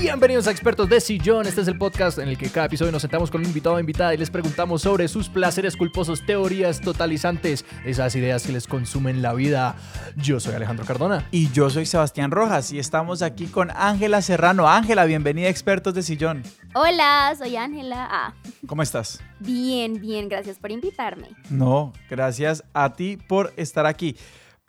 Bienvenidos 0.00 0.46
a 0.46 0.52
Expertos 0.52 0.88
de 0.88 1.00
Sillón. 1.00 1.46
Este 1.46 1.60
es 1.60 1.68
el 1.68 1.76
podcast 1.76 2.18
en 2.18 2.28
el 2.28 2.38
que 2.38 2.48
cada 2.50 2.66
episodio 2.66 2.92
nos 2.92 3.02
sentamos 3.02 3.30
con 3.30 3.40
un 3.40 3.46
invitado 3.48 3.76
o 3.76 3.80
invitada 3.80 4.14
y 4.14 4.16
les 4.16 4.30
preguntamos 4.30 4.82
sobre 4.82 5.08
sus 5.08 5.28
placeres 5.28 5.76
culposos, 5.76 6.24
teorías 6.24 6.80
totalizantes, 6.80 7.64
esas 7.84 8.14
ideas 8.14 8.46
que 8.46 8.52
les 8.52 8.66
consumen 8.66 9.22
la 9.22 9.34
vida. 9.34 9.74
Yo 10.16 10.38
soy 10.40 10.54
Alejandro 10.54 10.86
Cardona. 10.86 11.26
Y 11.30 11.50
yo 11.50 11.68
soy 11.68 11.84
Sebastián 11.84 12.30
Rojas 12.30 12.72
y 12.72 12.78
estamos 12.78 13.22
aquí 13.22 13.46
con 13.46 13.70
Ángela 13.72 14.22
Serrano. 14.22 14.68
Ángela, 14.68 15.04
bienvenida 15.04 15.48
a 15.48 15.50
Expertos 15.50 15.94
de 15.94 16.02
Sillón. 16.02 16.42
Hola, 16.74 17.34
soy 17.36 17.56
Ángela. 17.56 18.08
Ah, 18.10 18.34
¿Cómo 18.66 18.82
estás? 18.82 19.20
bien, 19.40 20.00
bien, 20.00 20.28
gracias 20.28 20.58
por 20.58 20.70
invitarme. 20.70 21.28
No, 21.50 21.92
gracias 22.08 22.62
a 22.72 22.92
ti 22.94 23.16
por 23.16 23.52
estar 23.56 23.84
aquí. 23.84 24.16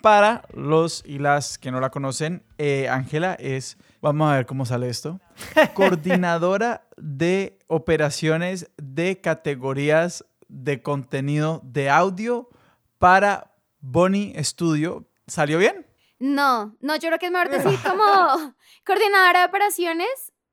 Para 0.01 0.43
los 0.53 1.03
y 1.05 1.19
las 1.19 1.57
que 1.57 1.71
no 1.71 1.79
la 1.79 1.89
conocen, 1.89 2.41
eh, 2.57 2.87
Ángela 2.89 3.33
es, 3.33 3.77
vamos 4.01 4.29
a 4.31 4.35
ver 4.35 4.45
cómo 4.45 4.65
sale 4.65 4.89
esto, 4.89 5.19
coordinadora 5.73 6.87
de 6.97 7.57
operaciones 7.67 8.69
de 8.77 9.19
categorías 9.21 10.25
de 10.47 10.81
contenido 10.81 11.61
de 11.63 11.89
audio 11.89 12.49
para 12.97 13.53
Bonnie 13.79 14.33
Studio. 14.43 15.05
¿Salió 15.27 15.57
bien? 15.59 15.85
No, 16.19 16.75
no, 16.81 16.95
yo 16.95 17.07
creo 17.09 17.19
que 17.19 17.27
es 17.27 17.31
mejor 17.31 17.49
decir 17.49 17.79
como 17.83 18.55
coordinadora 18.85 19.39
de 19.41 19.45
operaciones 19.45 20.07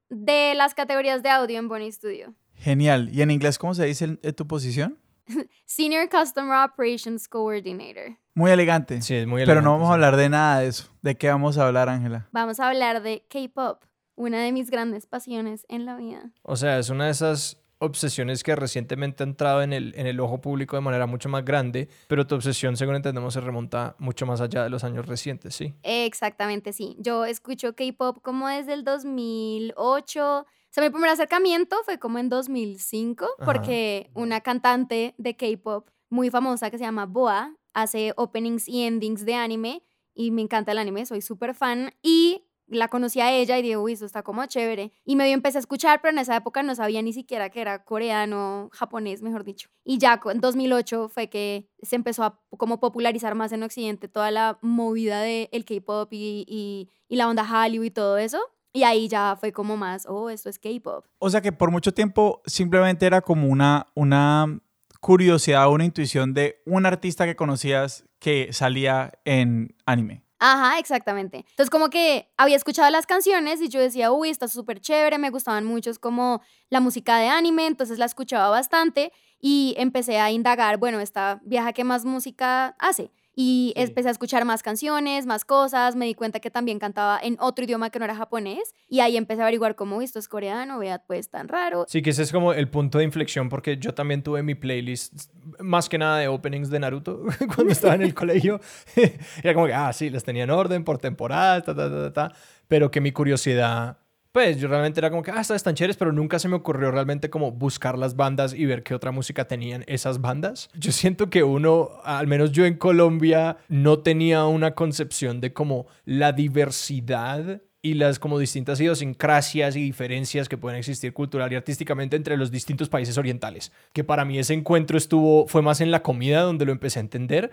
de 0.08 0.54
las 0.54 0.74
categorías 0.74 1.22
de 1.22 1.30
audio 1.30 1.58
en 1.58 1.68
Bonnie 1.68 1.90
Studio. 1.90 2.34
Genial. 2.54 3.08
¿Y 3.12 3.22
en 3.22 3.30
inglés 3.30 3.58
cómo 3.58 3.74
se 3.74 3.84
dice 3.86 4.04
en- 4.04 4.20
en 4.22 4.34
tu 4.34 4.46
posición? 4.46 4.98
Senior 5.66 6.08
Customer 6.08 6.68
Operations 6.70 7.26
Coordinator. 7.28 8.16
Muy 8.36 8.50
elegante. 8.50 9.00
Sí, 9.00 9.14
es 9.14 9.26
muy 9.26 9.40
Pero 9.40 9.54
no 9.54 9.60
elegante, 9.60 9.70
vamos 9.70 9.90
a 9.90 9.94
hablar 9.94 10.16
de 10.16 10.28
nada 10.28 10.60
de 10.60 10.68
eso. 10.68 10.90
¿De 11.00 11.16
qué 11.16 11.30
vamos 11.30 11.56
a 11.56 11.66
hablar, 11.66 11.88
Ángela? 11.88 12.28
Vamos 12.32 12.60
a 12.60 12.68
hablar 12.68 13.02
de 13.02 13.24
K-pop, 13.30 13.82
una 14.14 14.42
de 14.42 14.52
mis 14.52 14.70
grandes 14.70 15.06
pasiones 15.06 15.64
en 15.70 15.86
la 15.86 15.96
vida. 15.96 16.32
O 16.42 16.54
sea, 16.54 16.78
es 16.78 16.90
una 16.90 17.06
de 17.06 17.12
esas 17.12 17.58
obsesiones 17.78 18.42
que 18.42 18.54
recientemente 18.54 19.22
ha 19.22 19.26
entrado 19.26 19.62
en 19.62 19.72
el, 19.72 19.94
en 19.96 20.06
el 20.06 20.20
ojo 20.20 20.42
público 20.42 20.76
de 20.76 20.82
manera 20.82 21.06
mucho 21.06 21.30
más 21.30 21.46
grande, 21.46 21.88
pero 22.08 22.26
tu 22.26 22.34
obsesión, 22.34 22.76
según 22.76 22.96
entendemos, 22.96 23.32
se 23.32 23.40
remonta 23.40 23.96
mucho 23.98 24.26
más 24.26 24.42
allá 24.42 24.64
de 24.64 24.68
los 24.68 24.84
años 24.84 25.06
recientes, 25.06 25.54
¿sí? 25.54 25.74
Exactamente, 25.82 26.74
sí. 26.74 26.94
Yo 26.98 27.24
escucho 27.24 27.74
K-pop 27.74 28.18
como 28.20 28.48
desde 28.48 28.74
el 28.74 28.84
2008. 28.84 30.40
O 30.40 30.46
sea, 30.68 30.84
mi 30.84 30.90
primer 30.90 31.08
acercamiento 31.08 31.76
fue 31.86 31.98
como 31.98 32.18
en 32.18 32.28
2005, 32.28 33.24
Ajá. 33.24 33.46
porque 33.50 34.10
una 34.12 34.42
cantante 34.42 35.14
de 35.16 35.36
K-pop 35.36 35.88
muy 36.10 36.28
famosa 36.28 36.70
que 36.70 36.76
se 36.76 36.84
llama 36.84 37.06
Boa 37.06 37.54
hace 37.76 38.14
openings 38.16 38.68
y 38.68 38.84
endings 38.84 39.26
de 39.26 39.34
anime 39.34 39.82
y 40.14 40.30
me 40.30 40.40
encanta 40.40 40.72
el 40.72 40.78
anime, 40.78 41.04
soy 41.04 41.20
súper 41.20 41.54
fan 41.54 41.92
y 42.02 42.42
la 42.68 42.88
conocí 42.88 43.20
a 43.20 43.30
ella 43.32 43.58
y 43.58 43.62
dije, 43.62 43.76
uy, 43.76 43.92
esto 43.92 44.06
está 44.06 44.22
como 44.22 44.44
chévere. 44.46 44.92
Y 45.04 45.14
medio 45.14 45.34
empecé 45.34 45.58
a 45.58 45.60
escuchar, 45.60 46.00
pero 46.00 46.12
en 46.12 46.18
esa 46.18 46.34
época 46.34 46.62
no 46.62 46.74
sabía 46.74 47.00
ni 47.02 47.12
siquiera 47.12 47.50
que 47.50 47.60
era 47.60 47.84
coreano, 47.84 48.70
japonés, 48.72 49.22
mejor 49.22 49.44
dicho. 49.44 49.68
Y 49.84 49.98
ya 49.98 50.20
en 50.24 50.40
2008 50.40 51.08
fue 51.10 51.28
que 51.28 51.68
se 51.82 51.94
empezó 51.94 52.24
a 52.24 52.40
como 52.56 52.80
popularizar 52.80 53.34
más 53.34 53.52
en 53.52 53.62
Occidente 53.62 54.08
toda 54.08 54.30
la 54.30 54.58
movida 54.62 55.20
del 55.20 55.48
el 55.52 55.64
K-pop 55.64 56.12
y, 56.12 56.44
y, 56.48 56.90
y 57.08 57.16
la 57.16 57.28
onda 57.28 57.44
Hallyu 57.44 57.84
y 57.84 57.90
todo 57.90 58.16
eso. 58.16 58.40
Y 58.72 58.82
ahí 58.82 59.06
ya 59.06 59.36
fue 59.38 59.52
como 59.52 59.76
más, 59.76 60.06
oh, 60.08 60.28
esto 60.30 60.48
es 60.48 60.58
K-pop. 60.58 61.04
O 61.18 61.30
sea 61.30 61.42
que 61.42 61.52
por 61.52 61.70
mucho 61.70 61.92
tiempo 61.92 62.42
simplemente 62.46 63.06
era 63.06 63.20
como 63.20 63.48
una, 63.48 63.86
una 63.94 64.60
curiosidad, 65.06 65.70
una 65.70 65.84
intuición 65.84 66.34
de 66.34 66.60
un 66.66 66.84
artista 66.84 67.26
que 67.26 67.36
conocías 67.36 68.04
que 68.18 68.52
salía 68.52 69.12
en 69.24 69.76
anime. 69.86 70.24
Ajá, 70.40 70.80
exactamente. 70.80 71.44
Entonces 71.48 71.70
como 71.70 71.90
que 71.90 72.28
había 72.36 72.56
escuchado 72.56 72.90
las 72.90 73.06
canciones 73.06 73.62
y 73.62 73.68
yo 73.68 73.78
decía, 73.78 74.10
uy, 74.10 74.30
está 74.30 74.48
súper 74.48 74.80
chévere, 74.80 75.18
me 75.18 75.30
gustaban 75.30 75.64
mucho 75.64 75.90
es 75.90 76.00
como 76.00 76.42
la 76.70 76.80
música 76.80 77.18
de 77.18 77.28
anime, 77.28 77.68
entonces 77.68 78.00
la 78.00 78.04
escuchaba 78.04 78.48
bastante 78.48 79.12
y 79.40 79.76
empecé 79.78 80.18
a 80.18 80.32
indagar, 80.32 80.76
bueno, 80.78 80.98
esta 80.98 81.40
vieja 81.44 81.72
que 81.72 81.84
más 81.84 82.04
música 82.04 82.74
hace. 82.80 83.12
Y 83.38 83.74
Sí. 83.76 83.82
empecé 83.82 84.08
a 84.08 84.12
escuchar 84.12 84.44
más 84.46 84.62
canciones, 84.62 85.26
más 85.26 85.44
cosas, 85.44 85.94
me 85.94 86.06
di 86.06 86.14
cuenta 86.14 86.40
que 86.40 86.50
también 86.50 86.78
cantaba 86.78 87.20
en 87.22 87.36
otro 87.38 87.64
idioma 87.66 87.90
que 87.90 87.98
no 87.98 88.06
era 88.06 88.16
japonés 88.16 88.74
y 88.88 89.00
ahí 89.00 89.16
empecé 89.18 89.42
a 89.42 89.44
averiguar 89.44 89.76
cómo 89.76 90.00
esto 90.00 90.18
es 90.18 90.26
coreano, 90.26 90.78
vea, 90.78 91.02
pues 91.06 91.28
tan 91.28 91.46
raro. 91.46 91.84
Sí, 91.86 92.00
que 92.00 92.10
ese 92.10 92.22
es 92.22 92.32
como 92.32 92.54
el 92.54 92.68
punto 92.70 92.96
de 92.98 93.04
inflexión 93.04 93.50
porque 93.50 93.76
yo 93.76 93.92
también 93.94 94.22
tuve 94.22 94.42
mi 94.42 94.54
playlist 94.54 95.30
más 95.60 95.88
que 95.90 95.98
nada 95.98 96.18
de 96.18 96.28
openings 96.28 96.70
de 96.70 96.80
Naruto 96.80 97.22
cuando 97.54 97.72
estaba 97.72 97.94
en 97.94 98.02
el 98.02 98.14
colegio. 98.14 98.58
Era 99.42 99.52
como 99.54 99.66
que, 99.66 99.74
ah, 99.74 99.92
sí, 99.92 100.08
las 100.08 100.24
tenía 100.24 100.44
en 100.44 100.50
orden 100.50 100.82
por 100.82 100.96
temporada, 100.96 101.60
ta, 101.62 101.74
ta, 101.74 101.90
ta, 101.90 102.10
ta, 102.10 102.12
ta. 102.30 102.36
Pero 102.68 102.90
que 102.90 103.02
mi 103.02 103.12
curiosidad, 103.12 103.98
pues 104.36 104.58
yo 104.58 104.68
realmente 104.68 105.00
era 105.00 105.08
como 105.08 105.22
que, 105.22 105.30
ah, 105.30 105.40
estas 105.40 105.56
están 105.56 105.74
chéveres, 105.74 105.96
pero 105.96 106.12
nunca 106.12 106.38
se 106.38 106.46
me 106.46 106.56
ocurrió 106.56 106.90
realmente 106.90 107.30
como 107.30 107.52
buscar 107.52 107.96
las 107.96 108.16
bandas 108.16 108.52
y 108.52 108.66
ver 108.66 108.82
qué 108.82 108.94
otra 108.94 109.10
música 109.10 109.48
tenían 109.48 109.82
esas 109.86 110.20
bandas. 110.20 110.68
Yo 110.74 110.92
siento 110.92 111.30
que 111.30 111.42
uno, 111.42 111.88
al 112.04 112.26
menos 112.26 112.52
yo 112.52 112.66
en 112.66 112.76
Colombia, 112.76 113.56
no 113.68 114.00
tenía 114.00 114.44
una 114.44 114.72
concepción 114.72 115.40
de 115.40 115.54
como 115.54 115.86
la 116.04 116.32
diversidad 116.32 117.62
y 117.80 117.94
las 117.94 118.18
como 118.18 118.38
distintas 118.38 118.78
idiosincrasias 118.78 119.74
y 119.74 119.80
diferencias 119.80 120.50
que 120.50 120.58
pueden 120.58 120.78
existir 120.78 121.14
cultural 121.14 121.50
y 121.50 121.56
artísticamente 121.56 122.14
entre 122.14 122.36
los 122.36 122.50
distintos 122.50 122.90
países 122.90 123.16
orientales. 123.16 123.72
Que 123.94 124.04
para 124.04 124.26
mí 124.26 124.38
ese 124.38 124.52
encuentro 124.52 124.98
estuvo, 124.98 125.46
fue 125.46 125.62
más 125.62 125.80
en 125.80 125.90
la 125.90 126.02
comida 126.02 126.42
donde 126.42 126.66
lo 126.66 126.72
empecé 126.72 126.98
a 126.98 127.00
entender. 127.00 127.52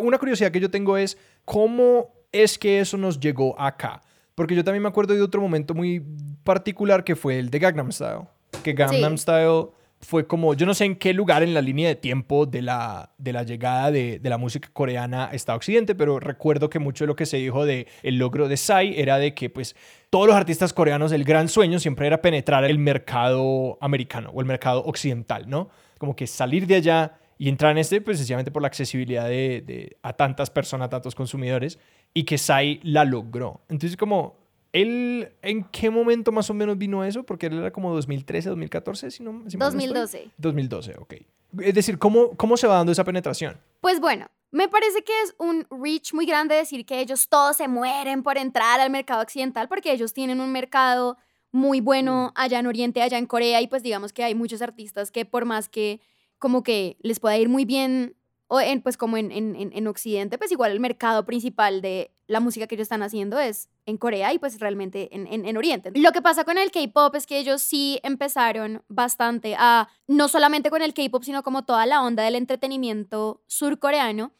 Una 0.00 0.16
curiosidad 0.16 0.50
que 0.50 0.60
yo 0.60 0.70
tengo 0.70 0.96
es 0.96 1.18
cómo 1.44 2.14
es 2.32 2.58
que 2.58 2.80
eso 2.80 2.96
nos 2.96 3.20
llegó 3.20 3.60
acá. 3.60 4.00
Porque 4.36 4.54
yo 4.54 4.62
también 4.62 4.82
me 4.82 4.88
acuerdo 4.88 5.14
de 5.14 5.22
otro 5.22 5.40
momento 5.40 5.74
muy 5.74 6.04
particular 6.44 7.02
que 7.02 7.16
fue 7.16 7.38
el 7.38 7.50
de 7.50 7.58
Gangnam 7.58 7.90
Style. 7.90 8.28
Que 8.62 8.74
Gangnam 8.74 9.16
Sí. 9.16 9.22
Style 9.22 9.68
fue 10.00 10.26
como, 10.26 10.52
yo 10.52 10.66
no 10.66 10.74
sé 10.74 10.84
en 10.84 10.94
qué 10.96 11.14
lugar 11.14 11.42
en 11.42 11.54
la 11.54 11.62
línea 11.62 11.88
de 11.88 11.96
tiempo 11.96 12.44
de 12.44 12.60
la, 12.60 13.14
de 13.16 13.32
la 13.32 13.44
llegada 13.44 13.90
de, 13.90 14.18
de 14.18 14.30
la 14.30 14.36
música 14.36 14.68
coreana 14.72 15.30
está 15.32 15.54
Occidente, 15.54 15.94
pero 15.94 16.20
recuerdo 16.20 16.68
que 16.68 16.78
mucho 16.78 17.04
de 17.04 17.08
lo 17.08 17.16
que 17.16 17.24
se 17.24 17.38
dijo 17.38 17.64
de 17.64 17.86
el 18.02 18.18
logro 18.18 18.46
de 18.46 18.58
Psy 18.58 18.92
era 18.96 19.16
de 19.16 19.32
que 19.34 19.48
pues 19.48 19.74
todos 20.10 20.26
los 20.26 20.36
artistas 20.36 20.74
coreanos, 20.74 21.12
el 21.12 21.24
gran 21.24 21.48
sueño 21.48 21.78
siempre 21.78 22.06
era 22.06 22.20
penetrar 22.20 22.64
el 22.64 22.78
mercado 22.78 23.78
americano 23.80 24.30
o 24.34 24.40
el 24.40 24.46
mercado 24.46 24.84
occidental, 24.84 25.48
¿no? 25.48 25.70
Como 25.96 26.14
que 26.14 26.26
salir 26.26 26.66
de 26.66 26.74
allá 26.74 27.18
y 27.38 27.48
entrar 27.48 27.72
en 27.72 27.78
este, 27.78 28.00
pues 28.00 28.18
sencillamente 28.18 28.50
por 28.50 28.62
la 28.62 28.68
accesibilidad 28.68 29.26
de, 29.28 29.62
de- 29.66 29.96
a 30.02 30.12
tantas 30.14 30.50
personas, 30.50 30.86
a 30.86 30.90
tantos 30.90 31.14
consumidores, 31.14 31.78
y 32.14 32.24
que 32.24 32.38
Psy 32.38 32.80
la 32.82 33.04
logró. 33.04 33.60
Entonces, 33.68 33.96
como, 33.96 34.36
¿él 34.72 35.32
en 35.42 35.64
qué 35.64 35.90
momento 35.90 36.32
más 36.32 36.48
o 36.50 36.54
menos 36.54 36.78
vino 36.78 37.04
eso? 37.04 37.24
Porque 37.24 37.46
él 37.46 37.58
era 37.58 37.70
como 37.70 37.94
2013, 37.94 38.48
2014, 38.50 39.10
si 39.10 39.22
no 39.22 39.42
si 39.48 39.56
mal 39.56 39.72
no 39.74 39.78
estoy. 39.80 39.86
2012. 39.88 40.30
2012, 40.38 40.94
ok. 40.98 41.14
Es 41.60 41.74
decir, 41.74 41.98
¿cómo, 41.98 42.30
¿cómo 42.36 42.56
se 42.56 42.66
va 42.66 42.76
dando 42.76 42.92
esa 42.92 43.04
penetración? 43.04 43.58
Pues 43.80 44.00
bueno, 44.00 44.26
me 44.50 44.68
parece 44.68 45.02
que 45.02 45.12
es 45.22 45.34
un 45.38 45.66
reach 45.70 46.12
muy 46.14 46.26
grande 46.26 46.54
decir 46.54 46.84
que 46.86 47.00
ellos 47.00 47.28
todos 47.28 47.56
se 47.56 47.68
mueren 47.68 48.22
por 48.22 48.38
entrar 48.38 48.80
al 48.80 48.90
mercado 48.90 49.22
occidental 49.22 49.68
porque 49.68 49.92
ellos 49.92 50.12
tienen 50.12 50.40
un 50.40 50.52
mercado 50.52 51.16
muy 51.52 51.80
bueno 51.80 52.32
allá 52.34 52.58
en 52.58 52.66
Oriente, 52.66 53.00
allá 53.02 53.18
en 53.18 53.26
Corea 53.26 53.60
y 53.62 53.68
pues 53.68 53.82
digamos 53.82 54.12
que 54.12 54.24
hay 54.24 54.34
muchos 54.34 54.60
artistas 54.62 55.10
que 55.10 55.24
por 55.24 55.44
más 55.44 55.68
que 55.68 56.00
como 56.38 56.62
que 56.62 56.96
les 57.00 57.20
pueda 57.20 57.36
ir 57.38 57.48
muy 57.48 57.64
bien 57.64 58.16
o 58.48 58.60
en, 58.60 58.80
pues 58.80 58.96
como 58.96 59.16
en, 59.16 59.32
en, 59.32 59.56
en- 59.56 59.72
en 59.72 59.86
Occidente, 59.88 60.38
pues 60.38 60.52
igual 60.52 60.70
el 60.70 60.78
mercado 60.80 61.24
principal 61.26 61.80
de 61.82 62.12
la 62.28 62.38
música 62.40 62.66
que 62.66 62.74
ellos 62.76 62.84
están 62.84 63.02
haciendo 63.02 63.38
es 63.40 63.68
en 63.86 63.96
Corea 63.98 64.32
y 64.32 64.38
pues 64.38 64.60
realmente 64.60 65.08
en, 65.14 65.26
en, 65.26 65.46
en 65.46 65.56
Oriente. 65.56 65.90
Lo 65.94 66.12
que 66.12 66.22
pasa 66.22 66.44
con 66.44 66.56
el 66.58 66.70
K-Pop 66.70 67.14
es 67.16 67.26
que 67.26 67.38
ellos 67.38 67.60
sí 67.62 67.98
empezaron 68.04 68.82
bastante 68.88 69.56
a, 69.58 69.88
no 70.06 70.28
solamente 70.28 70.70
con 70.70 70.82
el 70.82 70.94
K-Pop, 70.94 71.24
sino 71.24 71.42
como 71.42 71.64
toda 71.64 71.86
la 71.86 72.02
onda 72.02 72.22
del 72.22 72.36
entretenimiento 72.36 73.42
surcoreano, 73.46 74.32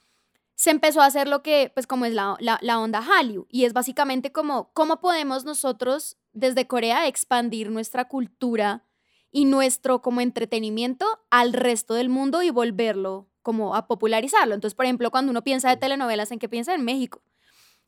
se 0.54 0.70
empezó 0.70 1.00
a 1.02 1.06
hacer 1.06 1.28
lo 1.28 1.42
que, 1.42 1.70
pues 1.74 1.86
como 1.86 2.06
es 2.06 2.14
la, 2.14 2.36
la, 2.40 2.58
la 2.62 2.78
onda 2.80 3.02
Hallyu, 3.02 3.46
y 3.50 3.64
es 3.66 3.72
básicamente 3.72 4.32
como, 4.32 4.70
¿cómo 4.72 5.00
podemos 5.00 5.44
nosotros 5.44 6.16
desde 6.32 6.66
Corea 6.66 7.06
expandir 7.08 7.70
nuestra 7.70 8.06
cultura 8.08 8.84
y 9.36 9.44
nuestro 9.44 10.00
como 10.00 10.22
entretenimiento 10.22 11.04
al 11.28 11.52
resto 11.52 11.92
del 11.92 12.08
mundo 12.08 12.42
y 12.42 12.48
volverlo 12.48 13.28
como 13.42 13.74
a 13.74 13.86
popularizarlo? 13.86 14.54
Entonces, 14.54 14.74
por 14.74 14.86
ejemplo, 14.86 15.10
cuando 15.10 15.30
uno 15.30 15.44
piensa 15.44 15.68
de 15.68 15.76
telenovelas, 15.76 16.32
¿en 16.32 16.38
qué 16.38 16.48
piensa? 16.48 16.74
En 16.74 16.86
México. 16.86 17.20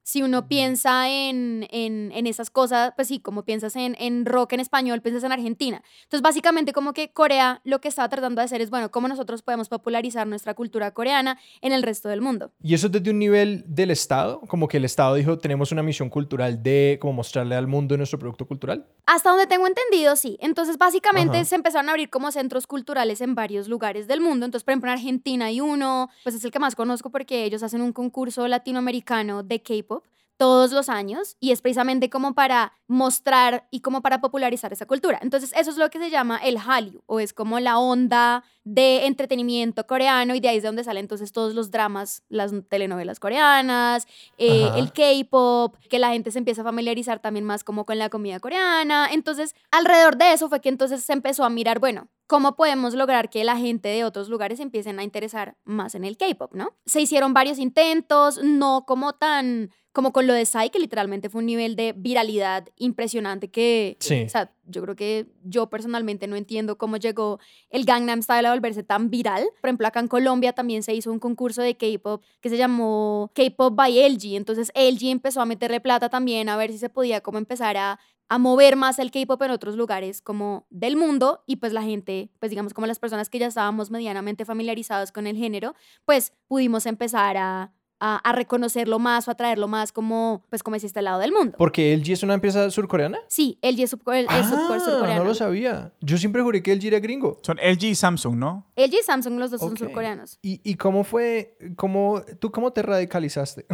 Si 0.08 0.22
uno 0.22 0.48
piensa 0.48 1.10
en, 1.10 1.68
en, 1.70 2.12
en 2.12 2.26
esas 2.26 2.48
cosas, 2.48 2.94
pues 2.96 3.08
sí, 3.08 3.20
como 3.20 3.42
piensas 3.42 3.76
en, 3.76 3.94
en 3.98 4.24
rock 4.24 4.54
en 4.54 4.60
español, 4.60 5.02
piensas 5.02 5.22
en 5.22 5.32
Argentina. 5.32 5.82
Entonces, 6.04 6.22
básicamente 6.22 6.72
como 6.72 6.94
que 6.94 7.12
Corea 7.12 7.60
lo 7.64 7.82
que 7.82 7.88
está 7.88 8.08
tratando 8.08 8.40
de 8.40 8.46
hacer 8.46 8.62
es, 8.62 8.70
bueno, 8.70 8.90
¿cómo 8.90 9.06
nosotros 9.06 9.42
podemos 9.42 9.68
popularizar 9.68 10.26
nuestra 10.26 10.54
cultura 10.54 10.92
coreana 10.92 11.38
en 11.60 11.72
el 11.72 11.82
resto 11.82 12.08
del 12.08 12.22
mundo? 12.22 12.52
Y 12.62 12.72
eso 12.72 12.88
desde 12.88 13.10
un 13.10 13.18
nivel 13.18 13.64
del 13.66 13.90
Estado, 13.90 14.40
como 14.48 14.66
que 14.66 14.78
el 14.78 14.86
Estado 14.86 15.14
dijo, 15.14 15.36
tenemos 15.36 15.72
una 15.72 15.82
misión 15.82 16.08
cultural 16.08 16.62
de 16.62 16.96
como 17.02 17.12
mostrarle 17.12 17.56
al 17.56 17.66
mundo 17.66 17.94
nuestro 17.98 18.18
producto 18.18 18.46
cultural. 18.46 18.86
Hasta 19.04 19.28
donde 19.28 19.46
tengo 19.46 19.66
entendido, 19.66 20.16
sí. 20.16 20.38
Entonces, 20.40 20.78
básicamente 20.78 21.36
Ajá. 21.36 21.44
se 21.44 21.54
empezaron 21.54 21.90
a 21.90 21.92
abrir 21.92 22.08
como 22.08 22.32
centros 22.32 22.66
culturales 22.66 23.20
en 23.20 23.34
varios 23.34 23.68
lugares 23.68 24.06
del 24.08 24.22
mundo. 24.22 24.46
Entonces, 24.46 24.64
por 24.64 24.72
ejemplo, 24.72 24.90
en 24.90 24.96
Argentina 24.96 25.44
hay 25.44 25.60
uno, 25.60 26.08
pues 26.22 26.34
es 26.34 26.44
el 26.46 26.50
que 26.50 26.58
más 26.58 26.74
conozco 26.74 27.10
porque 27.10 27.44
ellos 27.44 27.62
hacen 27.62 27.82
un 27.82 27.92
concurso 27.92 28.48
latinoamericano 28.48 29.42
de 29.42 29.60
K-pop 29.60 29.97
todos 30.38 30.72
los 30.72 30.88
años 30.88 31.36
y 31.40 31.50
es 31.50 31.60
precisamente 31.60 32.08
como 32.08 32.34
para 32.34 32.72
mostrar 32.86 33.66
y 33.70 33.80
como 33.80 34.00
para 34.00 34.20
popularizar 34.20 34.72
esa 34.72 34.86
cultura. 34.86 35.18
Entonces 35.20 35.52
eso 35.54 35.70
es 35.70 35.76
lo 35.76 35.90
que 35.90 35.98
se 35.98 36.10
llama 36.10 36.38
el 36.38 36.58
Hallyu 36.58 37.02
o 37.06 37.20
es 37.20 37.34
como 37.34 37.60
la 37.60 37.78
onda 37.78 38.44
de 38.64 39.06
entretenimiento 39.06 39.86
coreano 39.86 40.34
y 40.34 40.40
de 40.40 40.48
ahí 40.48 40.56
es 40.58 40.62
de 40.62 40.68
donde 40.68 40.84
salen 40.84 41.04
entonces 41.04 41.32
todos 41.32 41.54
los 41.54 41.70
dramas, 41.70 42.22
las 42.28 42.52
telenovelas 42.68 43.18
coreanas, 43.18 44.06
eh, 44.38 44.70
el 44.76 44.92
K-pop, 44.92 45.76
que 45.88 45.98
la 45.98 46.10
gente 46.10 46.30
se 46.30 46.38
empieza 46.38 46.62
a 46.62 46.64
familiarizar 46.64 47.18
también 47.18 47.44
más 47.44 47.64
como 47.64 47.84
con 47.84 47.98
la 47.98 48.08
comida 48.08 48.38
coreana. 48.40 49.08
Entonces 49.12 49.54
alrededor 49.70 50.16
de 50.16 50.32
eso 50.32 50.48
fue 50.48 50.60
que 50.60 50.68
entonces 50.68 51.02
se 51.02 51.12
empezó 51.12 51.44
a 51.44 51.50
mirar, 51.50 51.80
bueno, 51.80 52.08
¿cómo 52.28 52.54
podemos 52.54 52.94
lograr 52.94 53.28
que 53.28 53.42
la 53.42 53.56
gente 53.56 53.88
de 53.88 54.04
otros 54.04 54.28
lugares 54.28 54.60
empiecen 54.60 55.00
a 55.00 55.02
interesar 55.02 55.56
más 55.64 55.94
en 55.94 56.04
el 56.04 56.16
K-pop, 56.16 56.54
no? 56.54 56.76
Se 56.86 57.00
hicieron 57.00 57.34
varios 57.34 57.58
intentos, 57.58 58.40
no 58.42 58.84
como 58.86 59.14
tan 59.14 59.72
como 59.92 60.12
con 60.12 60.26
lo 60.26 60.32
de 60.34 60.44
Psy, 60.46 60.70
que 60.70 60.78
literalmente 60.78 61.28
fue 61.28 61.40
un 61.40 61.46
nivel 61.46 61.74
de 61.74 61.92
viralidad 61.96 62.68
impresionante 62.76 63.50
que, 63.50 63.96
Sí. 64.00 64.22
o 64.26 64.28
sea, 64.28 64.52
yo 64.66 64.82
creo 64.82 64.94
que 64.96 65.26
yo 65.44 65.70
personalmente 65.70 66.26
no 66.26 66.36
entiendo 66.36 66.78
cómo 66.78 66.96
llegó 66.98 67.38
el 67.70 67.84
Gangnam 67.84 68.22
Style 68.22 68.46
a 68.46 68.52
volverse 68.52 68.82
tan 68.82 69.10
viral. 69.10 69.44
Por 69.60 69.68
ejemplo, 69.68 69.86
acá 69.88 70.00
en 70.00 70.08
Colombia 70.08 70.52
también 70.52 70.82
se 70.82 70.94
hizo 70.94 71.10
un 71.10 71.18
concurso 71.18 71.62
de 71.62 71.76
K-pop 71.76 72.22
que 72.40 72.50
se 72.50 72.56
llamó 72.56 73.32
K-pop 73.34 73.74
by 73.74 73.98
LG. 73.98 74.36
Entonces 74.36 74.70
LG 74.74 75.10
empezó 75.10 75.40
a 75.40 75.46
meterle 75.46 75.80
plata 75.80 76.08
también 76.08 76.48
a 76.48 76.56
ver 76.56 76.70
si 76.70 76.78
se 76.78 76.90
podía 76.90 77.20
como 77.20 77.38
empezar 77.38 77.76
a 77.76 77.98
a 78.30 78.36
mover 78.38 78.76
más 78.76 78.98
el 78.98 79.10
K-pop 79.10 79.40
en 79.40 79.50
otros 79.52 79.74
lugares 79.74 80.20
como 80.20 80.66
del 80.68 80.96
mundo 80.96 81.42
y 81.46 81.56
pues 81.56 81.72
la 81.72 81.82
gente, 81.82 82.28
pues 82.38 82.50
digamos 82.50 82.74
como 82.74 82.86
las 82.86 82.98
personas 82.98 83.30
que 83.30 83.38
ya 83.38 83.46
estábamos 83.46 83.90
medianamente 83.90 84.44
familiarizados 84.44 85.12
con 85.12 85.26
el 85.26 85.34
género, 85.36 85.74
pues 86.04 86.34
pudimos 86.46 86.84
empezar 86.84 87.38
a, 87.38 87.72
a, 88.00 88.16
a 88.16 88.32
reconocerlo 88.32 88.98
más 88.98 89.26
o 89.28 89.30
a 89.30 89.34
traerlo 89.34 89.68
más 89.68 89.92
como 89.92 90.44
pues 90.50 90.62
como 90.62 90.76
es 90.76 90.84
este 90.84 91.02
lado 91.02 91.18
del 91.20 91.32
mundo. 91.32 91.56
Porque 91.58 91.96
LG 91.96 92.12
es 92.12 92.22
una 92.22 92.34
empresa 92.34 92.70
surcoreana. 92.70 93.18
Sí, 93.28 93.58
LG 93.62 93.80
es, 93.82 93.92
subco- 93.96 94.14
es 94.14 94.26
subco- 94.26 94.74
Ah, 94.74 94.80
surcoreano. 94.84 95.22
no 95.22 95.28
lo 95.28 95.34
sabía. 95.34 95.92
Yo 96.00 96.16
siempre 96.18 96.42
juré 96.42 96.62
que 96.62 96.74
LG 96.74 96.86
era 96.86 97.00
gringo. 97.00 97.38
Son 97.42 97.56
LG 97.58 97.84
y 97.84 97.94
Samsung, 97.94 98.36
¿no? 98.36 98.66
LG 98.76 98.94
y 99.00 99.02
Samsung 99.04 99.38
los 99.38 99.50
dos 99.50 99.60
son 99.60 99.76
surcoreanos. 99.76 100.38
¿Y, 100.42 100.60
y 100.62 100.74
cómo 100.76 101.02
fue, 101.04 101.56
cómo, 101.76 102.22
tú 102.38 102.50
cómo 102.52 102.72
te 102.72 102.82
radicalizaste? 102.82 103.66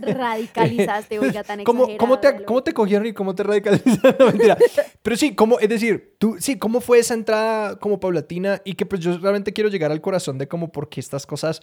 Radicalizaste, 0.00 1.18
oiga, 1.20 1.42
tan 1.44 1.64
¿Cómo, 1.64 1.88
cómo, 1.98 2.18
te, 2.18 2.44
¿Cómo 2.44 2.62
te 2.62 2.72
cogieron 2.72 3.06
y 3.06 3.12
cómo 3.12 3.34
te 3.34 3.42
radicalizaron? 3.42 3.88
No, 4.18 4.26
mentira. 4.26 4.56
Pero 5.02 5.16
sí, 5.16 5.34
¿cómo, 5.34 5.58
es 5.60 5.68
decir, 5.68 6.16
tú, 6.18 6.36
sí, 6.40 6.58
¿cómo 6.58 6.80
fue 6.80 6.98
esa 6.98 7.14
entrada 7.14 7.78
como 7.78 8.00
paulatina? 8.00 8.60
Y 8.64 8.74
que 8.74 8.86
pues 8.86 9.00
yo 9.00 9.16
realmente 9.18 9.52
quiero 9.52 9.70
llegar 9.70 9.90
al 9.92 10.00
corazón 10.00 10.38
de 10.38 10.48
cómo 10.48 10.72
por 10.72 10.88
qué 10.88 11.00
estas 11.00 11.26
cosas 11.26 11.60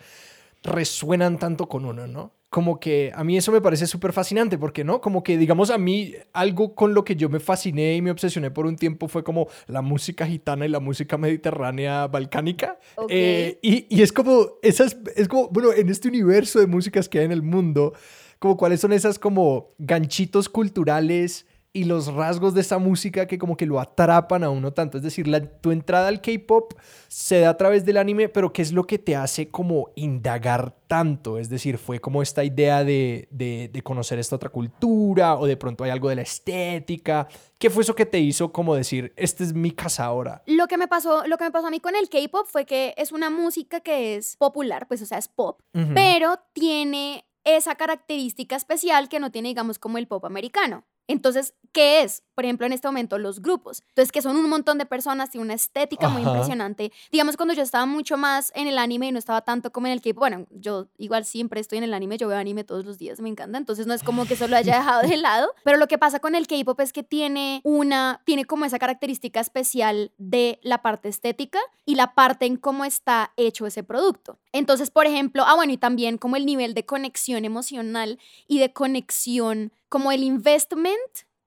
resuenan 0.65 1.37
tanto 1.37 1.67
con 1.67 1.85
uno, 1.85 2.07
¿no? 2.07 2.31
Como 2.49 2.79
que 2.79 3.11
a 3.13 3.23
mí 3.23 3.37
eso 3.37 3.51
me 3.51 3.59
parece 3.59 3.85
súper 3.85 4.13
fascinante, 4.13 4.57
porque, 4.57 4.83
¿no? 4.83 5.01
Como 5.01 5.23
que, 5.23 5.37
digamos, 5.37 5.69
a 5.69 5.77
mí 5.77 6.13
algo 6.31 6.73
con 6.73 6.93
lo 6.93 7.03
que 7.03 7.15
yo 7.15 7.27
me 7.27 7.39
fasciné 7.39 7.95
y 7.95 8.01
me 8.01 8.11
obsesioné 8.11 8.49
por 8.49 8.65
un 8.65 8.77
tiempo 8.77 9.07
fue 9.07 9.23
como 9.23 9.47
la 9.67 9.81
música 9.81 10.25
gitana 10.25 10.65
y 10.65 10.69
la 10.69 10.79
música 10.79 11.17
mediterránea 11.17 12.07
balcánica. 12.07 12.79
Eh, 13.09 13.59
y, 13.61 13.85
y 13.89 14.01
es 14.01 14.13
como, 14.13 14.53
esas, 14.61 14.97
es 15.15 15.27
como, 15.27 15.49
bueno, 15.49 15.73
en 15.73 15.89
este 15.89 16.07
universo 16.07 16.59
de 16.59 16.67
músicas 16.67 17.09
que 17.09 17.19
hay 17.19 17.25
en 17.25 17.31
el 17.31 17.41
mundo, 17.41 17.93
como 18.39 18.57
cuáles 18.57 18.79
son 18.79 18.93
esas 18.93 19.19
como 19.19 19.73
ganchitos 19.77 20.47
culturales 20.47 21.45
y 21.75 21.83
los 21.83 22.07
rasgos 22.07 22.53
de 22.53 22.61
esa 22.61 22.77
música 22.77 23.27
que 23.27 23.37
como 23.37 23.57
que 23.57 23.65
lo 23.65 23.81
atrapan 23.81 24.45
a 24.45 24.49
uno 24.49 24.71
tanto. 24.71 24.95
Es 24.97 25.03
decir, 25.03 25.27
la, 25.27 25.41
tu 25.45 25.71
entrada 25.71 26.07
al 26.07 26.21
K-pop 26.21 26.71
se 27.09 27.41
da 27.41 27.49
a 27.49 27.57
través 27.57 27.83
del 27.83 27.97
anime, 27.97 28.29
pero 28.29 28.53
¿qué 28.53 28.61
es 28.61 28.71
lo 28.71 28.87
que 28.87 28.97
te 28.97 29.17
hace 29.17 29.49
como 29.49 29.89
indagar 29.95 30.73
tanto? 30.87 31.37
Es 31.37 31.49
decir, 31.49 31.77
fue 31.77 31.99
como 31.99 32.21
esta 32.21 32.45
idea 32.45 32.85
de, 32.85 33.27
de, 33.29 33.69
de 33.73 33.81
conocer 33.81 34.19
esta 34.19 34.37
otra 34.37 34.47
cultura 34.47 35.35
o 35.35 35.45
de 35.47 35.57
pronto 35.57 35.83
hay 35.83 35.89
algo 35.89 36.07
de 36.07 36.15
la 36.15 36.21
estética. 36.21 37.27
¿Qué 37.59 37.69
fue 37.69 37.83
eso 37.83 37.93
que 37.93 38.05
te 38.05 38.21
hizo 38.21 38.53
como 38.53 38.73
decir, 38.73 39.11
esta 39.17 39.43
es 39.43 39.53
mi 39.53 39.71
casa 39.71 40.05
ahora? 40.05 40.43
Lo 40.45 40.67
que 40.67 40.77
me 40.77 40.87
pasó, 40.87 41.27
lo 41.27 41.37
que 41.37 41.43
me 41.43 41.51
pasó 41.51 41.67
a 41.67 41.71
mí 41.71 41.81
con 41.81 41.97
el 41.97 42.07
K-pop 42.07 42.47
fue 42.47 42.65
que 42.65 42.93
es 42.95 43.11
una 43.11 43.29
música 43.29 43.81
que 43.81 44.15
es 44.15 44.37
popular, 44.37 44.87
pues 44.87 45.01
o 45.01 45.05
sea, 45.05 45.17
es 45.17 45.27
pop, 45.27 45.59
pero 45.93 46.39
tiene 46.53 47.25
esa 47.43 47.75
característica 47.75 48.55
especial 48.55 49.09
que 49.09 49.19
no 49.19 49.29
tiene, 49.29 49.49
digamos, 49.49 49.77
como 49.77 49.97
el 49.97 50.07
pop 50.07 50.23
americano. 50.23 50.85
Entonces, 51.07 51.53
¿qué 51.71 52.01
es? 52.01 52.23
Por 52.33 52.45
ejemplo, 52.45 52.65
en 52.65 52.73
este 52.73 52.87
momento, 52.87 53.17
los 53.17 53.41
grupos. 53.41 53.81
Entonces, 53.89 54.11
que 54.11 54.21
son 54.21 54.35
un 54.37 54.49
montón 54.49 54.77
de 54.77 54.85
personas, 54.85 55.29
tiene 55.29 55.45
una 55.45 55.53
estética 55.53 56.09
muy 56.09 56.21
Ajá. 56.21 56.31
impresionante. 56.31 56.91
Digamos, 57.11 57.37
cuando 57.37 57.53
yo 57.53 57.61
estaba 57.61 57.85
mucho 57.85 58.17
más 58.17 58.51
en 58.55 58.67
el 58.67 58.77
anime 58.77 59.07
y 59.07 59.11
no 59.11 59.19
estaba 59.19 59.41
tanto 59.41 59.71
como 59.71 59.87
en 59.87 59.93
el 59.93 60.01
K-pop, 60.01 60.19
bueno, 60.19 60.47
yo 60.51 60.87
igual 60.97 61.25
siempre 61.25 61.61
estoy 61.61 61.77
en 61.77 61.83
el 61.83 61.93
anime, 61.93 62.17
yo 62.17 62.27
veo 62.27 62.37
anime 62.37 62.63
todos 62.63 62.85
los 62.85 62.97
días, 62.97 63.19
me 63.19 63.29
encanta, 63.29 63.57
entonces 63.57 63.87
no 63.87 63.93
es 63.93 64.03
como 64.03 64.25
que 64.25 64.33
eso 64.33 64.47
lo 64.47 64.55
haya 64.57 64.77
dejado 64.77 65.01
de 65.07 65.17
lado, 65.17 65.49
pero 65.63 65.77
lo 65.77 65.87
que 65.87 65.97
pasa 65.97 66.19
con 66.19 66.35
el 66.35 66.47
K-pop 66.47 66.79
es 66.81 66.91
que 66.91 67.03
tiene 67.03 67.61
una, 67.63 68.21
tiene 68.25 68.45
como 68.45 68.65
esa 68.65 68.79
característica 68.79 69.39
especial 69.39 70.11
de 70.17 70.59
la 70.63 70.81
parte 70.81 71.09
estética 71.09 71.59
y 71.85 71.95
la 71.95 72.15
parte 72.15 72.45
en 72.45 72.57
cómo 72.57 72.85
está 72.85 73.31
hecho 73.37 73.65
ese 73.67 73.83
producto. 73.83 74.39
Entonces, 74.51 74.89
por 74.89 75.05
ejemplo, 75.05 75.43
ah, 75.45 75.55
bueno, 75.55 75.73
y 75.73 75.77
también 75.77 76.17
como 76.17 76.35
el 76.35 76.45
nivel 76.45 76.73
de 76.73 76.85
conexión 76.85 77.45
emocional 77.45 78.19
y 78.47 78.59
de 78.59 78.71
conexión, 78.73 79.71
como 79.95 80.11
el 80.11 80.23
investment 80.23 80.97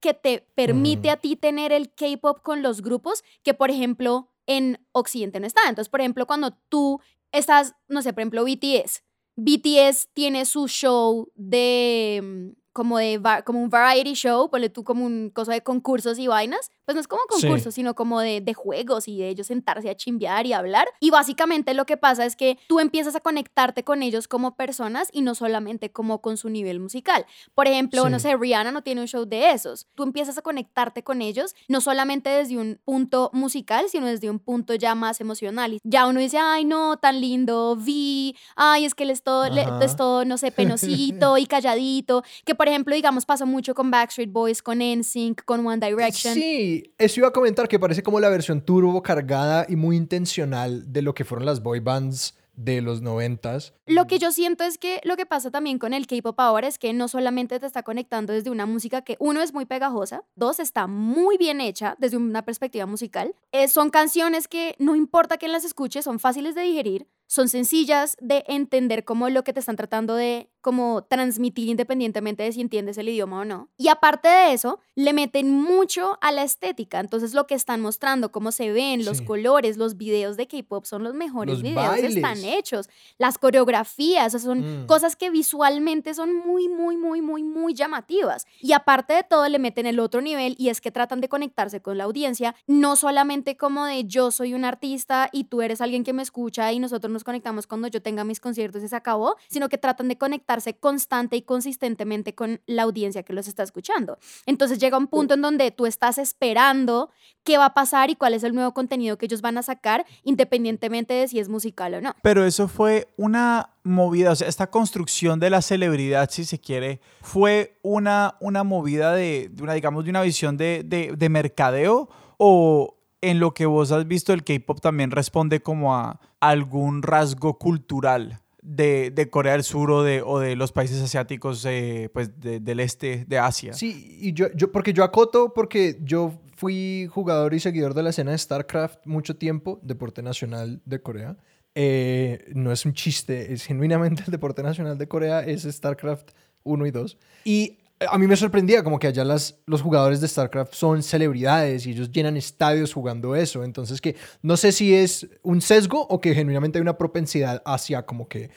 que 0.00 0.15
te 0.15 0.49
permite 0.55 1.11
a 1.11 1.19
ti 1.19 1.37
tener 1.37 1.71
el 1.71 1.93
K-pop 1.93 2.41
con 2.41 2.62
los 2.62 2.81
grupos 2.81 3.23
que, 3.43 3.53
por 3.53 3.71
ejemplo, 3.71 4.31
en 4.47 4.83
Occidente 4.93 5.39
no 5.39 5.47
está. 5.47 5.61
Entonces, 5.69 5.91
por 5.91 6.00
ejemplo, 6.00 6.27
cuando 6.27 6.53
tú 6.71 6.99
estás, 7.31 7.75
no 7.89 8.00
sé, 8.00 8.15
por 8.15 8.23
ejemplo, 8.23 8.47
BTS. 8.47 9.03
BTS 9.37 10.09
tiene 10.15 10.47
su 10.47 10.67
show 10.67 11.31
de 11.35 12.23
mm, 12.25 12.59
como 12.73 12.97
de 12.97 13.21
como 13.45 13.62
un 13.62 13.69
variety 13.69 14.15
show, 14.15 14.49
ponle 14.49 14.71
tú 14.71 14.83
como 14.83 15.05
un 15.05 15.29
cosa 15.29 15.53
de 15.53 15.62
concursos 15.62 16.19
y 16.19 16.27
vainas, 16.27 16.71
pues 16.88 16.94
no 16.94 17.02
es 17.02 17.06
como 17.06 17.20
Sí. 17.37 17.43
concursos, 17.43 17.75
sino 17.75 17.94
como 17.94 18.19
de, 18.20 18.40
de 18.40 18.55
juegos 18.55 19.08
y 19.08 19.19
de 19.19 19.29
ellos 19.29 19.49
sentarse 19.49 19.90
a 19.90 19.94
chimbear 19.94 20.46
y 20.46 20.55
hablar. 20.55 20.88
Y 21.00 21.11
básicamente 21.11 21.75
lo 21.75 21.85
que 21.85 21.99
pasa 21.99 22.25
es 22.25 22.35
que 22.35 22.56
tú 22.67 22.81
empiezas 22.81 23.14
a 23.14 23.20
conectarte 23.20 23.85
con 23.85 24.02
ellos 24.02 24.26
como 24.26 24.56
personas 24.56 25.11
y 25.12 25.20
no 25.20 25.35
solamente 25.35 25.93
como 25.93 26.23
con 26.23 26.38
su 26.38 26.49
nivel 26.49 26.81
musical. 26.81 27.26
Por 27.55 27.67
ejemplo, 27.69 28.08
no 28.08 28.19
sé, 28.19 28.35
Rihanna 28.38 28.73
no 28.73 28.82
tiene 28.82 29.02
un 29.02 29.06
show 29.06 29.26
de 29.26 29.50
esos. 29.50 29.87
Tú 29.94 30.02
empiezas 30.02 30.38
a 30.38 30.40
conectarte 30.43 31.02
con 31.05 31.20
ellos 31.20 31.55
no 31.69 31.82
solamente 31.82 32.31
desde 32.31 32.56
un 32.56 32.81
punto 32.82 33.29
musical, 33.35 33.85
sino 33.90 34.06
desde 34.06 34.31
un 34.31 34.38
punto 34.38 34.75
ya 34.75 34.94
más 34.94 35.20
emocional. 35.20 35.75
Y 35.75 35.81
ya 35.85 36.06
uno 36.06 36.20
dice, 36.20 36.38
ay, 36.38 36.64
no, 36.64 36.96
tan 36.96 37.20
lindo, 37.20 37.76
vi, 37.76 38.35
ay, 38.56 38.87
es 38.87 38.94
que 38.94 39.02
él 39.05 39.11
es 39.11 39.23
todo, 39.23 39.50
le- 39.50 39.67
es 39.82 39.94
todo, 39.94 40.25
no 40.25 40.38
sé, 40.38 40.52
penosito 40.52 41.37
y 41.37 41.44
calladito. 41.44 42.23
Que, 42.46 42.55
por 42.55 42.67
ejemplo, 42.67 42.94
digamos, 42.94 43.26
pasó 43.26 43.44
mucho 43.44 43.75
con 43.75 43.90
Backstreet 43.90 44.32
Boys, 44.32 44.62
con 44.62 44.78
NSYNC, 44.80 45.45
con 45.45 45.66
One 45.66 45.87
Direction. 45.87 46.33
Sí, 46.33 46.77
eso 46.99 47.20
iba 47.20 47.28
a 47.28 47.32
comentar 47.32 47.68
que 47.68 47.78
parece 47.78 48.02
como 48.02 48.20
la 48.20 48.28
versión 48.28 48.61
turbo 48.61 49.02
cargada 49.02 49.66
y 49.68 49.76
muy 49.76 49.97
intencional 49.97 50.92
de 50.92 51.02
lo 51.02 51.14
que 51.14 51.25
fueron 51.25 51.47
las 51.47 51.62
boy 51.62 51.80
bands 51.80 52.35
de 52.58 52.82
los 52.82 53.00
noventas. 53.02 53.73
Lo 53.87 54.06
que 54.06 54.18
yo 54.18 54.32
siento 54.32 54.64
es 54.64 54.78
que 54.78 55.00
lo 55.04 55.16
que 55.16 55.26
pasa 55.26 55.50
también 55.50 55.78
con 55.78 55.94
el 55.94 56.08
K-pop 56.08 56.38
ahora 56.40 56.66
es 56.66 56.78
que 56.78 56.92
no 56.92 57.06
solamente 57.06 57.61
te 57.61 57.66
está 57.66 57.85
conectando 57.85 58.32
desde 58.32 58.50
una 58.50 58.66
música 58.66 59.02
que, 59.02 59.16
uno, 59.20 59.40
es 59.40 59.54
muy 59.54 59.64
pegajosa, 59.64 60.25
dos, 60.35 60.58
está 60.58 60.88
muy 60.88 61.38
bien 61.38 61.61
hecha 61.61 61.94
desde 61.99 62.16
una 62.16 62.44
perspectiva 62.44 62.85
musical. 62.87 63.35
Eh, 63.52 63.68
son 63.68 63.90
canciones 63.90 64.49
que 64.49 64.75
no 64.80 64.97
importa 64.97 65.38
quién 65.38 65.52
las 65.52 65.64
escuche, 65.64 66.02
son 66.02 66.18
fáciles 66.18 66.56
de 66.56 66.62
digerir, 66.62 67.06
son 67.28 67.49
sencillas 67.49 68.16
de 68.20 68.42
entender 68.49 69.04
como 69.04 69.28
lo 69.28 69.44
que 69.44 69.52
te 69.52 69.61
están 69.61 69.76
tratando 69.76 70.16
de 70.16 70.50
como 70.61 71.04
transmitir 71.04 71.68
independientemente 71.68 72.42
de 72.42 72.52
si 72.52 72.61
entiendes 72.61 72.99
el 72.99 73.08
idioma 73.08 73.40
o 73.40 73.44
no. 73.44 73.68
Y 73.78 73.88
aparte 73.88 74.28
de 74.28 74.52
eso, 74.52 74.80
le 74.97 75.12
meten 75.12 75.50
mucho 75.52 76.18
a 76.20 76.32
la 76.32 76.42
estética. 76.42 76.99
Entonces 77.00 77.32
lo 77.32 77.47
que 77.47 77.54
están 77.54 77.80
mostrando, 77.80 78.32
cómo 78.32 78.50
se 78.52 78.73
ven, 78.73 79.04
los 79.04 79.18
Sí. 79.18 79.25
colores, 79.25 79.76
los 79.76 79.97
videos 79.97 80.37
de 80.37 80.47
K-pop 80.49 80.85
son 80.85 81.04
los 81.04 81.14
mejores 81.14 81.54
Los 81.54 81.62
videos, 81.62 81.97
están 81.99 82.23
bailes. 82.35 82.44
hechos. 82.58 82.88
Las 83.18 83.38
coreografías, 83.38 84.35
o 84.35 84.38
sea, 84.38 84.47
son 84.47 84.82
Mm. 84.82 84.87
cosas 84.87 85.14
que 85.16 85.30
visualmente 85.30 86.12
son 86.14 86.35
muy, 86.35 86.68
muy, 86.68 86.97
muy, 86.97 87.23
muy, 87.23 87.42
muy 87.44 87.73
llamativas. 87.75 88.47
Y 88.61 88.73
aparte 88.73 89.14
de 89.14 89.23
todo, 89.23 89.49
le 89.49 89.58
meten 89.58 89.87
el 89.87 90.00
otro 90.00 90.20
nivel 90.20 90.54
y 90.58 90.68
es 90.70 90.80
que 90.80 90.90
tratan 90.90 91.20
de 91.20 91.28
conectarse 91.28 91.80
con 91.80 91.97
la 91.99 92.04
audiencia, 92.04 92.54
no 92.66 92.97
solamente 92.97 93.56
como 93.56 93.85
de 93.85 94.04
yo 94.04 94.30
soy 94.30 94.54
un 94.54 94.64
artista 94.64 95.28
y 95.32 95.44
tú 95.44 95.62
eres 95.62 95.80
alguien 95.80 96.04
que 96.04 96.12
me 96.12 96.23
escucha 96.23 96.73
y 96.73 96.78
nosotros 96.78 97.12
nos 97.12 97.17
conectamos 97.25 97.66
cuando 97.66 97.88
yo 97.88 98.02
tenga 98.02 98.25
mis 98.25 98.40
conciertos 98.40 98.82
y 98.82 98.88
se 98.88 98.96
acabó, 98.96 99.37
sino 99.48 99.68
que 99.68 99.78
tratan 99.78 100.08
de 100.08 100.16
conectarse 100.16 100.75
constante 100.75 101.37
y 101.37 101.42
consistentemente 101.42 102.34
con 102.34 102.60
la 102.66 102.82
audiencia 102.82 103.22
que 103.22 103.32
los 103.32 103.48
está 103.48 103.62
escuchando. 103.62 104.18
Entonces 104.46 104.78
llega 104.78 104.98
un 104.98 105.06
punto 105.06 105.34
en 105.34 105.42
donde 105.42 105.70
tú 105.70 105.87
estás 105.87 106.18
esperando 106.18 107.10
qué 107.44 107.58
va 107.58 107.66
a 107.66 107.75
pasar 107.75 108.10
y 108.10 108.16
cuál 108.16 108.34
es 108.34 108.42
el 108.42 108.54
nuevo 108.54 108.75
contenido 108.75 109.16
que 109.16 109.26
ellos 109.26 109.40
van 109.40 109.58
a 109.58 109.62
sacar, 109.62 110.04
independientemente 110.25 111.14
de 111.14 111.28
si 111.28 111.38
es 111.38 111.48
musical 111.48 111.94
o 111.94 112.00
no. 112.00 112.14
Pero 112.22 112.44
eso 112.44 112.68
fue 112.68 113.08
una 113.16 113.70
movida, 113.84 114.32
o 114.32 114.37
sea, 114.37 114.48
esta 114.48 114.68
construcción 114.68 115.40
de 115.40 115.50
la 115.50 115.62
celebridad, 115.62 116.28
si 116.30 116.44
se 116.44 116.60
quiere, 116.60 117.00
fue 117.22 117.78
una, 117.82 118.37
una 118.40 118.64
movida 118.64 119.14
de, 119.14 119.48
de 119.50 119.62
una, 119.62 119.72
digamos, 119.72 120.04
de 120.04 120.10
una 120.10 120.22
visión 120.22 120.56
de, 120.56 120.82
de, 120.84 121.14
de 121.16 121.28
mercadeo 121.28 122.08
o 122.37 122.98
en 123.20 123.40
lo 123.40 123.52
que 123.54 123.66
vos 123.66 123.90
has 123.92 124.06
visto 124.06 124.32
el 124.32 124.44
K-pop 124.44 124.80
también 124.80 125.10
responde 125.10 125.60
como 125.60 125.94
a 125.96 126.20
algún 126.40 127.02
rasgo 127.02 127.58
cultural 127.58 128.40
de, 128.62 129.10
de 129.10 129.30
Corea 129.30 129.52
del 129.52 129.62
Sur 129.64 129.90
o 129.90 130.02
de, 130.02 130.22
o 130.22 130.38
de 130.40 130.54
los 130.56 130.72
países 130.72 131.00
asiáticos 131.02 131.64
eh, 131.64 132.10
pues 132.12 132.38
de- 132.40 132.60
del 132.60 132.80
este 132.80 133.25
de 133.26 133.38
Asia. 133.38 133.72
Sí, 133.72 134.18
y 134.20 134.32
yo, 134.34 134.46
yo, 134.54 134.70
porque 134.72 134.92
yo 134.92 135.04
acoto, 135.04 135.52
porque 135.54 135.98
yo 136.02 136.40
fui 136.54 137.08
jugador 137.10 137.54
y 137.54 137.60
seguidor 137.60 137.94
de 137.94 138.02
la 138.02 138.10
escena 138.10 138.32
de 138.32 138.38
StarCraft 138.38 139.06
mucho 139.06 139.37
tiempo, 139.37 139.80
deporte 139.82 140.22
nacional 140.22 140.80
de 140.84 141.00
Corea. 141.00 141.37
Eh, 141.75 142.44
no 142.54 142.72
es 142.72 142.84
un 142.84 142.92
chiste, 142.94 143.52
es 143.52 143.64
genuinamente 143.64 144.25
el 144.26 144.32
deporte 144.32 144.62
nacional 144.62 144.98
de 144.98 145.06
Corea, 145.06 145.40
es 145.40 145.62
StarCraft 145.62 146.30
1 146.64 146.87
y 146.87 146.90
2. 146.90 147.18
Y 147.44 147.78
a 148.07 148.19
mí 148.19 148.26
me 148.26 148.37
sorprendía 148.37 148.85
como 148.85 148.99
que 148.99 149.09
allá 149.09 149.25
las, 149.25 149.59
los 149.67 149.83
jugadores 149.83 150.21
de 150.21 150.28
StarCraft 150.28 150.75
son 150.75 151.02
celebridades 151.02 151.87
y 151.87 151.90
ellos 151.90 152.12
llenan 152.12 152.37
estadios 152.37 152.93
jugando 152.93 153.35
eso. 153.35 153.64
Entonces 153.64 154.00
que 154.00 154.17
no 154.43 154.57
sé 154.57 154.73
si 154.73 154.95
es 154.95 155.28
un 155.43 155.61
sesgo 155.61 156.07
o 156.09 156.21
que 156.21 156.35
genuinamente 156.35 156.78
hay 156.78 156.83
una 156.83 156.99
propensidad 156.99 157.62
hacia 157.64 158.07
como 158.07 158.28
que 158.28 158.50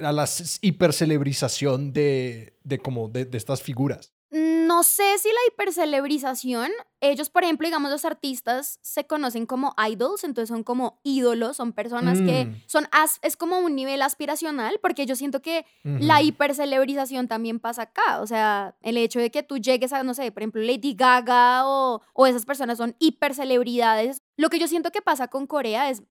a 0.00 0.12
la 0.12 0.28
hipercelebrización 0.62 1.92
de, 1.92 2.54
de 2.64 2.78
como 2.78 3.08
de, 3.08 3.24
de 3.26 3.38
estas 3.38 3.62
figuras. 3.62 4.13
No 4.36 4.82
sé 4.82 5.16
si 5.18 5.28
la 5.28 5.38
hipercelebrización, 5.48 6.70
ellos, 7.00 7.30
por 7.30 7.44
ejemplo, 7.44 7.68
digamos, 7.68 7.90
los 7.92 8.04
artistas 8.04 8.80
se 8.82 9.06
conocen 9.06 9.46
como 9.46 9.76
idols, 9.88 10.24
entonces 10.24 10.48
son 10.48 10.64
como 10.64 10.98
ídolos, 11.04 11.56
son 11.56 11.72
personas 11.72 12.20
que 12.20 12.46
Mm. 12.46 12.62
son, 12.66 12.88
as- 12.90 13.20
es 13.22 13.36
como 13.36 13.60
un 13.60 13.76
nivel 13.76 14.02
aspiracional, 14.02 14.80
porque 14.82 15.06
yo 15.06 15.14
siento 15.14 15.40
que 15.40 15.66
la 15.84 16.20
hipercelebrización 16.20 17.28
también 17.28 17.60
pasa 17.60 17.82
acá, 17.82 18.20
o 18.20 18.26
sea, 18.26 18.74
el 18.82 18.96
hecho 18.96 19.20
de 19.20 19.30
que 19.30 19.44
tú 19.44 19.58
llegues 19.58 19.92
a, 19.92 20.02
no 20.02 20.14
sé, 20.14 20.32
por 20.32 20.42
ejemplo, 20.42 20.62
Lady 20.62 20.94
Gaga 20.94 21.62
o, 21.68 22.02
o 22.12 22.26
esas 22.26 22.44
personas 22.44 22.78
son 22.78 22.96
hipercelebridades. 22.98 24.18
Lo 24.36 24.48
que 24.50 24.58
yo 24.58 24.66
siento 24.66 24.90
que 24.90 25.00
pasa 25.02 25.28
con 25.28 25.46
Corea 25.46 25.90
es 25.90 26.02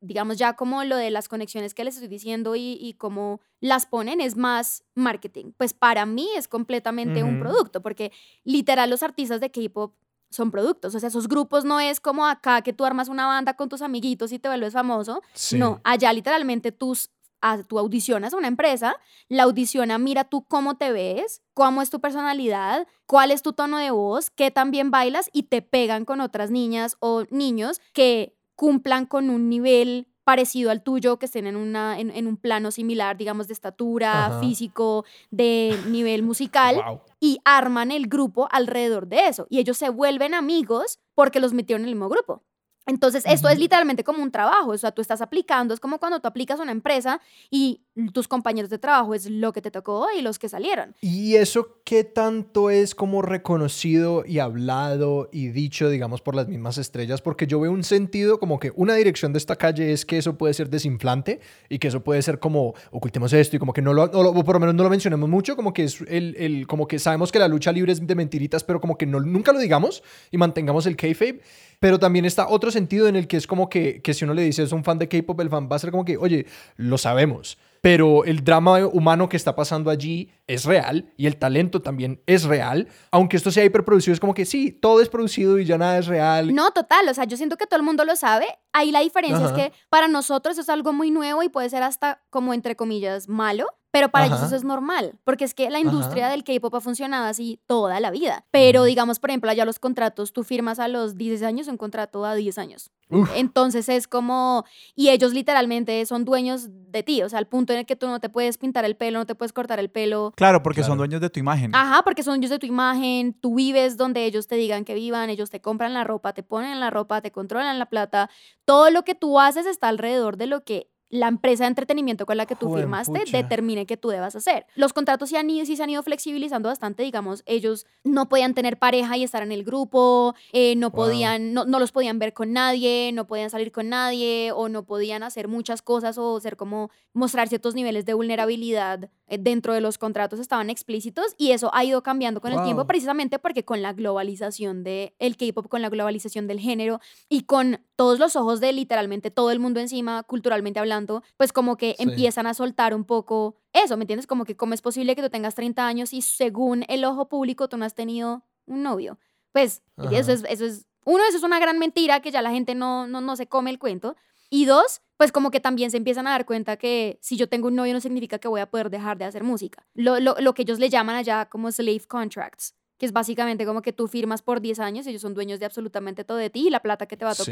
digamos 0.00 0.36
ya 0.38 0.54
como 0.54 0.84
lo 0.84 0.96
de 0.96 1.10
las 1.10 1.28
conexiones 1.28 1.74
que 1.74 1.84
les 1.84 1.94
estoy 1.94 2.08
diciendo 2.08 2.54
y, 2.56 2.78
y 2.80 2.94
cómo 2.94 3.40
las 3.60 3.86
ponen 3.86 4.20
es 4.20 4.36
más 4.36 4.84
marketing. 4.94 5.52
Pues 5.56 5.72
para 5.72 6.06
mí 6.06 6.28
es 6.36 6.48
completamente 6.48 7.22
un 7.24 7.38
producto, 7.38 7.82
porque 7.82 8.12
literal 8.44 8.90
los 8.90 9.02
artistas 9.02 9.40
de 9.40 9.50
K-Pop 9.50 9.94
son 10.30 10.50
productos. 10.50 10.94
O 10.94 11.00
sea, 11.00 11.08
esos 11.08 11.28
grupos 11.28 11.64
no 11.64 11.80
es 11.80 12.00
como 12.00 12.26
acá 12.26 12.60
que 12.62 12.72
tú 12.72 12.84
armas 12.84 13.08
una 13.08 13.26
banda 13.26 13.54
con 13.54 13.68
tus 13.68 13.80
amiguitos 13.82 14.32
y 14.32 14.38
te 14.38 14.48
vuelves 14.48 14.72
famoso. 14.74 15.22
Sí. 15.32 15.56
No, 15.58 15.80
allá 15.84 16.12
literalmente 16.12 16.72
tus, 16.72 17.10
a- 17.40 17.62
tú 17.62 17.78
audicionas 17.78 18.34
a 18.34 18.36
una 18.36 18.48
empresa, 18.48 18.96
la 19.28 19.44
audiciona, 19.44 19.98
mira 19.98 20.24
tú 20.24 20.44
cómo 20.44 20.76
te 20.76 20.90
ves, 20.92 21.42
cómo 21.54 21.80
es 21.80 21.90
tu 21.90 22.00
personalidad, 22.00 22.86
cuál 23.06 23.30
es 23.30 23.42
tu 23.42 23.52
tono 23.52 23.78
de 23.78 23.90
voz, 23.92 24.30
qué 24.30 24.50
tan 24.50 24.70
bien 24.70 24.90
bailas 24.90 25.30
y 25.32 25.44
te 25.44 25.62
pegan 25.62 26.04
con 26.04 26.20
otras 26.20 26.50
niñas 26.50 26.96
o 27.00 27.24
niños 27.30 27.80
que 27.92 28.36
cumplan 28.56 29.06
con 29.06 29.30
un 29.30 29.48
nivel 29.48 30.08
parecido 30.24 30.72
al 30.72 30.82
tuyo, 30.82 31.18
que 31.20 31.26
estén 31.26 31.46
en, 31.46 31.54
una, 31.54 32.00
en, 32.00 32.10
en 32.10 32.26
un 32.26 32.36
plano 32.36 32.72
similar, 32.72 33.16
digamos, 33.16 33.46
de 33.46 33.52
estatura, 33.52 34.26
Ajá. 34.26 34.40
físico, 34.40 35.04
de 35.30 35.78
nivel 35.86 36.24
musical 36.24 36.74
Wow. 36.84 37.00
y 37.20 37.38
arman 37.44 37.92
el 37.92 38.08
grupo 38.08 38.48
alrededor 38.50 39.06
de 39.06 39.28
eso. 39.28 39.46
Y 39.50 39.60
ellos 39.60 39.76
se 39.78 39.88
vuelven 39.88 40.34
amigos 40.34 40.98
porque 41.14 41.38
los 41.38 41.52
metieron 41.52 41.82
en 41.82 41.90
el 41.90 41.94
mismo 41.94 42.08
grupo. 42.08 42.42
Entonces, 42.86 43.24
esto 43.26 43.48
es 43.48 43.58
literalmente 43.58 44.04
como 44.04 44.22
un 44.22 44.30
trabajo, 44.30 44.70
o 44.70 44.78
sea, 44.78 44.92
tú 44.92 45.02
estás 45.02 45.20
aplicando, 45.20 45.74
es 45.74 45.80
como 45.80 45.98
cuando 45.98 46.20
tú 46.20 46.28
aplicas 46.28 46.60
a 46.60 46.62
una 46.62 46.72
empresa 46.72 47.20
y 47.50 47.80
tus 48.12 48.28
compañeros 48.28 48.70
de 48.70 48.78
trabajo 48.78 49.14
es 49.14 49.28
lo 49.28 49.52
que 49.52 49.60
te 49.62 49.70
tocó 49.70 50.06
y 50.16 50.22
los 50.22 50.38
que 50.38 50.48
salieron. 50.48 50.94
¿Y 51.00 51.34
eso 51.36 51.80
qué 51.84 52.04
tanto 52.04 52.70
es 52.70 52.94
como 52.94 53.22
reconocido 53.22 54.24
y 54.26 54.38
hablado 54.38 55.28
y 55.32 55.48
dicho, 55.48 55.88
digamos, 55.88 56.20
por 56.20 56.34
las 56.34 56.46
mismas 56.46 56.78
estrellas? 56.78 57.22
Porque 57.22 57.46
yo 57.46 57.58
veo 57.58 57.72
un 57.72 57.82
sentido 57.84 58.38
como 58.38 58.58
que 58.60 58.70
una 58.76 58.94
dirección 58.94 59.32
de 59.32 59.38
esta 59.38 59.56
calle 59.56 59.92
es 59.92 60.04
que 60.04 60.18
eso 60.18 60.36
puede 60.36 60.52
ser 60.54 60.68
desinflante 60.68 61.40
y 61.68 61.78
que 61.78 61.88
eso 61.88 62.04
puede 62.04 62.20
ser 62.22 62.38
como 62.38 62.74
ocultemos 62.90 63.32
esto 63.32 63.56
y 63.56 63.58
como 63.58 63.72
que 63.72 63.82
no 63.82 63.94
lo, 63.94 64.06
no 64.08 64.22
lo- 64.22 64.30
o 64.30 64.44
por 64.44 64.56
lo 64.56 64.60
menos 64.60 64.74
no 64.74 64.82
lo 64.84 64.90
mencionemos 64.90 65.28
mucho, 65.28 65.56
como 65.56 65.72
que 65.72 65.84
es 65.84 66.00
el, 66.02 66.36
el- 66.38 66.66
como 66.66 66.86
que 66.86 66.98
sabemos 66.98 67.32
que 67.32 67.38
la 67.38 67.48
lucha 67.48 67.72
libre 67.72 67.92
es 67.92 68.06
de 68.06 68.14
mentiritas, 68.14 68.62
pero 68.62 68.80
como 68.80 68.98
que 68.98 69.06
no, 69.06 69.18
nunca 69.20 69.52
lo 69.52 69.58
digamos 69.58 70.02
y 70.30 70.36
mantengamos 70.38 70.86
el 70.86 70.96
kayfabe. 70.96 71.40
Pero 71.78 71.98
también 71.98 72.24
está 72.24 72.48
otro 72.48 72.70
sentido 72.76 73.08
en 73.08 73.16
el 73.16 73.26
que 73.26 73.36
es 73.36 73.46
como 73.46 73.68
que, 73.68 74.00
que 74.02 74.14
si 74.14 74.24
uno 74.24 74.34
le 74.34 74.42
dice 74.42 74.62
es 74.62 74.72
un 74.72 74.84
fan 74.84 74.98
de 74.98 75.08
K-pop, 75.08 75.40
el 75.40 75.50
fan 75.50 75.68
va 75.70 75.76
a 75.76 75.78
ser 75.78 75.90
como 75.90 76.04
que, 76.04 76.16
oye, 76.16 76.46
lo 76.76 76.98
sabemos. 76.98 77.58
Pero 77.80 78.24
el 78.24 78.42
drama 78.42 78.84
humano 78.86 79.28
que 79.28 79.36
está 79.36 79.54
pasando 79.54 79.90
allí 79.90 80.30
es 80.46 80.64
real 80.64 81.12
y 81.16 81.26
el 81.26 81.36
talento 81.36 81.82
también 81.82 82.20
es 82.26 82.44
real. 82.44 82.88
Aunque 83.10 83.36
esto 83.36 83.50
sea 83.50 83.64
hiperproducido, 83.64 84.12
es 84.12 84.20
como 84.20 84.34
que 84.34 84.44
sí, 84.44 84.72
todo 84.72 85.00
es 85.00 85.08
producido 85.08 85.58
y 85.58 85.64
ya 85.64 85.78
nada 85.78 85.98
es 85.98 86.06
real. 86.06 86.52
No, 86.54 86.70
total, 86.72 87.08
o 87.08 87.14
sea, 87.14 87.24
yo 87.24 87.36
siento 87.36 87.56
que 87.56 87.66
todo 87.66 87.78
el 87.78 87.86
mundo 87.86 88.04
lo 88.04 88.16
sabe. 88.16 88.46
Ahí 88.72 88.90
la 88.90 89.00
diferencia 89.00 89.46
Ajá. 89.46 89.46
es 89.46 89.52
que 89.52 89.72
para 89.88 90.08
nosotros 90.08 90.58
es 90.58 90.68
algo 90.68 90.92
muy 90.92 91.10
nuevo 91.10 91.42
y 91.42 91.48
puede 91.48 91.70
ser 91.70 91.82
hasta 91.82 92.22
como 92.30 92.54
entre 92.54 92.74
comillas 92.74 93.28
malo, 93.28 93.66
pero 93.96 94.10
para 94.10 94.26
ellos 94.26 94.42
eso 94.42 94.54
es 94.54 94.62
normal, 94.62 95.14
porque 95.24 95.46
es 95.46 95.54
que 95.54 95.70
la 95.70 95.80
industria 95.80 96.26
Ajá. 96.26 96.32
del 96.32 96.44
K-pop 96.44 96.74
ha 96.74 96.82
funcionado 96.82 97.24
así 97.24 97.58
toda 97.64 97.98
la 97.98 98.10
vida. 98.10 98.44
Pero 98.50 98.84
digamos, 98.84 99.18
por 99.18 99.30
ejemplo, 99.30 99.50
allá 99.50 99.64
los 99.64 99.78
contratos, 99.78 100.34
tú 100.34 100.44
firmas 100.44 100.78
a 100.78 100.86
los 100.86 101.16
10 101.16 101.42
años 101.42 101.66
un 101.66 101.78
contrato 101.78 102.26
a 102.26 102.34
10 102.34 102.58
años. 102.58 102.90
Uf. 103.08 103.30
Entonces 103.34 103.88
es 103.88 104.06
como, 104.06 104.66
y 104.94 105.08
ellos 105.08 105.32
literalmente 105.32 106.04
son 106.04 106.26
dueños 106.26 106.68
de 106.68 107.02
ti, 107.04 107.22
o 107.22 107.28
sea, 107.30 107.38
al 107.38 107.46
punto 107.46 107.72
en 107.72 107.78
el 107.78 107.86
que 107.86 107.96
tú 107.96 108.06
no 108.06 108.20
te 108.20 108.28
puedes 108.28 108.58
pintar 108.58 108.84
el 108.84 108.96
pelo, 108.96 109.18
no 109.18 109.24
te 109.24 109.34
puedes 109.34 109.54
cortar 109.54 109.78
el 109.78 109.88
pelo. 109.88 110.34
Claro, 110.36 110.62
porque 110.62 110.82
son 110.82 110.98
dueños 110.98 111.22
de 111.22 111.30
tu 111.30 111.40
imagen. 111.40 111.74
Ajá, 111.74 112.02
porque 112.02 112.22
son 112.22 112.36
ellos 112.36 112.50
de 112.50 112.58
tu 112.58 112.66
imagen, 112.66 113.32
tú 113.32 113.54
vives 113.54 113.96
donde 113.96 114.26
ellos 114.26 114.46
te 114.46 114.56
digan 114.56 114.84
que 114.84 114.92
vivan, 114.92 115.30
ellos 115.30 115.48
te 115.48 115.62
compran 115.62 115.94
la 115.94 116.04
ropa, 116.04 116.34
te 116.34 116.42
ponen 116.42 116.80
la 116.80 116.90
ropa, 116.90 117.22
te 117.22 117.32
controlan 117.32 117.78
la 117.78 117.86
plata. 117.86 118.28
Todo 118.66 118.90
lo 118.90 119.04
que 119.04 119.14
tú 119.14 119.40
haces 119.40 119.64
está 119.64 119.88
alrededor 119.88 120.36
de 120.36 120.48
lo 120.48 120.64
que 120.64 120.90
la 121.08 121.28
empresa 121.28 121.64
de 121.64 121.68
entretenimiento 121.68 122.26
con 122.26 122.36
la 122.36 122.46
que 122.46 122.56
tú 122.56 122.74
firmaste 122.74 123.12
Juepucha. 123.12 123.36
determine 123.36 123.86
que 123.86 123.96
tú 123.96 124.08
debas 124.08 124.34
hacer. 124.34 124.66
Los 124.74 124.92
contratos 124.92 125.28
sí, 125.28 125.36
han 125.36 125.48
ido, 125.48 125.64
sí 125.64 125.76
se 125.76 125.82
han 125.82 125.90
ido 125.90 126.02
flexibilizando 126.02 126.68
bastante, 126.68 127.02
digamos, 127.04 127.42
ellos 127.46 127.86
no 128.04 128.28
podían 128.28 128.54
tener 128.54 128.78
pareja 128.78 129.16
y 129.16 129.22
estar 129.22 129.42
en 129.42 129.52
el 129.52 129.64
grupo, 129.64 130.34
eh, 130.52 130.74
no 130.76 130.90
Wow. 130.90 131.04
podían, 131.06 131.52
no, 131.52 131.64
no 131.64 131.78
los 131.78 131.92
podían 131.92 132.18
ver 132.18 132.32
con 132.32 132.52
nadie, 132.52 133.10
no 133.12 133.26
podían 133.26 133.50
salir 133.50 133.70
con 133.72 133.88
nadie 133.88 134.50
o 134.52 134.68
no 134.68 134.84
podían 134.84 135.22
hacer 135.22 135.48
muchas 135.48 135.82
cosas 135.82 136.16
o 136.18 136.40
ser 136.40 136.56
como 136.56 136.90
mostrar 137.12 137.48
ciertos 137.48 137.74
niveles 137.74 138.04
de 138.04 138.14
vulnerabilidad 138.14 139.10
eh, 139.28 139.38
dentro 139.38 139.74
de 139.74 139.80
los 139.80 139.98
contratos 139.98 140.38
estaban 140.40 140.70
explícitos 140.70 141.34
y 141.36 141.50
eso 141.52 141.70
ha 141.74 141.84
ido 141.84 142.02
cambiando 142.02 142.40
con 142.40 142.52
el 142.52 142.62
tiempo 142.62 142.86
precisamente 142.86 143.38
porque 143.38 143.64
con 143.64 143.82
la 143.82 143.92
globalización 143.92 144.84
del 144.84 145.12
el 145.18 145.36
K-pop, 145.36 145.68
con 145.68 145.82
la 145.82 145.88
globalización 145.88 146.46
del 146.46 146.60
género 146.60 147.00
y 147.28 147.42
con 147.42 147.80
todos 147.96 148.18
los 148.18 148.36
ojos 148.36 148.60
de 148.60 148.72
literalmente 148.72 149.30
todo 149.30 149.50
el 149.50 149.58
mundo 149.58 149.80
encima, 149.80 150.22
culturalmente 150.22 150.78
hablando, 150.80 150.95
pues 151.36 151.52
como 151.52 151.76
que 151.76 151.94
Sí. 151.98 152.02
empiezan 152.04 152.46
a 152.46 152.54
soltar 152.54 152.94
un 152.94 153.04
poco 153.04 153.56
eso, 153.72 153.96
¿me 153.96 154.04
entiendes? 154.04 154.26
Como 154.26 154.44
que 154.44 154.56
cómo 154.56 154.72
es 154.74 154.82
posible 154.82 155.14
que 155.16 155.22
tú 155.22 155.30
tengas 155.30 155.54
30 155.54 155.86
años 155.86 156.12
y 156.12 156.22
según 156.22 156.84
el 156.88 157.04
ojo 157.04 157.28
público 157.28 157.68
tú 157.68 157.76
no 157.76 157.84
has 157.84 157.94
tenido 157.94 158.44
un 158.66 158.82
novio. 158.82 159.18
Pues 159.52 159.82
eso 160.12 160.32
es, 160.32 160.44
eso 160.48 160.64
es, 160.64 160.86
uno, 161.04 161.22
eso 161.28 161.36
es 161.38 161.42
una 161.42 161.58
gran 161.58 161.78
mentira 161.78 162.20
que 162.20 162.30
ya 162.30 162.42
la 162.42 162.50
gente 162.50 162.74
no, 162.74 163.06
no, 163.06 163.20
no 163.20 163.36
se 163.36 163.46
come 163.46 163.70
el 163.70 163.78
cuento. 163.78 164.16
Y 164.50 164.64
dos, 164.64 165.00
pues 165.16 165.32
como 165.32 165.50
que 165.50 165.58
también 165.60 165.90
se 165.90 165.96
empiezan 165.96 166.26
a 166.28 166.30
dar 166.30 166.46
cuenta 166.46 166.76
que 166.76 167.18
si 167.20 167.36
yo 167.36 167.48
tengo 167.48 167.66
un 167.68 167.74
novio 167.74 167.92
no 167.94 168.00
significa 168.00 168.38
que 168.38 168.48
voy 168.48 168.60
a 168.60 168.70
poder 168.70 168.90
dejar 168.90 169.18
de 169.18 169.24
hacer 169.24 169.42
música. 169.42 169.86
Lo, 169.94 170.20
lo, 170.20 170.36
lo 170.38 170.54
que 170.54 170.62
ellos 170.62 170.78
le 170.78 170.88
llaman 170.88 171.16
allá 171.16 171.46
como 171.46 171.70
slave 171.72 172.04
contracts, 172.06 172.74
que 172.98 173.06
es 173.06 173.12
básicamente 173.12 173.66
como 173.66 173.82
que 173.82 173.92
tú 173.92 174.06
firmas 174.08 174.42
por 174.42 174.60
10 174.60 174.78
años, 174.78 175.06
ellos 175.06 175.22
son 175.22 175.34
dueños 175.34 175.58
de 175.58 175.66
absolutamente 175.66 176.22
todo 176.24 176.38
de 176.38 176.50
ti 176.50 176.66
y 176.68 176.70
la 176.70 176.80
plata 176.80 177.06
que 177.06 177.16
te 177.16 177.24
va 177.24 177.32
a 177.32 177.34
Sí. 177.34 177.44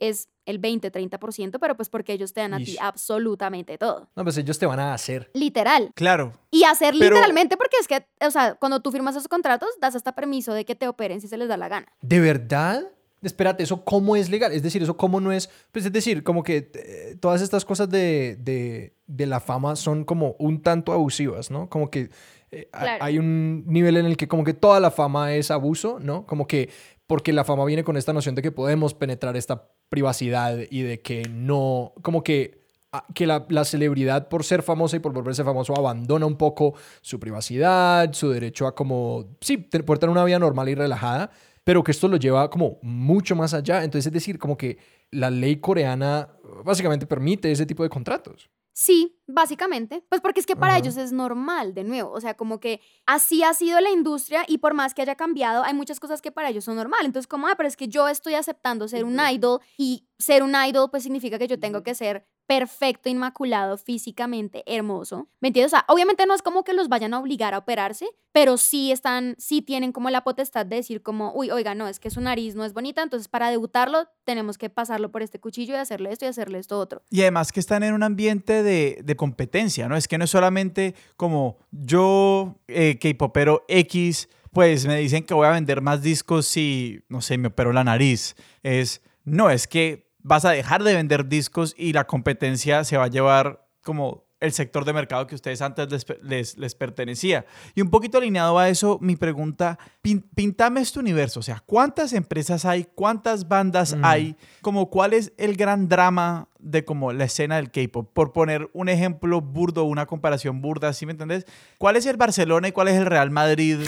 Es 0.00 0.28
el 0.46 0.58
20, 0.58 0.90
30%, 0.92 1.58
pero 1.60 1.76
pues 1.76 1.88
porque 1.88 2.12
ellos 2.12 2.32
te 2.32 2.40
dan 2.40 2.54
a 2.54 2.58
ti 2.58 2.76
absolutamente 2.80 3.78
todo. 3.78 4.08
No, 4.16 4.24
pues 4.24 4.36
ellos 4.36 4.58
te 4.58 4.66
van 4.66 4.80
a 4.80 4.92
hacer. 4.94 5.30
Literal. 5.34 5.90
Claro. 5.94 6.32
Y 6.50 6.64
hacer 6.64 6.94
Pero- 6.98 7.14
literalmente 7.16 7.56
porque 7.56 7.76
es 7.80 7.86
que, 7.88 8.06
o 8.26 8.30
sea, 8.30 8.54
cuando 8.54 8.80
tú 8.80 8.90
firmas 8.92 9.14
esos 9.16 9.28
contratos, 9.28 9.68
das 9.80 9.94
hasta 9.96 10.14
permiso 10.14 10.52
de 10.52 10.64
que 10.64 10.74
te 10.74 10.88
operen 10.88 11.20
si 11.20 11.28
se 11.28 11.36
les 11.38 11.48
da 11.48 11.56
la 11.56 11.68
gana. 11.68 11.86
¿De 12.02 12.20
verdad? 12.20 12.82
Espérate, 13.22 13.62
¿eso 13.62 13.84
cómo 13.84 14.16
es 14.16 14.28
legal? 14.28 14.52
Es 14.52 14.62
decir, 14.62 14.82
¿eso 14.82 14.96
cómo 14.98 15.18
no 15.20 15.32
es? 15.32 15.48
Pues 15.72 15.86
es 15.86 15.92
decir, 15.92 16.22
como 16.22 16.42
que 16.42 16.70
eh, 16.74 17.16
todas 17.20 17.40
estas 17.40 17.64
cosas 17.64 17.88
de, 17.88 18.36
de, 18.38 18.92
de 19.06 19.26
la 19.26 19.40
fama 19.40 19.76
son 19.76 20.04
como 20.04 20.36
un 20.38 20.60
tanto 20.62 20.92
abusivas, 20.92 21.50
¿no? 21.50 21.70
Como 21.70 21.90
que 21.90 22.10
eh, 22.50 22.68
Claro. 22.70 23.02
hay 23.02 23.18
un 23.18 23.64
nivel 23.66 23.96
en 23.96 24.04
el 24.04 24.18
que 24.18 24.28
como 24.28 24.44
que 24.44 24.52
toda 24.52 24.78
la 24.78 24.90
fama 24.90 25.32
es 25.34 25.50
abuso, 25.50 25.98
¿no? 26.00 26.26
Como 26.26 26.46
que 26.46 26.68
porque 27.06 27.32
la 27.32 27.44
fama 27.44 27.64
viene 27.64 27.84
con 27.84 27.96
esta 27.96 28.12
noción 28.12 28.34
de 28.34 28.42
que 28.42 28.52
podemos 28.52 28.94
penetrar 28.94 29.36
esta 29.36 29.68
privacidad 29.88 30.58
y 30.70 30.82
de 30.82 31.00
que 31.00 31.28
no, 31.28 31.92
como 32.02 32.22
que 32.22 32.62
ah, 32.92 33.06
que 33.14 33.26
la, 33.26 33.46
la 33.48 33.64
celebridad 33.64 34.28
por 34.28 34.44
ser 34.44 34.62
famosa 34.62 34.96
y 34.96 35.00
por 35.00 35.12
volverse 35.12 35.44
famoso 35.44 35.76
abandona 35.76 36.26
un 36.26 36.36
poco 36.36 36.74
su 37.02 37.20
privacidad, 37.20 38.12
su 38.12 38.30
derecho 38.30 38.66
a 38.66 38.74
como, 38.74 39.36
sí, 39.40 39.58
poder 39.58 39.98
tener 39.98 40.10
una 40.10 40.24
vida 40.24 40.38
normal 40.38 40.68
y 40.68 40.74
relajada, 40.74 41.30
pero 41.64 41.82
que 41.82 41.92
esto 41.92 42.08
lo 42.08 42.16
lleva 42.16 42.50
como 42.50 42.78
mucho 42.82 43.36
más 43.36 43.54
allá. 43.54 43.84
Entonces, 43.84 44.06
es 44.06 44.12
decir, 44.12 44.38
como 44.38 44.56
que 44.56 44.78
la 45.10 45.30
ley 45.30 45.56
coreana 45.56 46.28
básicamente 46.64 47.06
permite 47.06 47.50
ese 47.50 47.66
tipo 47.66 47.82
de 47.82 47.88
contratos. 47.88 48.50
Sí, 48.76 49.16
básicamente. 49.28 50.04
Pues 50.08 50.20
porque 50.20 50.40
es 50.40 50.46
que 50.46 50.56
para 50.56 50.76
ellos 50.76 50.96
es 50.96 51.12
normal, 51.12 51.74
de 51.74 51.84
nuevo. 51.84 52.10
O 52.10 52.20
sea, 52.20 52.34
como 52.34 52.58
que 52.58 52.80
así 53.06 53.44
ha 53.44 53.54
sido 53.54 53.80
la 53.80 53.90
industria 53.90 54.44
y 54.48 54.58
por 54.58 54.74
más 54.74 54.94
que 54.94 55.02
haya 55.02 55.14
cambiado, 55.14 55.62
hay 55.62 55.72
muchas 55.74 56.00
cosas 56.00 56.20
que 56.20 56.32
para 56.32 56.50
ellos 56.50 56.64
son 56.64 56.74
normal. 56.74 57.02
Entonces, 57.04 57.28
como, 57.28 57.46
ah, 57.46 57.54
pero 57.56 57.68
es 57.68 57.76
que 57.76 57.86
yo 57.86 58.08
estoy 58.08 58.34
aceptando 58.34 58.88
ser 58.88 59.04
un 59.04 59.20
idol 59.32 59.60
y 59.78 60.08
ser 60.18 60.42
un 60.42 60.54
idol, 60.56 60.90
pues 60.90 61.04
significa 61.04 61.38
que 61.38 61.46
yo 61.46 61.60
tengo 61.60 61.84
que 61.84 61.94
ser 61.94 62.26
perfecto, 62.46 63.08
inmaculado, 63.08 63.76
físicamente 63.78 64.62
hermoso. 64.66 65.28
¿Me 65.40 65.48
entiendes? 65.48 65.72
O 65.72 65.76
sea, 65.76 65.84
obviamente 65.88 66.26
no 66.26 66.34
es 66.34 66.42
como 66.42 66.64
que 66.64 66.72
los 66.72 66.88
vayan 66.88 67.14
a 67.14 67.20
obligar 67.20 67.54
a 67.54 67.58
operarse, 67.58 68.06
pero 68.32 68.56
sí 68.56 68.92
están, 68.92 69.34
sí 69.38 69.62
tienen 69.62 69.92
como 69.92 70.10
la 70.10 70.24
potestad 70.24 70.66
de 70.66 70.76
decir 70.76 71.02
como, 71.02 71.32
uy, 71.34 71.50
oiga, 71.50 71.74
no, 71.74 71.88
es 71.88 72.00
que 72.00 72.10
su 72.10 72.20
nariz 72.20 72.54
no 72.54 72.64
es 72.64 72.72
bonita, 72.72 73.02
entonces 73.02 73.28
para 73.28 73.50
debutarlo 73.50 74.08
tenemos 74.24 74.58
que 74.58 74.70
pasarlo 74.70 75.10
por 75.10 75.22
este 75.22 75.40
cuchillo 75.40 75.74
y 75.74 75.78
hacerle 75.78 76.12
esto 76.12 76.24
y 76.26 76.28
hacerle 76.28 76.58
esto 76.58 76.78
otro. 76.78 77.02
Y 77.10 77.22
además 77.22 77.52
que 77.52 77.60
están 77.60 77.82
en 77.82 77.94
un 77.94 78.02
ambiente 78.02 78.62
de, 78.62 79.00
de 79.02 79.16
competencia, 79.16 79.88
¿no? 79.88 79.96
Es 79.96 80.08
que 80.08 80.18
no 80.18 80.24
es 80.24 80.30
solamente 80.30 80.94
como 81.16 81.58
yo, 81.70 82.56
eh, 82.68 82.98
K-popero 82.98 83.64
X, 83.68 84.28
pues 84.52 84.86
me 84.86 84.96
dicen 84.98 85.24
que 85.24 85.34
voy 85.34 85.46
a 85.46 85.50
vender 85.50 85.80
más 85.80 86.02
discos 86.02 86.46
si, 86.46 87.00
no 87.08 87.20
sé, 87.20 87.38
me 87.38 87.48
opero 87.48 87.72
la 87.72 87.84
nariz. 87.84 88.36
Es, 88.62 89.02
no, 89.24 89.50
es 89.50 89.66
que 89.66 90.13
vas 90.24 90.44
a 90.44 90.50
dejar 90.50 90.82
de 90.82 90.94
vender 90.94 91.28
discos 91.28 91.74
y 91.78 91.92
la 91.92 92.04
competencia 92.08 92.82
se 92.82 92.96
va 92.96 93.04
a 93.04 93.08
llevar 93.08 93.68
como 93.84 94.24
el 94.40 94.52
sector 94.52 94.84
de 94.84 94.92
mercado 94.92 95.26
que 95.26 95.34
ustedes 95.34 95.62
antes 95.62 95.90
les, 95.90 96.04
les, 96.22 96.58
les 96.58 96.74
pertenecía. 96.74 97.46
Y 97.74 97.80
un 97.80 97.88
poquito 97.88 98.18
alineado 98.18 98.58
a 98.58 98.68
eso, 98.68 98.98
mi 99.00 99.16
pregunta, 99.16 99.78
pin- 100.02 100.22
pintame 100.34 100.82
este 100.82 100.98
universo, 100.98 101.40
o 101.40 101.42
sea, 101.42 101.62
¿cuántas 101.64 102.12
empresas 102.12 102.66
hay? 102.66 102.86
¿Cuántas 102.94 103.48
bandas 103.48 103.94
Mm. 103.96 104.04
hay? 104.04 104.36
Como, 104.60 104.90
¿cuál 104.90 105.14
es 105.14 105.32
el 105.38 105.56
gran 105.56 105.88
drama 105.88 106.48
de 106.58 106.84
como 106.84 107.12
la 107.14 107.24
escena 107.24 107.56
del 107.56 107.70
K-pop? 107.70 108.10
Por 108.12 108.32
poner 108.34 108.68
un 108.74 108.90
ejemplo 108.90 109.40
burdo, 109.40 109.84
una 109.84 110.04
comparación 110.04 110.60
burda, 110.60 110.92
¿sí 110.92 111.06
me 111.06 111.12
entendés? 111.12 111.46
¿Cuál 111.78 111.96
es 111.96 112.04
el 112.04 112.18
Barcelona 112.18 112.68
y 112.68 112.72
cuál 112.72 112.88
es 112.88 112.96
el 112.96 113.06
Real 113.06 113.30
Madrid 113.30 113.78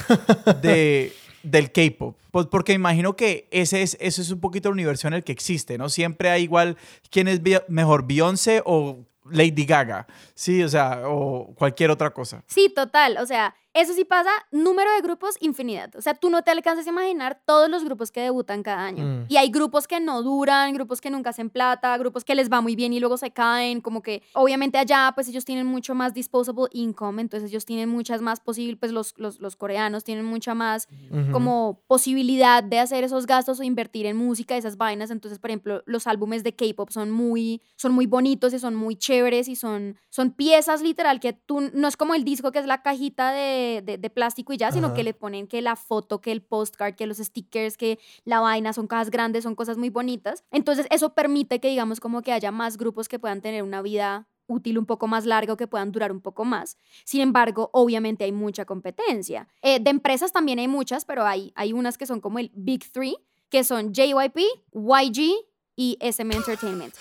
de, 0.63 1.13
del 1.51 1.73
K-pop? 1.73 2.17
Pues 2.31 2.47
porque 2.47 2.73
imagino 2.73 3.17
que 3.17 3.49
ese 3.51 3.83
es, 3.83 3.97
ese 4.01 4.23
es 4.23 4.31
un 4.31 4.41
poquito 4.41 4.69
el 4.69 4.75
universo 4.75 5.09
en 5.09 5.15
el 5.15 5.25
que 5.25 5.33
existe, 5.33 5.79
¿no? 5.79 5.89
Siempre 5.89 6.31
hay 6.31 6.43
igual 6.43 6.77
quién 7.11 7.29
es 7.29 7.41
mejor, 7.69 8.07
Beyoncé 8.07 8.63
o 8.65 9.07
Lady 9.31 9.65
Gaga, 9.65 10.07
sí, 10.35 10.63
o 10.63 10.69
sea, 10.69 11.03
o 11.07 11.55
cualquier 11.55 11.91
otra 11.91 12.11
cosa. 12.11 12.45
Sí, 12.47 12.69
total. 12.75 13.19
O 13.19 13.27
sea, 13.27 13.55
eso 13.77 13.93
sí 13.93 14.05
pasa, 14.07 14.31
número 14.51 14.91
de 14.93 15.03
grupos, 15.03 15.37
infinidad. 15.41 15.95
O 15.97 16.01
sea, 16.01 16.15
tú 16.15 16.31
no 16.31 16.43
te 16.43 16.51
alcanzas 16.51 16.87
a 16.87 16.91
imaginar 16.91 17.43
todos 17.45 17.69
los 17.69 17.85
grupos 17.85 18.11
que 18.11 18.23
debutan 18.23 18.63
cada 18.63 18.83
año. 18.83 19.05
Mm. 19.05 19.27
Y 19.29 19.37
hay 19.37 19.51
grupos 19.51 19.87
que 19.87 20.01
no 20.01 20.23
duran, 20.23 20.73
grupos 20.73 21.03
que 21.03 21.11
nunca 21.11 21.31
hacen 21.31 21.51
plata, 21.51 21.97
grupos 21.99 22.25
que 22.25 22.35
les 22.35 22.51
va 22.51 22.63
muy 22.63 22.75
bien 22.75 22.95
y 22.95 23.01
luego 23.01 23.19
se 23.19 23.33
caen. 23.33 23.83
Como 23.83 24.03
que, 24.03 24.23
obviamente, 24.33 24.79
allá, 24.79 25.13
pues 25.15 25.29
ellos 25.29 25.45
tienen 25.45 25.67
mucho 25.67 25.95
más 25.95 26.15
disposable 26.15 26.69
income, 26.73 27.21
entonces 27.21 27.51
ellos 27.51 27.67
tienen 27.67 27.91
muchas 27.91 28.23
más 28.23 28.41
posibles, 28.41 28.79
pues 28.81 28.93
los, 28.93 29.13
los, 29.19 29.41
los 29.41 29.57
coreanos 29.57 30.05
tienen 30.05 30.25
mucha 30.25 30.55
más 30.55 30.89
como 31.33 31.83
posibilidad 31.87 32.63
de 32.63 32.79
hacer 32.79 33.05
esos 33.05 33.27
gastos 33.27 33.61
o 33.61 33.63
invertir 33.63 34.07
en 34.07 34.17
música, 34.17 34.57
esas 34.57 34.77
vainas. 34.77 35.11
Entonces, 35.11 35.39
por 35.39 35.51
ejemplo, 35.51 35.83
los 35.87 36.07
álbumes 36.07 36.43
de 36.45 36.55
K-pop 36.55 36.91
son 36.91 37.11
muy, 37.11 37.61
son 37.77 37.93
muy 37.93 38.07
bonitos 38.07 38.55
y 38.55 38.59
son 38.59 38.75
muy 38.75 38.97
chéveres 38.97 39.49
y 39.49 39.57
son, 39.57 39.97
son 40.09 40.31
piezas 40.31 40.83
literal 40.83 41.21
que 41.21 41.33
tú, 41.33 41.71
no 41.75 41.89
es 41.89 41.97
como 41.97 42.15
el 42.15 42.25
disco 42.25 42.53
que 42.53 42.59
es 42.59 42.67
la 42.67 42.83
cajita 42.83 43.33
de, 43.33 43.66
de- 43.85 43.99
de 43.99 44.11
plástico 44.11 44.53
y 44.53 44.57
ya, 44.57 44.71
sino 44.73 44.89
Ajá. 44.89 44.97
que 44.97 45.03
le 45.05 45.15
ponen 45.15 45.47
que 45.47 45.61
la 45.63 45.77
foto, 45.77 46.21
que 46.21 46.33
el 46.33 46.43
postcard, 46.43 46.95
que 46.95 47.07
los 47.07 47.19
stickers, 47.19 47.77
que 47.77 47.99
la 48.25 48.41
vaina, 48.41 48.73
son 48.73 48.87
cajas 48.87 49.11
grandes, 49.11 49.45
son 49.45 49.55
cosas 49.55 49.77
muy 49.79 49.91
bonitas. 49.91 50.45
Entonces, 50.51 50.87
eso 50.91 51.15
permite 51.15 51.61
que 51.61 51.69
digamos 51.69 52.01
como 52.01 52.23
que 52.23 52.33
haya 52.33 52.51
más 52.51 52.77
grupos 52.77 53.09
que 53.09 53.19
puedan 53.19 53.41
tener 53.41 53.63
una 53.63 53.83
vida 53.83 54.27
útil 54.49 54.79
un 54.79 54.87
poco 54.87 55.09
más 55.09 55.27
larga 55.27 55.53
o 55.55 55.57
que 55.57 55.67
puedan 55.67 55.91
durar 55.91 56.13
un 56.13 56.21
poco 56.21 56.45
más. 56.45 56.77
Sin 57.05 57.21
embargo, 57.21 57.69
obviamente 57.73 58.25
hay 58.25 58.31
mucha 58.33 58.65
competencia. 58.65 59.49
Eh, 59.61 59.81
de 59.81 59.91
empresas 59.91 60.33
también 60.33 60.59
hay 60.61 60.69
muchas, 60.69 61.05
pero 61.05 61.25
hay, 61.27 61.53
hay 61.57 61.73
unas 61.73 61.99
que 61.99 62.07
son 62.07 62.21
como 62.21 62.39
el 62.39 62.51
Big 62.55 62.85
Three, 62.93 63.17
que 63.51 63.65
son 63.65 63.93
JYP, 63.93 64.39
YG 64.73 65.33
y 65.75 65.99
SM 66.01 66.35
Entertainment. 66.35 66.95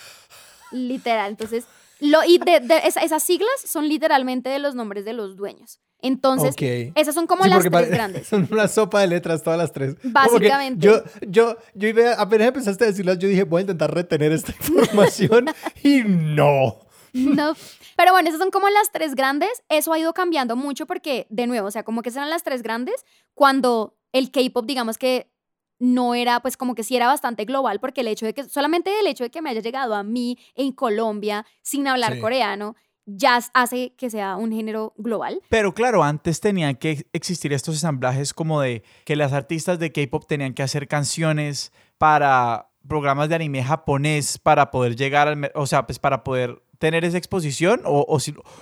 Literal. 0.72 1.30
Entonces, 1.32 1.66
lo, 2.00 2.24
y 2.26 2.38
de, 2.40 2.60
de- 2.60 2.82
esa- 2.86 3.02
esas 3.02 3.24
siglas 3.24 3.50
son 3.64 3.88
literalmente 3.88 4.50
de 4.50 4.60
los 4.60 4.76
nombres 4.76 5.06
de 5.06 5.14
los 5.14 5.36
dueños. 5.36 5.80
Entonces, 6.08 6.52
Ok. 6.52 6.92
esas 6.96 7.16
son 7.16 7.28
como 7.28 7.44
Sí, 7.44 7.50
las 7.50 7.64
tres 7.64 7.90
grandes. 7.90 8.28
Son 8.30 8.48
una 8.52 8.68
sopa 8.68 9.02
de 9.02 9.08
letras 9.08 9.42
todas 9.44 9.58
las 9.60 9.72
tres. 9.72 9.96
Básicamente. 10.04 10.86
Yo, 10.86 11.02
yo, 11.28 11.58
yo 11.74 11.88
iba, 11.88 12.14
apenas 12.14 12.48
empezaste 12.50 12.84
a 12.84 12.88
decirlas, 12.88 13.18
yo 13.20 13.28
dije, 13.28 13.44
voy 13.44 13.60
a 13.60 13.62
intentar 13.62 13.94
retener 13.94 14.32
esta 14.32 14.54
información 14.70 15.46
y 15.84 16.04
no. 16.06 16.80
No. 17.14 17.56
Pero 17.98 18.12
bueno, 18.12 18.28
esas 18.30 18.40
son 18.40 18.52
como 18.52 18.70
las 18.70 18.92
tres 18.92 19.16
grandes. 19.16 19.50
Eso 19.70 19.94
ha 19.94 20.00
ido 20.00 20.14
cambiando 20.14 20.56
mucho 20.56 20.86
porque, 20.86 21.28
de 21.30 21.48
nuevo, 21.48 21.68
o 21.68 21.72
sea, 21.72 21.84
como 21.84 22.02
que 22.02 22.10
esas 22.10 22.18
eran 22.18 22.30
las 22.30 22.44
tres 22.44 22.62
grandes 22.62 23.06
cuando 23.34 23.98
el 24.12 24.32
K-pop, 24.32 24.66
digamos 24.66 24.98
que 24.98 25.32
no 25.80 26.16
era, 26.16 26.40
pues 26.42 26.56
como 26.56 26.74
que 26.76 26.84
sí 26.84 26.96
era 26.96 27.08
bastante 27.08 27.44
global, 27.46 27.80
porque 27.82 28.02
el 28.02 28.08
hecho 28.08 28.26
de 28.26 28.34
que, 28.34 28.44
solamente 28.46 28.98
el 29.00 29.08
hecho 29.08 29.26
de 29.26 29.30
que 29.30 29.42
me 29.42 29.50
haya 29.50 29.60
llegado 29.62 29.94
a 29.94 30.04
mí 30.04 30.38
en 30.56 30.72
Colombia 30.72 31.46
sin 31.64 31.86
hablar 31.88 32.14
Sí. 32.16 32.20
coreano, 32.22 32.76
ya 33.06 33.40
hace 33.54 33.94
que 33.98 34.10
sea 34.10 34.36
un 34.36 34.52
género 34.52 34.94
global. 34.98 35.42
Pero 35.50 35.74
claro, 35.74 36.04
antes 36.04 36.40
tenían 36.40 36.76
que 36.76 37.06
existir 37.14 37.54
estos 37.54 37.76
ensamblajes 37.76 38.34
como 38.34 38.62
de 38.62 38.84
que 39.06 39.16
las 39.16 39.34
artistas 39.34 39.80
de 39.80 39.92
K-pop 39.92 40.26
tenían 40.28 40.54
que 40.54 40.64
hacer 40.64 40.88
canciones 40.88 41.72
para 41.98 42.70
programas 42.88 43.30
de 43.30 43.36
anime 43.36 43.64
japonés 43.64 44.38
para 44.38 44.72
poder 44.72 44.96
llegar 44.96 45.28
al, 45.28 45.52
o 45.56 45.66
sea, 45.66 45.86
pues 45.86 46.00
para 46.00 46.24
poder 46.24 46.62
tener 46.78 47.06
esa 47.06 47.18
exposición 47.18 47.82
o, 47.86 48.06
o, 48.08 48.18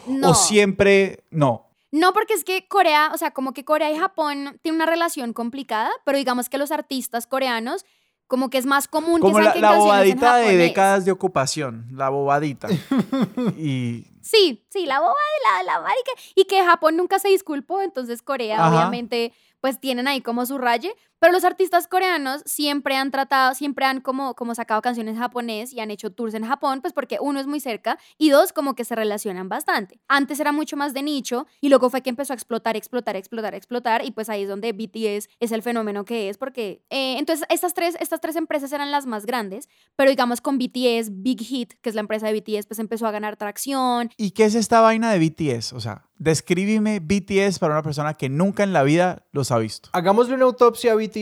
No. 0.08 0.32
o 0.32 0.34
siempre 0.34 1.23
no. 1.29 1.69
No, 1.91 2.12
porque 2.12 2.34
es 2.34 2.43
que 2.43 2.67
Corea, 2.67 3.12
o 3.13 3.17
sea, 3.17 3.32
como 3.32 3.53
que 3.53 3.65
Corea 3.65 3.91
y 3.91 3.97
Japón 3.97 4.60
tienen 4.63 4.82
una 4.82 4.89
relación 4.89 5.32
complicada, 5.34 5.91
pero 6.06 6.17
digamos 6.17 6.49
que 6.49 6.58
los 6.58 6.71
artistas 6.71 7.27
coreanos, 7.27 7.86
como 8.28 8.50
que 8.50 8.58
es 8.58 8.66
más 8.66 8.88
común 8.88 9.20
Como 9.20 9.38
que 9.38 9.44
la, 9.44 9.48
saquen 9.50 9.62
la 9.62 9.70
canciones 9.70 9.84
en 10.12 10.20
bobadita 10.20 10.36
de 10.38 10.44
japonés. 10.44 10.58
décadas 10.68 11.06
de 11.06 11.12
ocupación, 11.12 11.86
la 11.92 12.10
bobadita. 12.10 12.68
y 13.58 14.08
Sí, 14.22 14.66
sí, 14.70 14.86
la 14.86 15.00
boba 15.00 15.12
de 15.12 15.66
la, 15.66 15.74
la 15.74 15.82
marica. 15.82 16.12
Y 16.36 16.46
que 16.46 16.64
Japón 16.64 16.96
nunca 16.96 17.20
se 17.20 17.28
disculpó, 17.28 17.82
entonces 17.82 18.22
Corea 18.22 18.66
Ajá. 18.66 18.70
obviamente 18.76 19.34
pues 19.60 19.80
tienen 19.80 20.08
ahí 20.08 20.22
como 20.22 20.46
su 20.46 20.58
raye. 20.58 20.94
Pero 21.24 21.32
los 21.32 21.46
artistas 21.46 21.88
coreanos 21.88 22.42
siempre 22.46 22.98
han 22.98 23.10
tratado, 23.10 23.56
siempre 23.56 23.86
han 23.86 24.02
como, 24.02 24.36
como 24.36 24.54
sacado 24.56 24.82
canciones 24.82 25.14
en 25.14 25.22
japonés 25.22 25.72
y 25.72 25.80
han 25.80 25.90
hecho 25.90 26.12
tours 26.12 26.34
en 26.34 26.44
Japón, 26.46 26.82
pues 26.82 26.92
porque 26.92 27.18
uno 27.22 27.40
es 27.40 27.48
muy 27.48 27.62
cerca 27.62 27.98
y 28.18 28.30
dos 28.30 28.52
como 28.52 28.76
que 28.76 28.84
se 28.84 28.94
relacionan 28.94 29.48
bastante. 29.48 30.02
Antes 30.10 30.42
era 30.42 30.52
mucho 30.52 30.76
más 30.76 30.94
de 30.94 31.02
nicho 31.02 31.48
y 31.62 31.70
luego 31.70 31.90
fue 31.90 32.02
que 32.02 32.10
empezó 32.10 32.34
a 32.34 32.36
explotar, 32.36 32.76
explotar, 32.76 33.16
explotar, 33.16 33.56
explotar 33.56 34.04
y 34.04 34.12
pues 34.12 34.28
ahí 34.28 34.42
es 34.42 34.50
donde 34.50 34.74
BTS 34.74 35.30
es 35.40 35.54
el 35.54 35.62
fenómeno 35.62 36.04
que 36.04 36.28
es 36.28 36.38
porque 36.38 36.84
eh, 36.90 37.16
entonces 37.18 37.48
estas 37.50 37.74
tres, 37.74 37.96
estas 38.02 38.20
tres 38.20 38.36
empresas 38.36 38.74
eran 38.74 38.92
las 38.92 39.06
más 39.06 39.26
grandes, 39.26 39.70
pero 39.96 40.10
digamos 40.10 40.42
con 40.42 40.58
BTS, 40.58 41.24
Big 41.24 41.40
Hit, 41.40 41.76
que 41.82 41.88
es 41.88 41.96
la 41.96 42.02
empresa 42.02 42.28
de 42.28 42.38
BTS, 42.38 42.66
pues 42.66 42.80
empezó 42.80 43.08
a 43.08 43.12
ganar 43.12 43.38
tracción 43.38 44.10
¿Y 44.18 44.32
qué 44.32 44.44
es 44.44 44.56
esta 44.56 44.82
vaina 44.82 45.14
de 45.14 45.20
BTS? 45.20 45.72
O 45.72 45.80
sea, 45.80 46.10
descríbeme 46.18 47.00
BTS 47.00 47.60
para 47.60 47.76
una 47.76 47.84
persona 47.84 48.14
que 48.14 48.28
nunca 48.28 48.64
en 48.64 48.74
la 48.74 48.84
vida 48.84 49.26
los 49.32 49.52
ha 49.52 49.58
visto. 49.58 49.90
Hagámosle 49.94 50.36
una 50.36 50.44
autopsia 50.44 50.92
a 50.92 50.96
BTS. 50.96 51.12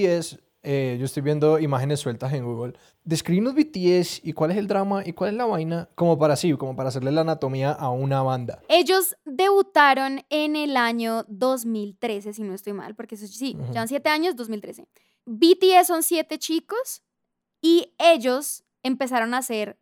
Eh, 0.64 0.98
yo 1.00 1.06
estoy 1.06 1.24
viendo 1.24 1.58
imágenes 1.60 2.00
sueltas 2.00 2.32
en 2.34 2.46
Google. 2.46 2.74
Describimos 3.04 3.56
BTS 3.56 4.22
y 4.24 4.34
cuál 4.34 4.52
es 4.52 4.58
el 4.58 4.68
drama 4.68 5.02
y 5.04 5.14
cuál 5.14 5.32
es 5.32 5.36
la 5.36 5.46
vaina, 5.46 5.90
como 5.96 6.20
para 6.20 6.36
sí, 6.36 6.54
como 6.54 6.76
para 6.76 6.90
hacerle 6.90 7.12
la 7.12 7.22
anatomía 7.22 7.72
a 7.72 7.90
una 7.90 8.22
banda. 8.22 8.62
Ellos 8.68 9.16
debutaron 9.26 10.24
en 10.30 10.56
el 10.56 10.78
año 10.78 11.26
2013, 11.30 12.34
si 12.34 12.44
no 12.44 12.54
estoy 12.54 12.74
mal, 12.74 12.94
porque 12.96 13.16
eso 13.16 13.26
sí, 13.26 13.56
Ujú. 13.60 13.72
llevan 13.72 13.88
siete 13.88 14.10
años, 14.10 14.36
2013. 14.36 14.88
BTS 15.26 15.88
son 15.88 16.04
siete 16.04 16.38
chicos 16.38 17.02
y 17.60 17.94
ellos 17.98 18.64
empezaron 18.84 19.34
a 19.34 19.40
hacer, 19.40 19.80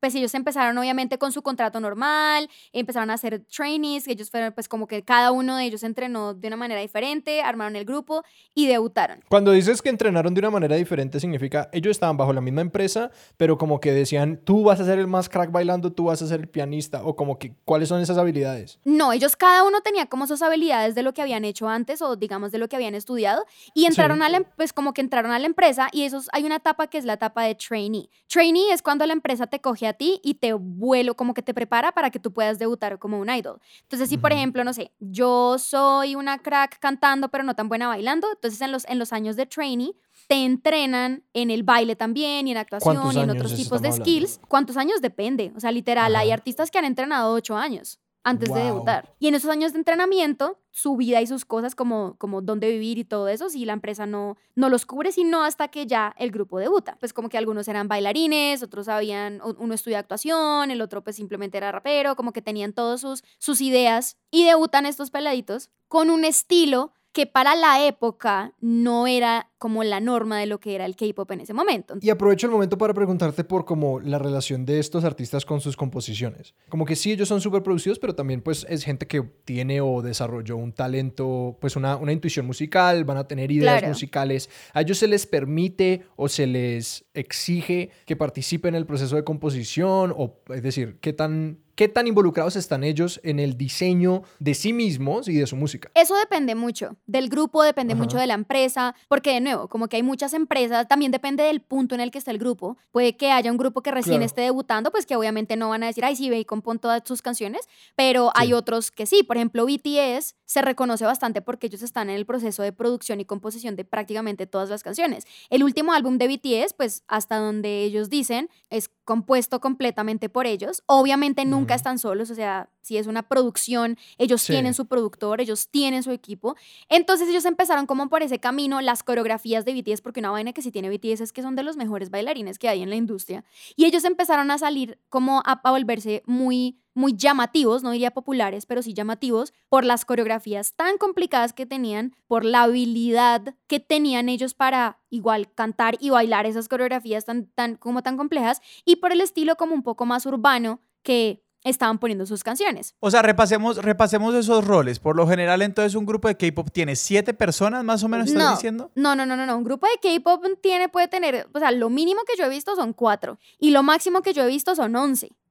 pues 0.00 0.14
ellos 0.14 0.34
empezaron 0.34 0.76
obviamente 0.78 1.18
con 1.18 1.30
su 1.32 1.42
contrato 1.42 1.78
normal, 1.80 2.48
empezaron 2.72 3.10
a 3.10 3.14
hacer 3.14 3.40
trainees, 3.44 4.08
ellos 4.08 4.30
fueron 4.30 4.52
pues 4.52 4.68
como 4.68 4.86
que 4.86 5.02
cada 5.02 5.30
uno 5.30 5.56
de 5.56 5.64
ellos 5.64 5.82
entrenó 5.82 6.34
de 6.34 6.48
una 6.48 6.56
manera 6.56 6.80
diferente, 6.80 7.42
armaron 7.42 7.76
el 7.76 7.84
grupo 7.84 8.24
y 8.54 8.66
debutaron. 8.66 9.22
Cuando 9.28 9.52
dices 9.52 9.82
que 9.82 9.88
entrenaron 9.90 10.34
de 10.34 10.40
una 10.40 10.50
manera 10.50 10.76
diferente, 10.76 11.20
significa 11.20 11.68
ellos 11.72 11.90
estaban 11.92 12.16
bajo 12.16 12.32
la 12.32 12.40
misma 12.40 12.62
empresa, 12.62 13.10
pero 13.36 13.58
como 13.58 13.80
que 13.80 13.92
decían, 13.92 14.40
tú 14.44 14.64
vas 14.64 14.80
a 14.80 14.84
ser 14.84 14.98
el 14.98 15.06
más 15.06 15.28
crack 15.28 15.50
bailando, 15.52 15.92
tú 15.92 16.04
vas 16.04 16.22
a 16.22 16.26
ser 16.26 16.40
el 16.40 16.48
pianista, 16.48 17.02
o 17.04 17.14
como 17.16 17.38
que, 17.38 17.54
¿cuáles 17.64 17.88
son 17.88 18.00
esas 18.00 18.16
habilidades? 18.18 18.78
No, 18.84 19.12
ellos 19.12 19.36
cada 19.36 19.64
uno 19.64 19.80
tenía 19.82 20.06
como 20.06 20.26
sus 20.26 20.42
habilidades 20.42 20.94
de 20.94 21.02
lo 21.02 21.12
que 21.12 21.22
habían 21.22 21.44
hecho 21.44 21.68
antes 21.68 22.00
o 22.02 22.16
digamos 22.16 22.52
de 22.52 22.58
lo 22.58 22.68
que 22.68 22.76
habían 22.76 22.94
estudiado 22.94 23.44
y 23.74 23.84
entraron 23.86 24.18
Sí. 24.18 24.24
a 24.24 24.28
la, 24.30 24.36
em- 24.38 24.44
pues 24.56 24.72
como 24.72 24.94
que 24.94 25.00
entraron 25.02 25.30
a 25.32 25.38
la 25.38 25.46
empresa 25.46 25.88
y 25.92 26.02
esos, 26.04 26.28
hay 26.32 26.44
una 26.44 26.56
etapa 26.56 26.86
que 26.88 26.98
es 26.98 27.04
la 27.04 27.14
etapa 27.14 27.42
de 27.44 27.54
trainee. 27.54 28.08
Trainee 28.28 28.72
es 28.72 28.82
cuando 28.82 29.04
la 29.06 29.12
empresa 29.12 29.46
te 29.46 29.60
coge 29.60 29.86
a 29.90 29.92
ti 29.92 30.20
y 30.22 30.34
te 30.34 30.52
vuelo, 30.52 31.14
como 31.14 31.34
que 31.34 31.42
te 31.42 31.54
prepara 31.54 31.92
para 31.92 32.10
que 32.10 32.18
tú 32.18 32.32
puedas 32.32 32.58
debutar 32.58 32.98
como 32.98 33.18
un 33.18 33.30
idol. 33.30 33.60
Entonces, 33.82 34.08
si 34.08 34.16
por 34.18 34.32
ejemplo, 34.32 34.64
no 34.64 34.72
sé, 34.72 34.92
yo 34.98 35.58
soy 35.58 36.14
una 36.14 36.38
crack 36.38 36.78
cantando 36.78 37.28
pero 37.28 37.44
no 37.44 37.54
tan 37.54 37.68
buena 37.68 37.88
bailando, 37.88 38.28
entonces 38.32 38.60
en 38.60 38.72
los, 38.72 38.86
en 38.88 38.98
los 38.98 39.12
años 39.12 39.36
de 39.36 39.46
trainee 39.46 39.92
te 40.28 40.44
entrenan 40.44 41.24
en 41.32 41.50
el 41.50 41.62
baile 41.62 41.96
también 41.96 42.46
y 42.46 42.52
en 42.52 42.58
actuación 42.58 42.96
¿Cuántos 42.96 43.16
y 43.16 43.20
en 43.20 43.30
otros 43.30 43.54
tipos 43.54 43.82
de 43.82 43.88
hablando? 43.88 44.04
skills. 44.04 44.40
¿Cuántos 44.48 44.76
años? 44.76 45.00
Depende. 45.00 45.52
O 45.56 45.60
sea, 45.60 45.72
literal, 45.72 46.14
hay 46.16 46.30
artistas 46.30 46.70
que 46.70 46.78
han 46.78 46.84
entrenado 46.84 47.32
ocho 47.32 47.56
años. 47.56 47.98
Antes 48.22 48.52
de 48.52 48.60
debutar. 48.60 49.14
Y 49.18 49.28
en 49.28 49.34
esos 49.34 49.50
años 49.50 49.72
de 49.72 49.78
entrenamiento, 49.78 50.58
su 50.70 50.96
vida 50.96 51.20
y 51.20 51.26
sus 51.26 51.44
cosas 51.44 51.74
como, 51.74 52.16
como 52.18 52.42
dónde 52.42 52.70
vivir 52.70 52.98
y 52.98 53.04
todo 53.04 53.28
eso, 53.28 53.48
si 53.48 53.64
la 53.64 53.72
empresa 53.72 54.06
no, 54.06 54.36
no 54.54 54.68
los 54.68 54.86
cubre, 54.86 55.12
sino 55.12 55.42
hasta 55.42 55.68
que 55.68 55.86
ya 55.86 56.14
el 56.18 56.30
grupo 56.30 56.58
debuta. 56.58 56.96
Pues 57.00 57.12
como 57.12 57.28
que 57.28 57.38
algunos 57.38 57.68
eran 57.68 57.88
bailarines, 57.88 58.62
otros 58.62 58.88
habían, 58.88 59.40
uno 59.58 59.74
estudia 59.74 59.98
actuación, 59.98 60.70
el 60.70 60.80
otro 60.80 61.02
pues 61.02 61.16
simplemente 61.16 61.58
era 61.58 61.72
rapero, 61.72 62.16
como 62.16 62.32
que 62.32 62.42
tenían 62.42 62.72
todos 62.72 63.00
sus, 63.00 63.24
sus 63.38 63.60
ideas 63.60 64.16
y 64.30 64.44
debutan 64.44 64.86
estos 64.86 65.10
peladitos 65.10 65.70
con 65.88 66.10
un 66.10 66.24
estilo 66.24 66.92
que 67.12 67.26
para 67.26 67.54
la 67.56 67.84
época 67.84 68.54
no 68.60 69.06
era 69.06 69.49
como 69.60 69.84
la 69.84 70.00
norma 70.00 70.40
de 70.40 70.46
lo 70.46 70.58
que 70.58 70.74
era 70.74 70.86
el 70.86 70.96
K-pop 70.96 71.30
en 71.32 71.40
ese 71.42 71.52
momento. 71.52 71.94
Y 72.00 72.08
aprovecho 72.10 72.46
el 72.46 72.52
momento 72.52 72.78
para 72.78 72.94
preguntarte 72.94 73.44
por 73.44 73.64
como 73.66 74.00
la 74.00 74.18
relación 74.18 74.64
de 74.64 74.78
estos 74.80 75.04
artistas 75.04 75.44
con 75.44 75.60
sus 75.60 75.76
composiciones. 75.76 76.54
Como 76.70 76.86
que 76.86 76.96
sí, 76.96 77.12
ellos 77.12 77.28
son 77.28 77.42
súper 77.42 77.62
producidos, 77.62 77.98
pero 77.98 78.14
también 78.14 78.40
pues 78.40 78.66
es 78.70 78.82
gente 78.84 79.06
que 79.06 79.20
tiene 79.44 79.82
o 79.82 80.00
desarrolló 80.00 80.56
un 80.56 80.72
talento, 80.72 81.58
pues 81.60 81.76
una, 81.76 81.96
una 81.96 82.12
intuición 82.12 82.46
musical, 82.46 83.04
van 83.04 83.18
a 83.18 83.28
tener 83.28 83.52
ideas 83.52 83.74
Claro. 83.80 83.88
musicales. 83.88 84.48
¿A 84.72 84.80
ellos 84.80 84.96
se 84.96 85.06
les 85.06 85.26
permite 85.26 86.04
o 86.16 86.28
se 86.28 86.46
les 86.46 87.04
exige 87.12 87.90
que 88.06 88.16
participen 88.16 88.74
en 88.74 88.78
el 88.80 88.86
proceso 88.86 89.14
de 89.16 89.24
composición? 89.24 90.12
O 90.16 90.40
es 90.54 90.62
decir, 90.62 90.98
¿qué 91.00 91.12
tan, 91.12 91.58
qué 91.74 91.88
tan 91.88 92.06
involucrados 92.06 92.56
están 92.56 92.82
ellos 92.82 93.20
en 93.24 93.38
el 93.38 93.56
diseño 93.56 94.22
de 94.38 94.54
sí 94.54 94.72
mismos 94.72 95.28
y 95.28 95.34
de 95.34 95.46
su 95.46 95.56
música? 95.56 95.90
Eso 95.94 96.14
depende 96.16 96.54
mucho 96.54 96.96
del 97.06 97.28
grupo, 97.28 97.62
depende 97.62 97.92
Ajá. 97.94 98.02
mucho 98.02 98.16
de 98.18 98.26
la 98.26 98.34
empresa, 98.34 98.94
porque 99.08 99.32
de 99.34 99.40
nuevo, 99.40 99.49
como 99.68 99.88
que 99.88 99.96
hay 99.96 100.02
muchas 100.02 100.32
empresas, 100.34 100.86
también 100.88 101.12
depende 101.12 101.42
del 101.44 101.60
punto 101.60 101.94
en 101.94 102.00
el 102.00 102.10
que 102.10 102.18
está 102.18 102.30
el 102.30 102.38
grupo. 102.38 102.76
Puede 102.90 103.16
que 103.16 103.30
haya 103.30 103.50
un 103.50 103.56
grupo 103.58 103.82
que 103.82 103.90
recién 103.90 104.16
Claro. 104.16 104.26
esté 104.26 104.40
debutando, 104.42 104.90
pues 104.90 105.06
que 105.06 105.16
obviamente 105.16 105.56
no 105.56 105.68
van 105.70 105.82
a 105.82 105.86
decir, 105.86 106.04
ay, 106.04 106.16
sí, 106.16 106.30
ve 106.30 106.38
y 106.40 106.44
compón 106.44 106.78
todas 106.78 107.02
sus 107.04 107.22
canciones, 107.22 107.68
pero 107.96 108.30
hay 108.34 108.52
otros 108.52 108.90
que 108.90 109.06
sí. 109.06 109.22
Por 109.22 109.36
ejemplo, 109.36 109.66
BTS 109.66 110.34
se 110.50 110.62
reconoce 110.62 111.04
bastante 111.04 111.42
porque 111.42 111.68
ellos 111.68 111.80
están 111.80 112.10
en 112.10 112.16
el 112.16 112.26
proceso 112.26 112.64
de 112.64 112.72
producción 112.72 113.20
y 113.20 113.24
composición 113.24 113.76
de 113.76 113.84
prácticamente 113.84 114.48
todas 114.48 114.68
las 114.68 114.82
canciones. 114.82 115.24
El 115.48 115.62
último 115.62 115.92
álbum 115.92 116.18
de 116.18 116.26
BTS, 116.26 116.72
pues 116.76 117.04
hasta 117.06 117.36
donde 117.36 117.84
ellos 117.84 118.10
dicen, 118.10 118.50
es 118.68 118.90
compuesto 119.04 119.60
completamente 119.60 120.28
por 120.28 120.46
ellos. 120.48 120.82
Obviamente 120.86 121.44
nunca 121.44 121.76
están 121.76 122.00
solos, 122.00 122.32
o 122.32 122.34
sea, 122.34 122.68
si 122.82 122.96
es 122.96 123.06
una 123.06 123.22
producción, 123.22 123.96
ellos 124.18 124.42
Sí. 124.42 124.52
tienen 124.54 124.74
su 124.74 124.86
productor, 124.86 125.40
ellos 125.40 125.68
tienen 125.70 126.02
su 126.02 126.10
equipo. 126.10 126.56
Entonces 126.88 127.28
ellos 127.28 127.44
empezaron 127.44 127.86
como 127.86 128.08
por 128.08 128.24
ese 128.24 128.40
camino, 128.40 128.80
las 128.80 129.04
coreografías 129.04 129.64
de 129.64 129.72
BTS, 129.72 130.00
porque 130.02 130.18
una 130.18 130.32
vaina 130.32 130.52
que 130.52 130.62
sí 130.62 130.72
tiene 130.72 130.90
BTS 130.90 131.20
es 131.20 131.32
que 131.32 131.42
son 131.42 131.54
de 131.54 131.62
los 131.62 131.76
mejores 131.76 132.10
bailarines 132.10 132.58
que 132.58 132.68
hay 132.68 132.82
en 132.82 132.90
la 132.90 132.96
industria. 132.96 133.44
Y 133.76 133.84
ellos 133.84 134.04
empezaron 134.04 134.50
a 134.50 134.58
salir 134.58 134.98
como 135.10 135.42
a, 135.46 135.60
a 135.62 135.70
volverse 135.70 136.24
muy 136.26 136.80
muy 136.94 137.16
llamativos, 137.16 137.82
no 137.82 137.90
diría 137.90 138.10
populares, 138.10 138.66
pero 138.66 138.82
sí 138.82 138.94
llamativos, 138.94 139.52
por 139.68 139.84
las 139.84 140.04
coreografías 140.04 140.74
tan 140.74 140.98
complicadas 140.98 141.52
que 141.52 141.66
tenían, 141.66 142.14
por 142.26 142.44
la 142.44 142.62
habilidad 142.62 143.54
que 143.66 143.80
tenían 143.80 144.28
ellos 144.28 144.54
para 144.54 144.98
igual 145.08 145.52
cantar 145.54 145.96
y 146.00 146.10
bailar 146.10 146.46
esas 146.46 146.68
coreografías 146.68 147.24
tan, 147.24 147.46
tan, 147.46 147.76
como 147.76 148.02
tan 148.02 148.16
complejas, 148.16 148.60
y 148.84 148.96
por 148.96 149.12
el 149.12 149.20
estilo 149.20 149.56
como 149.56 149.74
un 149.74 149.82
poco 149.82 150.06
más 150.06 150.26
urbano 150.26 150.80
que 151.02 151.42
estaban 151.64 151.98
poniendo 151.98 152.26
sus 152.26 152.42
canciones. 152.42 152.94
O 153.00 153.10
sea, 153.10 153.22
repasemos, 153.22 153.76
repasemos 153.78 154.34
esos 154.34 154.64
roles. 154.66 154.98
Por 154.98 155.16
lo 155.16 155.26
general, 155.26 155.62
entonces, 155.62 155.94
un 155.94 156.06
grupo 156.06 156.28
de 156.28 156.36
K-pop 156.36 156.70
tiene 156.72 156.96
siete 156.96 157.34
personas, 157.34 157.84
más 157.84 158.02
o 158.02 158.08
menos, 158.08 158.28
¿estás 158.28 158.42
no, 158.42 158.50
diciendo? 158.52 158.90
No, 158.94 159.14
no, 159.14 159.26
no, 159.26 159.36
no, 159.36 159.46
no. 159.46 159.56
Un 159.56 159.64
grupo 159.64 159.86
de 159.86 159.98
K-pop 160.00 160.42
tiene, 160.62 160.88
puede 160.88 161.08
tener, 161.08 161.48
o 161.52 161.58
sea, 161.58 161.70
lo 161.70 161.90
mínimo 161.90 162.22
que 162.26 162.36
yo 162.38 162.44
he 162.44 162.48
visto 162.48 162.74
son 162.76 162.92
cuatro. 162.92 163.38
Y 163.58 163.70
lo 163.70 163.82
máximo 163.82 164.22
que 164.22 164.32
yo 164.32 164.44
he 164.44 164.46
visto 164.46 164.74
son 164.74 164.96
11, 164.96 165.30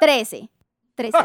13, 0.00 0.50
13, 0.94 1.12
13. 1.12 1.18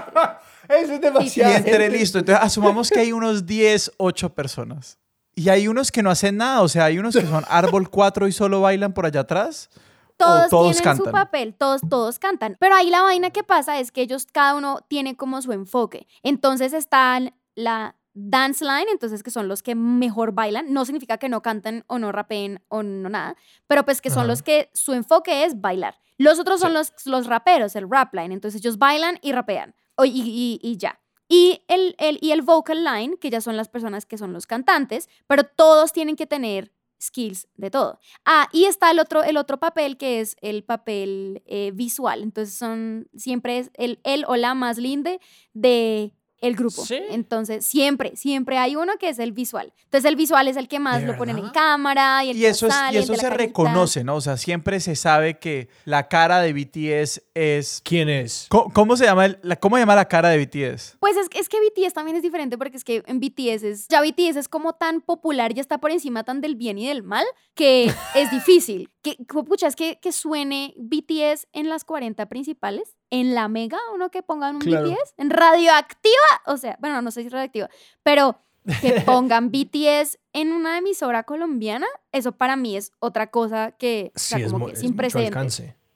Eso 0.83 0.93
es 0.93 0.97
Y 0.97 1.01
demasiado. 1.01 1.53
entre 1.55 1.89
listo. 1.89 2.19
Entonces, 2.19 2.43
asumamos 2.43 2.89
que 2.89 2.99
hay 2.99 3.11
unos 3.11 3.45
10, 3.45 3.93
8 3.97 4.29
personas. 4.33 4.97
Y 5.35 5.49
hay 5.49 5.67
unos 5.67 5.91
que 5.91 6.01
no 6.01 6.09
hacen 6.09 6.37
nada. 6.37 6.61
O 6.61 6.67
sea, 6.67 6.85
hay 6.85 6.97
unos 6.99 7.15
que 7.15 7.25
son 7.25 7.43
árbol 7.49 7.89
4 7.89 8.27
y 8.27 8.31
solo 8.31 8.61
bailan 8.61 8.93
por 8.93 9.05
allá 9.05 9.21
atrás. 9.21 9.69
Todos, 10.17 10.49
todos 10.49 10.77
tienen 10.77 10.95
su 10.97 11.03
cantan. 11.03 11.11
papel, 11.11 11.53
todos, 11.55 11.81
todos 11.89 12.19
cantan. 12.19 12.55
Pero 12.57 12.73
ahí 12.75 12.89
la 12.89 13.01
vaina 13.01 13.31
que 13.31 13.43
pasa 13.43 13.79
es 13.81 13.91
que 13.91 14.01
ellos, 14.01 14.25
cada 14.31 14.55
uno 14.55 14.79
tiene 14.87 15.17
como 15.17 15.41
su 15.41 15.51
enfoque. 15.51 16.07
Entonces 16.23 16.71
están 16.71 17.33
la 17.53 17.95
dance 18.15 18.65
line, 18.65 18.87
entonces 18.91 19.21
que 19.21 19.29
son 19.29 19.47
los 19.47 19.61
que 19.61 19.75
mejor 19.75 20.31
bailan. 20.31 20.73
No 20.73 20.85
significa 20.85 21.17
que 21.19 21.29
no 21.29 21.41
canten 21.43 21.83
o 21.87 21.99
no 21.99 22.11
rapeen 22.11 22.63
o 22.69 22.81
no 22.81 23.09
nada, 23.09 23.35
pero 23.67 23.85
pues 23.85 24.01
que 24.01 24.09
son 24.09 24.21
Ajá. 24.21 24.27
los 24.29 24.41
que 24.41 24.71
su 24.73 24.93
enfoque 24.93 25.43
es 25.43 25.61
bailar. 25.61 25.99
Los 26.17 26.39
otros 26.39 26.59
son 26.61 26.69
Sí. 26.71 26.73
los, 26.75 26.93
los 27.05 27.27
raperos, 27.27 27.75
el 27.75 27.87
rap 27.89 28.13
line. 28.15 28.33
Entonces 28.33 28.61
ellos 28.61 28.77
bailan 28.79 29.19
y 29.21 29.33
rapean. 29.33 29.75
O- 29.95 30.05
y, 30.05 30.11
y- 30.11 30.59
y 30.63 30.77
ya. 30.77 30.99
Y 31.27 31.61
el, 31.67 31.95
el, 31.99 32.17
y 32.21 32.31
el 32.31 32.41
vocal 32.41 32.83
line, 32.85 33.17
que 33.17 33.29
ya 33.29 33.41
son 33.41 33.57
las 33.57 33.67
personas 33.67 34.05
que 34.05 34.17
son 34.17 34.31
los 34.31 34.47
cantantes, 34.47 35.09
pero 35.27 35.43
todos 35.43 35.91
tienen 35.91 36.15
que 36.15 36.25
tener 36.27 36.71
skills 37.01 37.47
de 37.55 37.69
todo. 37.69 37.99
Ah, 38.25 38.47
y 38.53 38.65
está 38.65 38.89
el 38.91 38.99
otro, 38.99 39.23
el 39.23 39.35
otro 39.35 39.59
papel 39.59 39.97
que 39.97 40.21
es 40.21 40.37
el 40.41 40.63
papel 40.63 41.43
eh, 41.47 41.71
visual. 41.73 42.23
Entonces 42.23 42.55
son, 42.57 43.09
siempre 43.15 43.57
es 43.59 43.71
el, 43.73 43.99
el 44.05 44.23
o 44.27 44.35
la 44.37 44.53
más 44.53 44.77
linde 44.77 45.19
de 45.53 46.13
el 46.41 46.55
grupo. 46.55 46.85
¿Sí? 46.85 46.99
Entonces 47.09 47.65
siempre, 47.65 48.15
siempre 48.15 48.57
hay 48.57 48.75
uno 48.75 48.93
que 48.99 49.09
es 49.09 49.19
el 49.19 49.31
visual. 49.31 49.73
Entonces 49.85 50.09
el 50.09 50.15
visual 50.15 50.47
es 50.47 50.57
el 50.57 50.67
que 50.67 50.79
más 50.79 51.01
¿De 51.01 51.07
lo 51.07 51.17
ponen 51.17 51.37
en 51.37 51.49
cámara 51.49 52.23
y 52.23 52.31
el 52.31 52.37
Y 52.37 52.41
que 52.41 52.47
eso, 52.49 52.67
es, 52.67 52.75
y 52.91 52.97
el 52.97 53.03
eso 53.03 53.13
de 53.13 53.19
se 53.19 53.23
carita. 53.27 53.45
reconoce, 53.47 54.03
¿no? 54.03 54.15
O 54.15 54.21
sea, 54.21 54.37
siempre 54.37 54.79
se 54.79 54.95
sabe 54.95 55.39
que 55.39 55.69
la 55.85 56.07
cara 56.07 56.41
de 56.41 56.53
BTS 56.53 57.21
es... 57.33 57.81
¿Quién 57.83 58.09
es? 58.09 58.47
¿Cómo, 58.49 58.71
cómo 58.73 58.97
se 58.97 59.05
llama 59.05 59.25
el- 59.25 59.39
la, 59.41 59.55
¿Cómo 59.55 59.75
se 59.77 59.81
llama 59.81 59.95
la 59.95 60.07
cara 60.07 60.29
de 60.29 60.37
BTS? 60.45 60.97
Pues 60.99 61.15
es, 61.17 61.29
que- 61.29 61.39
es 61.39 61.49
que 61.49 61.57
BTS 61.59 61.93
también 61.93 62.17
es 62.17 62.23
diferente 62.23 62.57
porque 62.57 62.77
es 62.77 62.83
que 62.83 63.03
en 63.07 63.19
BTS 63.19 63.63
es, 63.63 63.87
ya 63.87 64.01
BTS 64.01 64.35
es 64.37 64.47
como 64.49 64.73
tan 64.73 65.01
popular, 65.01 65.53
ya 65.53 65.61
está 65.61 65.77
por 65.79 65.91
encima 65.91 66.23
tan 66.23 66.41
del 66.41 66.55
bien 66.55 66.77
y 66.77 66.87
del 66.87 67.01
mal, 67.03 67.25
que 67.53 67.91
es 68.13 68.29
difícil. 68.31 68.89
Que, 69.01 69.15
pucha, 69.47 69.67
es 69.67 69.75
que, 69.75 69.99
que 70.01 70.11
suene 70.11 70.73
BTS 70.77 71.47
en 71.53 71.69
las 71.69 71.83
40 71.85 72.25
principales, 72.27 72.95
en 73.19 73.33
la 73.33 73.47
mega, 73.47 73.77
uno 73.93 74.09
que 74.11 74.21
pongan 74.23 74.55
un 74.55 74.61
Claro. 74.61 74.89
BTS, 74.89 75.13
en 75.17 75.29
radioactiva, 75.29 76.41
o 76.45 76.57
sea, 76.57 76.77
bueno, 76.81 77.01
no 77.01 77.11
sé 77.11 77.23
si 77.23 77.29
radioactiva, 77.29 77.69
pero 78.03 78.39
que 78.81 78.91
pongan 79.05 79.51
BTS 79.51 80.17
en 80.33 80.51
una 80.51 80.77
emisora 80.77 81.23
colombiana, 81.23 81.87
eso 82.11 82.31
para 82.33 82.55
mí 82.55 82.75
es 82.75 82.91
otra 82.99 83.27
cosa 83.31 83.71
que, 83.71 84.11
o 84.15 84.19
sea, 84.19 84.37
Sí, 84.39 84.43
es, 84.43 84.51
como 84.51 84.65
mu- 84.65 84.67
que 84.67 84.73
es 84.73 84.79
sin 84.79 84.89
mucho 84.89 84.97
precedentes. 84.97 85.31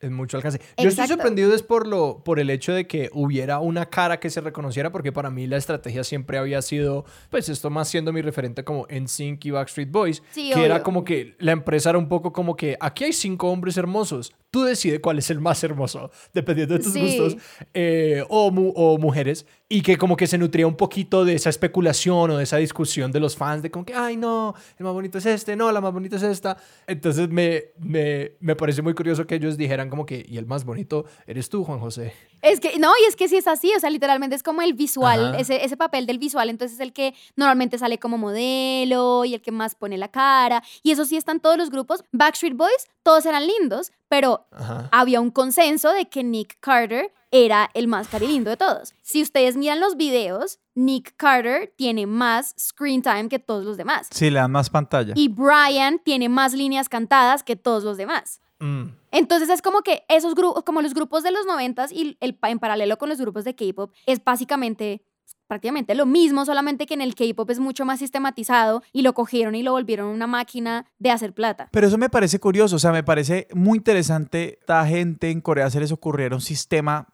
Es 0.02 0.12
mucho 0.12 0.38
alcance. 0.38 0.62
Yo 0.78 0.88
estoy 0.88 1.08
sorprendido 1.08 1.54
es 1.54 1.62
por, 1.62 1.86
lo, 1.86 2.24
por 2.24 2.40
el 2.40 2.50
hecho 2.50 2.72
de 2.72 2.88
que 2.88 3.10
hubiera 3.14 3.60
una 3.60 3.88
cara 3.88 4.18
que 4.22 4.30
se 4.30 4.40
reconociera, 4.40 4.94
porque 4.94 5.12
para 5.12 5.30
mí 5.30 5.46
la 5.46 5.58
estrategia 5.58 6.06
siempre 6.06 6.38
había 6.38 6.62
sido, 6.62 7.04
pues 7.30 7.50
esto 7.50 7.70
más 7.70 7.90
siendo 7.90 8.14
mi 8.14 8.22
referente 8.22 8.64
como 8.64 8.88
NSYNC 8.90 9.46
y 9.46 9.52
Backstreet 9.52 9.92
Boys, 9.92 10.24
Sí, 10.32 10.52
que 10.54 10.64
era 10.64 10.84
como 10.84 11.04
que 11.04 11.36
la 11.40 11.52
empresa 11.52 11.90
era 11.90 12.00
un 12.00 12.08
poco 12.08 12.32
como 12.32 12.56
que 12.56 12.78
aquí 12.80 13.04
hay 13.04 13.14
cinco 13.14 13.50
hombres 13.52 13.76
hermosos, 13.76 14.34
tú 14.52 14.64
decides 14.64 15.02
cuál 15.02 15.18
es 15.20 15.30
el 15.32 15.42
más 15.42 15.62
hermoso, 15.66 16.12
dependiendo 16.34 16.76
de 16.78 16.84
tus 16.84 16.94
Sí. 16.94 17.02
gustos, 17.02 17.36
eh, 17.74 18.24
o, 18.30 18.52
mu- 18.52 18.72
o 18.78 18.98
mujeres, 18.98 19.46
y 19.72 19.84
que 19.84 19.98
como 19.98 20.18
que 20.18 20.26
se 20.26 20.40
nutría 20.40 20.66
un 20.66 20.76
poquito 20.76 21.24
de 21.24 21.36
esa 21.36 21.52
especulación 21.52 22.32
o 22.32 22.38
de 22.38 22.44
esa 22.44 22.58
discusión 22.58 23.12
de 23.12 23.20
los 23.20 23.38
fans 23.38 23.62
de 23.62 23.70
como 23.70 23.86
que, 23.86 23.94
ay 23.94 24.18
no, 24.18 24.56
el 24.80 24.84
más 24.84 24.94
bonito 24.94 25.20
es 25.20 25.28
este, 25.28 25.56
no, 25.56 25.72
la 25.72 25.80
más 25.80 25.94
bonita 25.94 26.16
es 26.16 26.24
esta. 26.24 26.58
Entonces 26.88 27.30
me, 27.30 27.66
me, 27.78 28.32
me 28.40 28.56
parece 28.56 28.82
muy 28.82 28.96
curioso 28.96 29.28
que 29.28 29.36
ellos 29.36 29.58
dijeran 29.58 29.92
como 29.92 30.08
que, 30.08 30.26
y 30.28 30.40
el 30.40 30.48
más 30.48 30.66
bonito 30.66 31.06
eres 31.28 31.50
tú, 31.50 31.64
Juan 31.64 31.80
José. 31.80 32.14
Es 32.42 32.60
que, 32.60 32.80
no, 32.80 32.92
y 33.04 33.08
es 33.08 33.16
que 33.16 33.28
si 33.28 33.38
es 33.38 33.48
así, 33.48 33.72
o 33.76 33.80
sea, 33.80 33.92
literalmente 33.92 34.36
es 34.36 34.42
como 34.42 34.64
el 34.64 34.74
visual, 34.74 35.36
ese, 35.38 35.64
ese 35.64 35.78
papel 35.78 36.08
del 36.08 36.18
visual, 36.18 36.50
entonces 36.50 36.78
es 36.78 36.82
el 36.82 36.92
que 36.92 37.14
normalmente 37.36 37.78
sale 37.78 38.00
como 38.00 38.18
modelo 38.18 39.24
y 39.24 39.36
el 39.36 39.42
que 39.42 39.52
más 39.52 39.76
pone 39.76 40.00
la 40.00 40.08
cara, 40.08 40.64
y 40.82 40.92
eso 40.92 41.06
sí 41.06 41.16
están 41.16 41.42
todos 41.42 41.58
los 41.58 41.70
grupos. 41.70 42.04
Backstreet 42.12 42.56
Boys, 42.56 42.88
todos 43.04 43.28
eran 43.28 43.46
lindos, 43.46 43.92
pero 44.08 44.48
Ajá. 44.52 44.90
había 44.92 45.22
un 45.22 45.30
consenso 45.30 45.92
de 45.92 46.08
que 46.08 46.24
Nick 46.24 46.58
Carter 46.60 47.12
era 47.32 47.70
el 47.74 47.88
más 47.88 48.08
carilindo 48.08 48.50
de 48.50 48.58
todos. 48.58 48.94
Si 49.02 49.22
ustedes 49.22 49.56
miran 49.56 49.80
los 49.80 49.98
videos, 49.98 50.60
Nick 50.76 51.16
Carter 51.18 51.74
tiene 51.76 52.06
más 52.08 52.56
screen 52.58 53.02
time 53.02 53.30
que 53.30 53.40
todos 53.40 53.66
los 53.66 53.78
demás. 53.78 54.08
Sí, 54.12 54.30
le 54.30 54.40
dan 54.40 54.52
más 54.52 54.70
pantalla. 54.70 55.14
Y 55.16 55.28
Brian 55.28 56.00
tiene 56.00 56.30
más 56.30 56.54
líneas 56.54 56.90
cantadas 56.90 57.44
que 57.44 57.56
todos 57.56 57.84
los 57.84 57.98
demás. 57.98 58.42
Mm. 58.60 58.90
Entonces 59.12 59.50
es 59.50 59.62
como 59.62 59.82
que 59.82 60.04
esos 60.10 60.36
grupos, 60.36 60.64
como 60.64 60.82
los 60.82 60.94
grupos 60.94 61.24
de 61.24 61.32
los 61.32 61.46
noventas 61.46 61.92
y 61.92 62.18
el, 62.20 62.38
en 62.42 62.60
paralelo 62.60 62.98
con 62.98 63.10
los 63.10 63.20
grupos 63.20 63.44
de 63.44 63.56
K-pop, 63.56 63.92
es 64.06 64.24
básicamente 64.24 65.02
prácticamente 65.48 65.96
lo 65.96 66.06
mismo, 66.06 66.46
solamente 66.46 66.86
que 66.86 66.94
en 66.94 67.02
el 67.02 67.16
K-pop 67.16 67.50
es 67.50 67.60
mucho 67.60 67.86
más 67.86 68.00
sistematizado 68.00 68.84
y 68.94 69.02
lo 69.02 69.14
cogieron 69.14 69.56
y 69.56 69.64
lo 69.64 69.72
volvieron 69.72 70.08
una 70.08 70.28
máquina 70.28 70.86
de 71.00 71.12
hacer 71.12 71.34
plata. 71.34 71.70
Pero 71.72 71.88
eso 71.88 71.98
me 71.98 72.10
parece 72.10 72.40
curioso, 72.40 72.76
o 72.76 72.80
sea, 72.80 72.92
me 72.92 73.04
parece 73.04 73.48
muy 73.54 73.78
interesante 73.78 74.60
esta 74.60 74.86
gente 74.86 75.32
en 75.32 75.42
Corea 75.42 75.70
se 75.70 75.80
les 75.80 75.92
ocurriera 75.92 76.36
un 76.36 76.42
sistema 76.42 77.08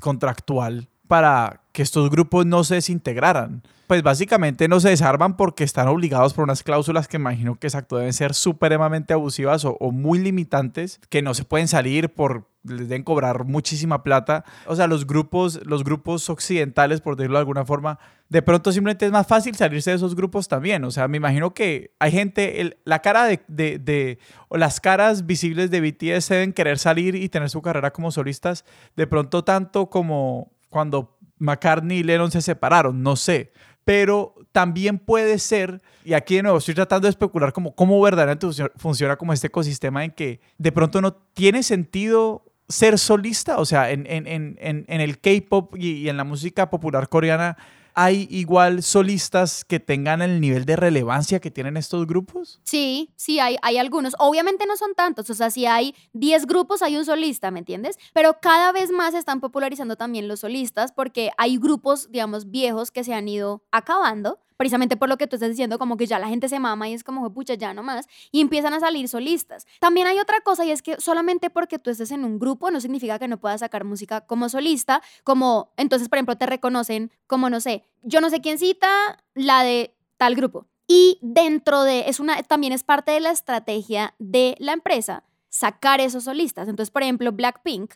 contractual 0.00 0.88
para 1.08 1.60
que 1.72 1.82
estos 1.82 2.10
grupos 2.10 2.46
no 2.46 2.64
se 2.64 2.76
desintegraran? 2.76 3.62
Pues 3.86 4.02
básicamente 4.02 4.66
no 4.66 4.80
se 4.80 4.88
desarman 4.88 5.36
porque 5.36 5.62
están 5.64 5.88
obligados 5.88 6.32
por 6.32 6.44
unas 6.44 6.62
cláusulas 6.62 7.06
que 7.06 7.18
imagino 7.18 7.56
que 7.56 7.66
exacto 7.66 7.96
deben 7.98 8.14
ser 8.14 8.32
supremamente 8.32 9.12
abusivas 9.12 9.64
o, 9.66 9.76
muy 9.90 10.18
limitantes, 10.18 11.00
que 11.10 11.20
no 11.20 11.34
se 11.34 11.44
pueden 11.44 11.68
salir 11.68 12.08
por 12.14 12.48
les 12.66 12.88
deben 12.88 13.02
cobrar 13.02 13.44
muchísima 13.44 14.02
plata. 14.02 14.42
O 14.66 14.74
sea, 14.74 14.86
los 14.86 15.06
grupos, 15.06 15.60
los 15.66 15.84
grupos 15.84 16.30
occidentales, 16.30 17.02
por 17.02 17.14
decirlo 17.14 17.36
de 17.36 17.40
alguna 17.40 17.66
forma, 17.66 17.98
de 18.30 18.40
pronto 18.40 18.72
simplemente 18.72 19.04
es 19.04 19.12
más 19.12 19.26
fácil 19.26 19.54
salirse 19.54 19.90
de 19.90 19.96
esos 19.96 20.14
grupos 20.16 20.48
también. 20.48 20.82
O 20.84 20.90
sea, 20.90 21.06
me 21.06 21.18
imagino 21.18 21.52
que 21.52 21.90
hay 21.98 22.10
gente, 22.12 22.62
el- 22.62 22.78
la 22.86 23.00
cara 23.00 23.24
de, 23.26 23.42
de, 23.48 23.78
de- 23.78 24.18
o 24.48 24.56
las 24.56 24.80
caras 24.80 25.26
visibles 25.26 25.70
de 25.70 25.82
BTS 25.82 26.30
deben 26.30 26.54
querer 26.54 26.78
salir 26.78 27.16
y 27.16 27.28
tener 27.28 27.50
su 27.50 27.60
carrera 27.60 27.92
como 27.92 28.10
solistas, 28.10 28.64
de 28.96 29.06
pronto 29.06 29.44
tanto 29.44 29.90
como 29.90 30.50
cuando 30.74 31.16
McCartney 31.38 31.98
y 31.98 32.02
Lennon 32.02 32.32
se 32.32 32.42
separaron, 32.42 33.00
no 33.00 33.14
sé. 33.14 33.52
Pero 33.84 34.34
también 34.50 34.98
puede 34.98 35.38
ser, 35.38 35.80
y 36.04 36.14
aquí 36.14 36.34
de 36.36 36.42
nuevo 36.42 36.58
estoy 36.58 36.74
tratando 36.74 37.06
de 37.06 37.10
especular 37.10 37.52
como 37.52 37.74
cómo 37.76 38.00
verdaderamente 38.00 38.44
funcio- 38.46 38.72
funciona 38.76 39.14
como 39.16 39.32
este 39.32 39.46
ecosistema 39.46 40.04
en 40.04 40.10
que 40.10 40.40
de 40.58 40.72
pronto 40.72 41.00
no 41.00 41.12
tiene 41.14 41.62
sentido 41.62 42.44
ser 42.68 42.98
solista, 42.98 43.58
o 43.58 43.64
sea, 43.64 43.90
en, 43.92 44.04
en- 44.08 44.26
en- 44.26 44.56
en- 44.60 44.84
en 44.88 45.00
el 45.00 45.20
K-pop 45.20 45.76
y, 45.76 45.92
y 45.92 46.08
en 46.08 46.16
la 46.16 46.24
música 46.24 46.70
popular 46.70 47.08
coreana, 47.08 47.56
¿hay 47.94 48.26
igual 48.30 48.82
solistas 48.82 49.64
que 49.64 49.80
tengan 49.80 50.22
el 50.22 50.40
nivel 50.40 50.64
de 50.64 50.76
relevancia 50.76 51.40
que 51.40 51.50
tienen 51.50 51.76
estos 51.76 52.06
grupos? 52.06 52.60
Sí, 52.64 53.12
sí, 53.16 53.38
hay, 53.38 53.56
hay 53.62 53.78
algunos. 53.78 54.14
Obviamente 54.18 54.66
no 54.66 54.76
son 54.76 54.94
tantos, 54.94 55.30
o 55.30 55.34
sea, 55.34 55.50
si 55.50 55.66
hay 55.66 55.94
10 56.12 56.46
grupos, 56.46 56.82
hay 56.82 56.96
un 56.96 57.04
solista, 57.04 57.50
¿me 57.50 57.60
entiendes? 57.60 57.98
Pero 58.12 58.38
cada 58.40 58.72
vez 58.72 58.90
más 58.90 59.12
se 59.12 59.18
están 59.18 59.40
popularizando 59.40 59.96
también 59.96 60.28
los 60.28 60.40
solistas 60.40 60.92
porque 60.92 61.30
hay 61.38 61.56
grupos, 61.56 62.10
digamos, 62.10 62.50
viejos 62.50 62.90
que 62.90 63.04
se 63.04 63.14
han 63.14 63.28
ido 63.28 63.64
acabando. 63.70 64.40
Precisamente 64.56 64.96
por 64.96 65.08
lo 65.08 65.16
que 65.16 65.26
tú 65.26 65.36
estás 65.36 65.50
diciendo, 65.50 65.78
como 65.78 65.96
que 65.96 66.06
ya 66.06 66.18
la 66.18 66.28
gente 66.28 66.48
se 66.48 66.58
mama 66.58 66.88
y 66.88 66.94
es 66.94 67.02
como, 67.02 67.32
pucha, 67.32 67.54
ya 67.54 67.74
no 67.74 67.82
más. 67.82 68.06
Y 68.30 68.40
empiezan 68.40 68.72
a 68.74 68.80
salir 68.80 69.08
solistas. 69.08 69.66
También 69.80 70.06
hay 70.06 70.18
otra 70.18 70.40
cosa 70.40 70.64
y 70.64 70.70
es 70.70 70.82
que 70.82 71.00
solamente 71.00 71.50
porque 71.50 71.78
tú 71.78 71.90
estés 71.90 72.10
en 72.10 72.24
un 72.24 72.38
grupo 72.38 72.70
no 72.70 72.80
significa 72.80 73.18
que 73.18 73.28
no 73.28 73.38
puedas 73.38 73.60
sacar 73.60 73.84
música 73.84 74.20
como 74.22 74.48
solista. 74.48 75.02
Como, 75.24 75.72
entonces, 75.76 76.08
por 76.08 76.18
ejemplo, 76.18 76.36
te 76.36 76.46
reconocen 76.46 77.10
como, 77.26 77.50
no 77.50 77.60
sé, 77.60 77.84
yo 78.02 78.20
no 78.20 78.30
sé 78.30 78.40
quién 78.40 78.58
cita 78.58 78.88
la 79.34 79.64
de 79.64 79.94
tal 80.16 80.34
grupo. 80.34 80.66
Y 80.86 81.18
dentro 81.22 81.82
de, 81.82 82.08
es 82.08 82.20
una, 82.20 82.42
también 82.42 82.72
es 82.72 82.84
parte 82.84 83.12
de 83.12 83.20
la 83.20 83.30
estrategia 83.30 84.14
de 84.18 84.54
la 84.58 84.72
empresa 84.72 85.24
sacar 85.48 86.00
esos 86.00 86.24
solistas. 86.24 86.68
Entonces, 86.68 86.90
por 86.90 87.02
ejemplo, 87.02 87.32
Blackpink 87.32 87.94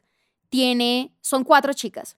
tiene, 0.48 1.12
son 1.20 1.44
cuatro 1.44 1.72
chicas. 1.72 2.16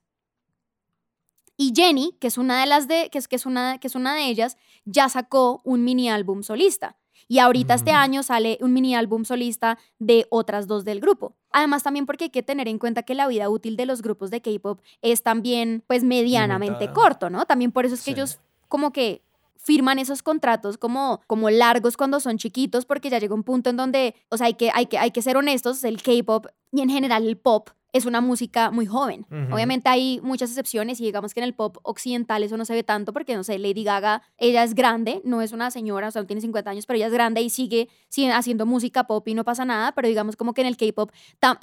Y 1.63 1.75
Jenny, 1.77 2.17
que 2.19 2.29
es 2.29 2.39
una 2.39 2.59
de 2.61 2.67
las 2.67 2.89
de, 2.89 3.11
que 3.11 3.19
es, 3.19 3.29
que 3.29 3.37
es, 3.37 3.45
una, 3.45 3.77
que 3.77 3.87
es 3.87 3.95
una 3.95 4.15
de 4.15 4.25
ellas, 4.31 4.57
ya 4.87 5.11
sacó 5.11 5.61
un 5.63 5.85
mini 5.85 6.09
álbum 6.09 6.43
solista. 6.43 6.97
Y 7.29 7.39
ahorita 7.39 7.75
este 7.75 7.91
Ujú. 7.91 7.99
año 8.01 8.23
sale 8.23 8.57
un 8.63 8.73
mini 8.73 8.95
álbum 8.95 9.27
solista 9.27 9.77
de 9.99 10.27
otras 10.31 10.67
dos 10.67 10.87
del 10.87 11.01
grupo. 11.01 11.37
Además 11.53 11.83
también 11.83 12.07
porque 12.07 12.25
hay 12.25 12.31
que 12.31 12.43
tener 12.43 12.67
en 12.67 12.79
cuenta 12.79 13.03
que 13.03 13.15
la 13.15 13.29
vida 13.29 13.51
útil 13.51 13.77
de 13.77 13.85
los 13.85 14.01
grupos 14.01 14.31
de 14.31 14.41
K-pop 14.41 14.81
es 15.03 15.23
también 15.23 15.85
pues 15.87 16.03
medianamente 16.03 16.85
Limitada. 16.87 16.95
corto, 16.95 17.29
¿no? 17.29 17.45
También 17.45 17.73
por 17.73 17.85
eso 17.85 17.95
es 17.95 18.01
que 18.01 18.07
Sí. 18.07 18.13
ellos 18.13 18.41
como 18.69 18.91
que 18.91 19.21
firman 19.63 19.99
esos 19.99 20.23
contratos 20.23 20.79
como, 20.79 21.21
como 21.27 21.51
largos 21.51 21.97
cuando 21.97 22.21
son 22.21 22.39
chiquitos 22.39 22.85
porque 22.85 23.11
ya 23.11 23.19
llega 23.19 23.35
un 23.35 23.45
punto 23.45 23.71
en 23.71 23.77
donde, 23.77 24.15
o 24.29 24.37
sea, 24.37 24.47
hay 24.47 24.55
que, 24.55 24.71
hay 24.73 24.87
que, 24.87 24.99
hay 24.99 25.11
que 25.11 25.23
ser 25.23 25.37
honestos, 25.37 25.85
el 25.85 26.03
K-pop 26.03 26.47
y 26.73 26.81
en 26.81 26.91
general 26.91 27.27
el 27.27 27.37
pop 27.37 27.71
es 27.93 28.07
una 28.07 28.21
música 28.21 28.71
muy 28.71 28.87
joven. 28.87 29.27
Obviamente 29.51 29.89
hay 29.89 30.21
muchas 30.23 30.51
excepciones 30.51 31.01
y 31.01 31.05
digamos 31.05 31.35
que 31.35 31.41
en 31.41 31.45
el 31.45 31.55
pop 31.55 31.79
occidental 31.83 32.43
eso 32.43 32.57
no 32.57 32.65
se 32.65 32.75
ve 32.75 32.83
tanto 32.85 33.13
porque, 33.13 33.35
no 33.35 33.43
sé, 33.43 33.59
Lady 33.59 33.85
Gaga, 33.85 34.23
ella 34.39 34.63
es 34.63 34.75
grande, 34.75 35.21
no 35.25 35.43
es 35.43 35.53
una 35.53 35.71
señora, 35.71 36.09
o 36.09 36.11
sea, 36.11 36.23
no 36.23 36.27
tiene 36.27 36.41
50 36.41 36.71
años, 36.71 36.87
pero 36.87 36.99
ella 36.99 37.07
es 37.07 37.13
grande 37.13 37.41
y 37.41 37.51
sigue, 37.51 37.89
sigue 38.09 38.33
haciendo 38.33 38.67
música 38.67 39.05
pop 39.05 39.27
y 39.27 39.35
no 39.35 39.45
pasa 39.45 39.65
nada, 39.65 39.93
pero 39.93 40.09
digamos 40.09 40.37
como 40.37 40.55
que 40.55 40.61
en 40.61 40.69
el 40.69 40.77
K-pop, 40.77 41.11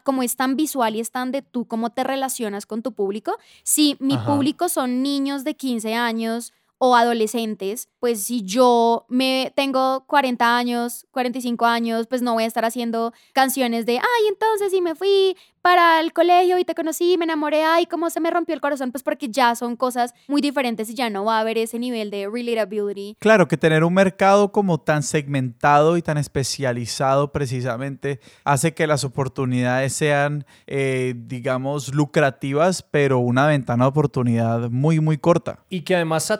como 0.04 0.24
es 0.24 0.36
tan 0.36 0.56
visual 0.58 0.96
y 0.96 1.00
es 1.00 1.12
tan 1.12 1.32
de 1.32 1.42
tú 1.42 1.66
cómo 1.66 1.92
te 1.92 2.04
relacionas 2.04 2.66
con 2.66 2.82
tu 2.82 2.92
público, 2.92 3.38
si 3.64 3.96
mi 4.00 4.16
Ajá. 4.16 4.26
público 4.26 4.70
son 4.70 5.02
niños 5.02 5.44
de 5.44 5.56
15 5.56 5.94
años 5.96 6.54
o 6.80 6.96
adolescentes, 6.96 7.90
pues 8.00 8.24
si 8.24 8.44
yo 8.44 9.06
me 9.10 9.52
tengo 9.56 10.06
40 10.08 10.58
años, 10.58 11.08
45 11.12 11.66
años, 11.66 12.08
pues 12.08 12.22
no 12.22 12.34
voy 12.34 12.44
a 12.44 12.48
estar 12.48 12.66
haciendo 12.66 13.14
canciones 13.34 13.86
de, 13.86 13.98
ay, 13.98 14.28
entonces 14.30 14.72
si 14.72 14.82
me 14.82 14.96
fui 14.96 15.36
para 15.68 16.00
el 16.00 16.14
colegio 16.14 16.58
y 16.60 16.64
te 16.64 16.76
conocí, 16.76 17.18
me 17.18 17.26
enamoré, 17.26 17.64
ay, 17.64 17.88
cómo 17.88 18.10
se 18.10 18.22
me 18.22 18.32
rompió 18.32 18.56
el 18.56 18.62
corazón, 18.62 18.92
pues 18.92 19.04
porque 19.04 19.28
ya 19.28 19.54
son 19.54 19.76
cosas 19.76 20.14
muy 20.30 20.40
diferentes 20.40 20.90
y 20.90 20.94
ya 20.94 21.10
no 21.10 21.26
va 21.26 21.38
a 21.38 21.40
haber 21.42 21.58
ese 21.58 21.78
nivel 21.78 22.10
de 22.10 22.30
relatability. 22.32 23.18
Claro, 23.20 23.50
que 23.50 23.58
tener 23.58 23.84
un 23.84 23.94
mercado 23.94 24.54
como 24.54 24.80
tan 24.80 25.04
segmentado 25.04 25.98
y 25.98 26.02
tan 26.02 26.18
especializado 26.18 27.34
precisamente 27.34 28.22
hace 28.46 28.74
que 28.74 28.88
las 28.88 29.04
oportunidades 29.04 29.92
sean, 29.92 30.46
eh, 30.68 31.16
digamos, 31.18 31.94
lucrativas, 31.94 32.82
pero 32.82 33.20
una 33.20 33.48
ventana 33.48 33.84
de 33.84 33.90
oportunidad 33.90 34.70
muy, 34.70 35.02
muy 35.02 35.18
corta. 35.18 35.60
Y 35.68 35.82
que 35.82 35.96
además 35.96 36.32